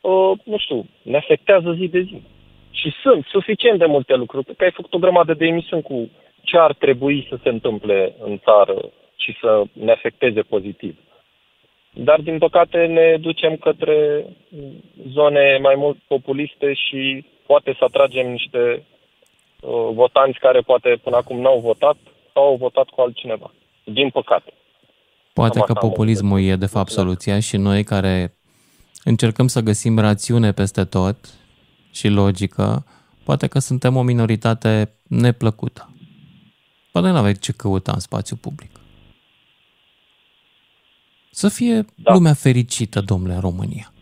[0.00, 2.22] uh, nu știu, ne afectează zi de zi.
[2.70, 6.10] Și sunt suficient de multe lucruri, pe că ai făcut o grămadă de emisiuni cu
[6.42, 10.98] ce ar trebui să se întâmple în țară și să ne afecteze pozitiv.
[11.90, 14.24] Dar, din păcate, ne ducem către
[15.08, 18.82] zone mai mult populiste și poate să atragem niște
[19.60, 21.96] uh, votanți care poate până acum n-au votat
[22.32, 23.52] sau au votat cu altcineva.
[23.84, 24.52] Din păcate.
[25.34, 28.36] Poate Cam că asta am populismul e de fapt soluția și noi care
[29.04, 31.28] încercăm să găsim rațiune peste tot
[31.90, 32.86] și logică,
[33.24, 35.94] poate că suntem o minoritate neplăcută.
[36.92, 38.70] Poate nu aveți ce căuta în spațiu public.
[41.30, 42.12] Să fie da.
[42.12, 43.92] lumea fericită, domnule, în România.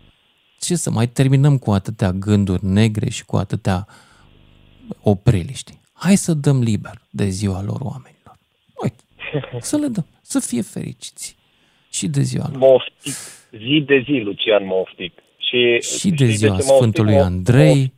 [0.58, 3.86] Ce să mai terminăm cu atâtea gânduri negre și cu atâtea
[5.02, 5.78] opreliști?
[5.92, 8.38] Hai să dăm liber de ziua lor oamenilor.
[8.82, 9.02] Uite,
[9.60, 11.36] să le dăm, să fie fericiți.
[11.90, 12.58] Și de ziua lor.
[12.58, 13.14] Moftic.
[13.50, 15.12] Zi de zi, Lucian Moftic.
[15.38, 17.26] Și, Și de știi ziua ce mă Sfântului oftic?
[17.26, 17.92] Andrei,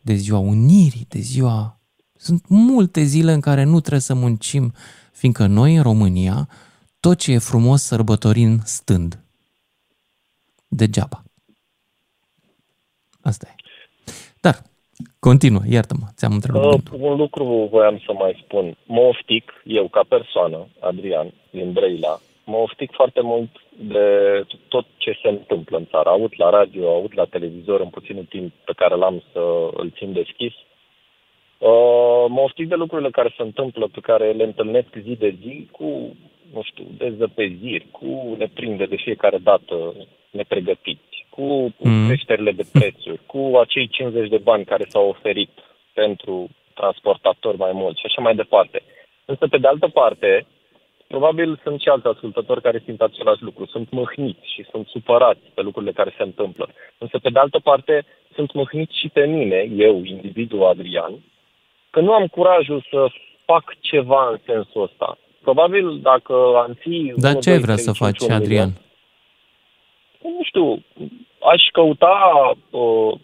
[0.00, 1.80] de ziua Unirii, de ziua...
[2.16, 4.72] Sunt multe zile în care nu trebuie să muncim,
[5.12, 6.48] fiindcă noi în România
[7.00, 9.22] tot ce e frumos sărbătorim stând.
[10.68, 11.22] Degeaba.
[13.20, 13.62] Asta e.
[14.40, 14.62] Dar,
[15.20, 16.64] continuă, iartă-mă, ți-am întrebat.
[16.64, 18.76] Uh, un lucru voiam să mai spun.
[18.86, 24.06] Mă oftic, eu ca persoană, Adrian, din Brăila, mă oftic foarte mult de
[24.68, 26.08] tot ce se întâmplă în țară.
[26.08, 29.42] Aud la radio, aud la televizor în puținul timp pe care l-am să
[29.72, 30.52] îl țin deschis.
[31.58, 35.68] Uh, mă oftic de lucrurile care se întâmplă, pe care le întâlnesc zi de zi,
[35.70, 36.16] cu,
[36.52, 39.94] nu știu, dezăpeziri, cu ne prinde de fiecare dată
[40.30, 41.07] nepregătiți,
[41.38, 42.06] cu Mm.
[42.06, 45.50] creșterile de prețuri, cu acei 50 de bani care s-au oferit
[45.92, 48.82] pentru transportatori mai mulți și așa mai departe.
[49.24, 50.46] Însă, pe de altă parte,
[51.06, 53.66] probabil sunt și alți ascultători care simt același lucru.
[53.66, 56.68] Sunt mâhniți și sunt supărați pe lucrurile care se întâmplă.
[56.98, 58.04] Însă, pe de altă parte,
[58.34, 61.12] sunt mâhniți și pe mine, eu, individul Adrian,
[61.90, 63.06] că nu am curajul să
[63.44, 65.18] fac ceva în sensul ăsta.
[65.40, 66.34] Probabil dacă
[66.66, 67.12] am fi...
[67.16, 68.70] Dar 1, ce ai 2, vrea 3, să 5, faci, un milion, Adrian?
[70.22, 70.84] nu știu,
[71.40, 73.14] aș căuta, uh,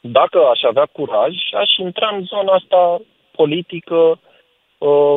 [0.00, 3.00] dacă aș avea curaj, aș intra în zona asta
[3.30, 4.20] politică,
[4.78, 5.16] uh,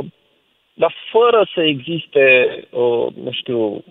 [0.74, 3.84] dar fără să existe, uh, nu știu,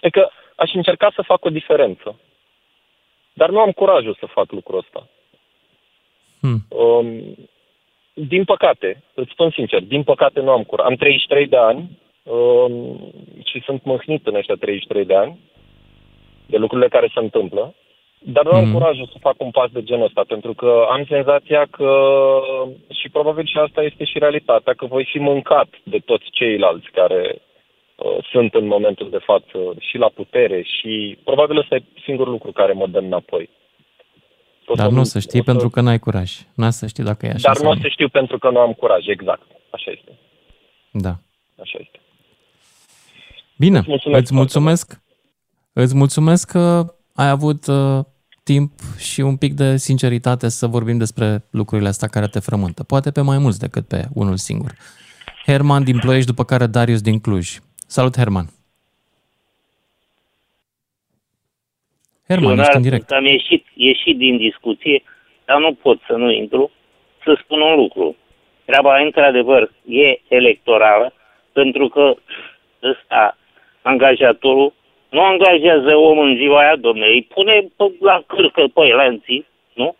[0.00, 2.20] e că aș încerca să fac o diferență.
[3.32, 5.08] Dar nu am curajul să fac lucrul ăsta.
[6.40, 6.66] Hmm.
[6.68, 7.36] Um,
[8.14, 10.86] din păcate, îți spun sincer, din păcate nu am curaj.
[10.86, 13.12] Am 33 de ani um,
[13.44, 15.38] și sunt mâhnit în ăștia 33 de ani
[16.52, 17.74] de lucrurile care se întâmplă,
[18.18, 18.72] dar nu am Mhm.
[18.72, 21.90] curajul să fac un pas de genul ăsta, pentru că am senzația că,
[23.00, 27.42] și probabil și asta este și realitatea, că voi fi mâncat de toți ceilalți care
[27.96, 32.52] uh, sunt în momentul de față și la putere și probabil ăsta e singurul lucru
[32.52, 33.48] care mă dă înapoi.
[34.66, 36.30] O Dar să- nu o să știi o să- pentru că n-ai curaj.
[36.54, 37.80] N-ai să știi dacă e așa Dar sau nu o nu.
[37.80, 39.46] să știu pentru că nu am curaj, exact.
[39.70, 40.12] Așa este.
[40.90, 41.12] Da.
[41.60, 41.98] Așa este.
[43.58, 45.00] Bine, Îți mulțumesc îți mulțumesc,
[45.82, 46.84] îți mulțumesc că
[47.14, 48.04] ai avut uh,
[48.44, 52.84] timp și un pic de sinceritate să vorbim despre lucrurile astea care te frământă.
[52.84, 54.70] Poate pe mai mulți decât pe unul singur.
[55.46, 57.48] Herman din Ploiești, după care Darius din Cluj.
[57.86, 58.46] Salut, Herman!
[62.28, 63.10] Herman, ești în direct.
[63.10, 65.02] Am ieșit, ieșit din discuție,
[65.44, 66.70] dar nu pot să nu intru,
[67.24, 68.16] să spun un lucru.
[68.64, 71.12] Treaba, într-adevăr, e electorală,
[71.52, 72.14] pentru că
[72.82, 73.36] ăsta,
[73.82, 74.72] angajatorul,
[75.08, 79.96] nu angajează om în ziua aia, domne, îi pune pe- la cârcă pe elanții, nu?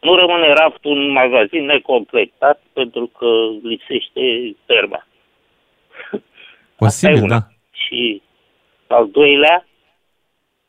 [0.00, 3.26] Nu rămâne raftul în magazin necompletat pentru că
[3.62, 5.06] lipsește terma.
[6.76, 7.28] Posibil, una.
[7.38, 7.46] da.
[7.70, 8.22] Și
[8.86, 9.66] al doilea,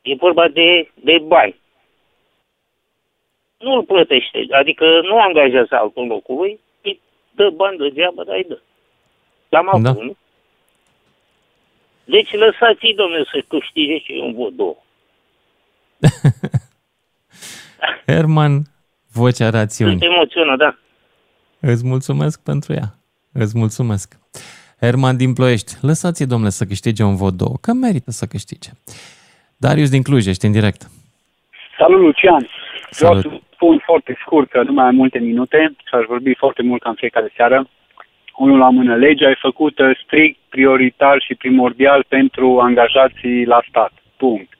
[0.02, 1.58] e vorba de, de bani.
[3.58, 7.00] Nu îl plătește, adică nu angajează altul locului, îi
[7.34, 8.58] dă bani degeaba, dar îi dă.
[9.48, 9.92] L-am avut, Da.
[9.92, 10.16] nu?
[12.10, 14.76] Deci lăsați-i, domnule, să câștige și un vot două.
[18.06, 18.62] Herman,
[19.12, 19.98] vocea rațiunii.
[19.98, 20.76] Sunt emoționat, da.
[21.60, 22.94] Îți mulțumesc pentru ea.
[23.32, 24.18] Îți mulțumesc.
[24.80, 28.70] Herman din Ploiești, lăsați-i, domnule, să câștige un vot două, că merită să câștige.
[29.56, 30.90] Darius din Cluj, ești în direct.
[31.78, 32.48] Salut, Lucian!
[32.98, 33.22] Vreau Salut.
[33.22, 36.82] să spun foarte scurt că nu mai am multe minute și aș vorbi foarte mult
[36.82, 37.68] ca în fiecare seară.
[38.44, 43.92] Unul la mână, legea e făcută strict, prioritar și primordial pentru angajații la stat.
[44.16, 44.52] Punct.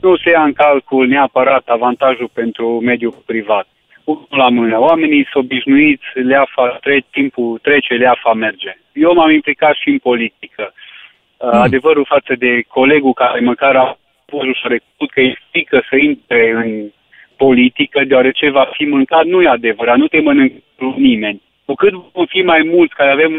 [0.00, 3.66] Nu se ia în calcul neapărat avantajul pentru mediul privat.
[4.04, 4.78] Unul la mână.
[4.78, 8.76] Oamenii sunt obișnuiți, leafa, tre- timpul trece, leafa merge.
[8.92, 10.72] Eu m-am implicat și în politică.
[10.72, 15.82] Uh, Adevărul față de colegul care măcar a pus și a recunoscut că e frică
[15.88, 16.90] să intre în
[17.36, 20.62] politică, deoarece va fi mâncat, nu e adevărat, nu te mănâncă
[20.96, 21.40] nimeni.
[21.64, 23.32] Cu cât vom fi mai mulți care avem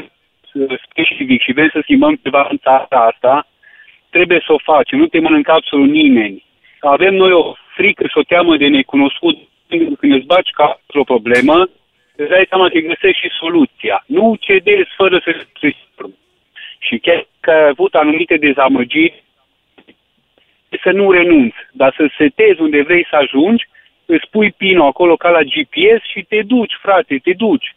[0.53, 3.47] uh, specific și vrem să schimbăm ceva în țara asta,
[4.09, 6.45] trebuie să o facem, nu te mănâncă absolut nimeni.
[6.79, 9.37] Avem noi o frică și o teamă de necunoscut.
[9.99, 11.69] Când îți baci ca o problemă,
[12.15, 14.03] îți dai seama că găsești și soluția.
[14.07, 15.75] Nu cedezi fără să se
[16.79, 19.23] Și chiar că ai avut anumite dezamăgiri,
[20.83, 23.67] să nu renunți, dar să setezi unde vrei să ajungi,
[24.05, 27.75] îți pui pinul acolo ca la GPS și te duci, frate, te duci.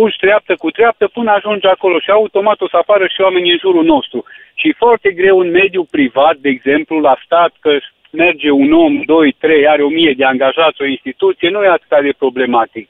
[0.00, 3.58] Urci treaptă cu treaptă până ajungi acolo și automat o să apară și oamenii în
[3.58, 4.24] jurul nostru.
[4.54, 7.78] Și e foarte greu în mediul privat, de exemplu, la stat, că
[8.10, 12.02] merge un om, doi, trei, are o mie de angajați, o instituție, nu e atât
[12.02, 12.88] de problematic.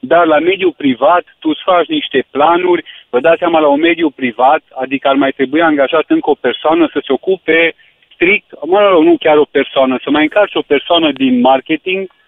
[0.00, 4.10] Dar la mediul privat, tu îți faci niște planuri, vă dați seama la un mediu
[4.10, 7.74] privat, adică ar mai trebui angajat încă o persoană să se ocupe
[8.14, 12.21] strict, mă rog, nu chiar o persoană, să mai încarci o persoană din marketing, uh,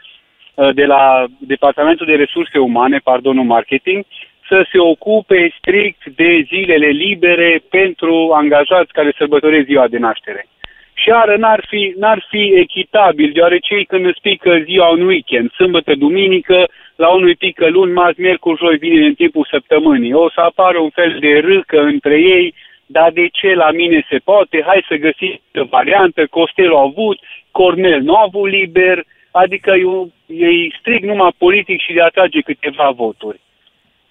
[0.75, 4.05] de la Departamentul de Resurse Umane, pardon, nu marketing,
[4.49, 10.47] să se ocupe strict de zilele libere pentru angajați care sărbătoresc ziua de naștere.
[10.95, 15.51] Și iară n-ar fi, n-ar fi echitabil, deoarece ei când îți pică ziua un weekend,
[15.51, 20.13] sâmbătă, duminică, la unul îi pică luni, marți, miercuri, joi, vine în timpul săptămânii.
[20.13, 22.55] O să apară un fel de râcă între ei,
[22.87, 24.63] dar de ce la mine se poate?
[24.67, 27.19] Hai să găsim o variantă, Costel a avut,
[27.51, 29.05] Cornel nu a avut liber,
[29.43, 30.47] adică e, un- e
[30.79, 33.41] strict numai politic și de a atrage câteva voturi.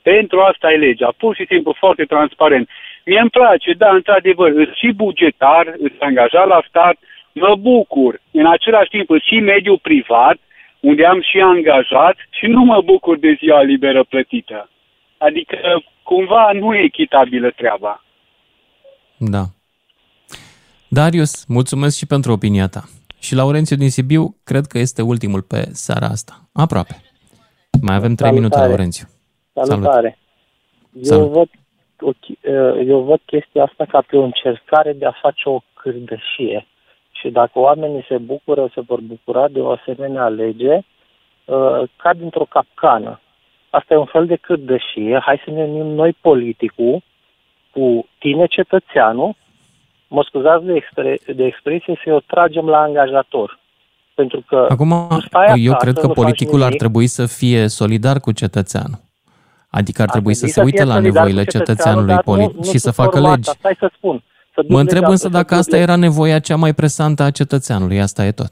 [0.01, 2.69] Pentru asta e legea, pur și simplu foarte transparent.
[3.05, 6.95] Mie îmi place, da, într-adevăr, îți și bugetar, îți angajat la stat,
[7.31, 8.21] mă bucur.
[8.31, 10.37] În același timp, îți și mediul privat,
[10.79, 14.69] unde am și angajat și nu mă bucur de ziua liberă plătită.
[15.17, 15.57] Adică,
[16.03, 18.03] cumva, nu e echitabilă treaba.
[19.17, 19.43] Da.
[20.87, 22.83] Darius, mulțumesc și pentru opinia ta.
[23.25, 26.33] Și Laurențiu din Sibiu, cred că este ultimul pe seara asta.
[26.53, 26.95] Aproape.
[27.81, 28.71] Mai avem 3 minute, Salutare.
[28.71, 29.07] Laurențiu.
[29.53, 30.17] Salutare.
[30.93, 31.31] Eu Salut.
[31.31, 31.49] văd,
[31.99, 35.59] o chi- eh, eu văd chestia asta ca pe o încercare de a face o
[35.73, 36.67] cârdășie.
[37.11, 42.45] Și dacă oamenii se bucură, se vor bucura de o asemenea lege, eh, cad într-o
[42.49, 43.19] capcană.
[43.69, 45.19] Asta e un fel de cârdășie.
[45.25, 47.01] Hai să ne unim noi politicul
[47.71, 49.35] cu tine, cetățeanul,
[50.15, 53.59] mă scuzați de, expre- de expresie, să o tragem la angajator.
[54.15, 56.77] Pentru că Acum, tu stai eu acasă, cred că nu faci politicul ar nimic.
[56.79, 58.99] trebui să fie solidar cu cetățeanul.
[59.69, 62.13] Adică ar trebui să trebui se să uite fie la solidar cu nevoile cetățeanul, cetățeanului
[62.15, 63.49] dar nu- politic nu și să sub facă forma legi.
[63.49, 63.59] asta.
[63.59, 64.23] Stai să spun.
[64.55, 65.91] dubleze Mă întreb însă asta, dacă să asta dubleze.
[65.91, 68.51] era nevoia cea mai presantă a cetățeanului, asta e tot.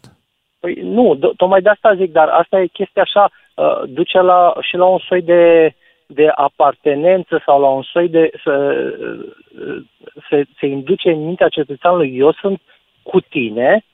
[0.60, 3.24] Păi nu, do- tocmai de asta zic, dar asta e chestia așa,
[3.56, 5.74] uh, duce la, și la un soi de,
[6.14, 8.30] de apartenență sau la un soi de...
[8.44, 8.84] să,
[9.68, 9.84] uh,
[10.30, 12.62] se, se induce în mintea cetățeanului, eu sunt
[13.04, 13.86] cu tine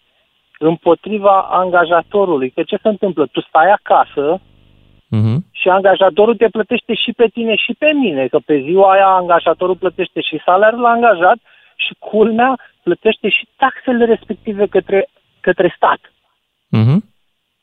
[0.59, 2.49] împotriva angajatorului.
[2.49, 3.25] Că ce se întâmplă?
[3.25, 4.41] Tu stai acasă
[5.09, 5.45] Mhm.
[5.51, 9.75] și angajatorul te plătește și pe tine și pe mine, că pe ziua aia angajatorul
[9.75, 11.37] plătește și salariul la angajat
[11.75, 15.99] și culmea plătește și taxele respective către, către stat.
[16.69, 17.03] Mhm.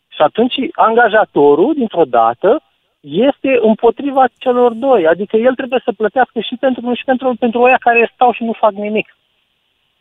[0.09, 2.62] Și atunci angajatorul, dintr-o dată,
[3.05, 5.06] este împotriva celor doi.
[5.06, 8.43] Adică el trebuie să plătească și pentru unul și pentru, pentru oia care stau și
[8.43, 9.16] nu fac nimic.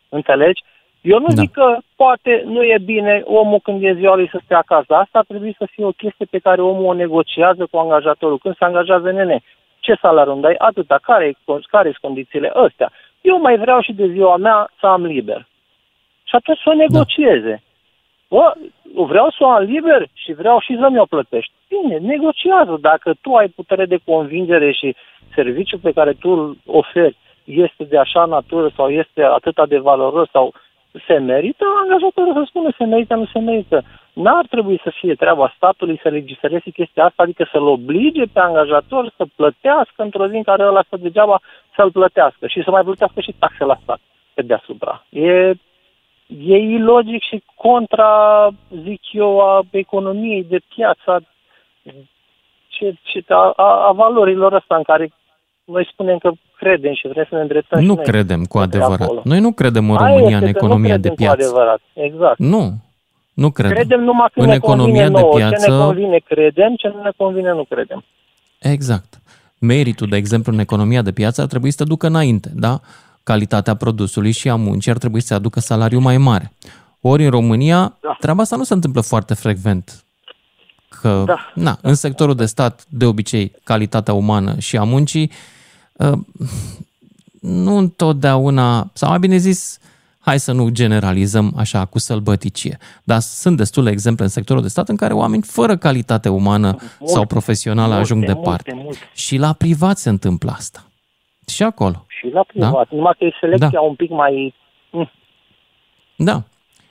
[0.08, 0.62] Înțelegi?
[1.00, 1.34] Eu nu da.
[1.34, 4.94] zic că poate nu e bine omul când e ziua lui să stea acasă.
[4.94, 8.38] Asta ar trebui să fie o chestie pe care omul o negociază cu angajatorul.
[8.38, 9.42] Când se angajează nene,
[9.80, 10.54] ce salariu îmi dai?
[10.58, 10.98] Atâta.
[11.02, 11.36] Care
[11.70, 12.48] sunt condițiile?
[12.48, 12.92] Astea.
[13.20, 15.46] Eu mai vreau și de ziua mea să am liber.
[16.24, 17.50] Și atunci să o negocieze.
[17.50, 17.73] Da.
[18.28, 18.52] Bă,
[18.94, 21.52] vreau să o am liber și vreau și să mi-o plătești.
[21.68, 22.78] Bine, negociază.
[22.80, 24.96] Dacă tu ai putere de convingere și
[25.34, 30.30] serviciul pe care tu îl oferi este de așa natură sau este atât de valoros
[30.30, 30.54] sau
[31.06, 33.82] se merită, angajatorul să spună se merită, nu se merită.
[34.12, 39.12] N-ar trebui să fie treaba statului să legifereze chestia asta, adică să-l oblige pe angajator
[39.16, 41.40] să plătească într-o zi în care ăla stă degeaba
[41.76, 44.00] să-l plătească și să mai plătească și taxe la stat
[44.34, 45.04] pe deasupra.
[45.08, 45.52] E
[46.26, 48.48] e ilogic și contra,
[48.82, 51.24] zic eu, a economiei de piață,
[52.68, 55.12] ce, ce, a, a, a valorilor ăsta în care
[55.64, 58.76] noi spunem că credem și vrem să ne îndreptăm și Nu noi credem cu către
[58.78, 59.00] adevărat.
[59.00, 59.20] acolo.
[59.24, 61.42] Noi nu credem în Aia România este în că nu economia de credem cu piață.
[61.42, 61.80] adevărat.
[61.92, 62.38] Exact.
[62.38, 62.72] Nu,
[63.34, 63.74] nu credem.
[63.76, 65.34] Credem numai când în ne economia convine de nouă.
[65.36, 68.04] piață, Ce ne convine credem, ce nu ne convine nu credem.
[68.60, 69.18] Exact.
[69.60, 72.80] Meritul, de exemplu, în economia de piață ar trebui să te ducă înainte, da?
[73.24, 76.52] Calitatea produsului și a muncii ar trebui să aducă salariu mai mare.
[77.00, 78.16] Ori în România, da.
[78.20, 80.04] treaba asta nu se întâmplă foarte frecvent.
[81.00, 81.52] Că, da.
[81.54, 85.30] na, în sectorul de stat, de obicei, calitatea umană și a muncii
[85.92, 86.18] uh,
[87.40, 89.78] nu întotdeauna, sau mai bine zis,
[90.18, 94.88] hai să nu generalizăm așa cu sălbăticie, dar sunt destule exemple în sectorul de stat
[94.88, 98.72] în care oameni fără calitate umană multe, sau profesională multe, ajung multe, departe.
[98.74, 98.98] multe.
[99.14, 100.84] Și la privat se întâmplă asta.
[101.46, 102.06] Și acolo.
[102.18, 102.88] Și la privat.
[102.88, 102.96] Da?
[102.96, 103.80] Numai că e selecția Da.
[103.80, 104.54] un pic mai...
[104.90, 105.10] Mm.
[106.16, 106.42] Da.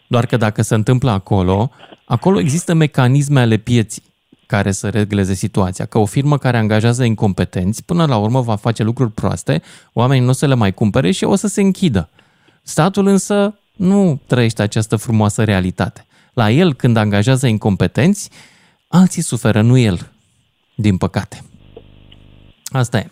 [0.07, 1.71] Doar că dacă se întâmplă acolo,
[2.05, 4.03] acolo există mecanisme ale pieții
[4.45, 5.85] care să regleze situația.
[5.85, 9.61] Că o firmă care angajează incompetenți, până la urmă va face lucruri proaste,
[9.93, 12.09] oamenii nu o să le mai cumpere și o să se închidă.
[12.61, 16.05] Statul însă nu trăiește această frumoasă realitate.
[16.33, 18.29] La el, când angajează incompetenți,
[18.87, 20.11] alții suferă, nu el,
[20.75, 21.41] din păcate.
[22.71, 23.09] Asta e.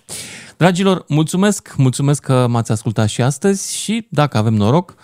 [0.62, 4.96] Dragilor, mulțumesc, mulțumesc că m-ați ascultat și astăzi și dacă avem noroc,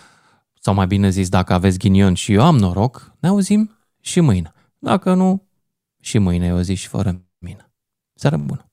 [0.62, 4.54] sau mai bine zis, dacă aveți ghinion și eu am noroc, ne auzim și mâine.
[4.80, 5.48] Dacă nu,
[6.02, 7.72] și mâine e o zi și fără mine.
[8.14, 8.72] Seară bună!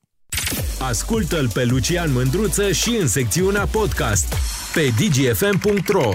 [0.80, 4.34] Ascultă-l pe Lucian Mândruță și în secțiunea podcast
[4.74, 6.10] pe dgfm.ro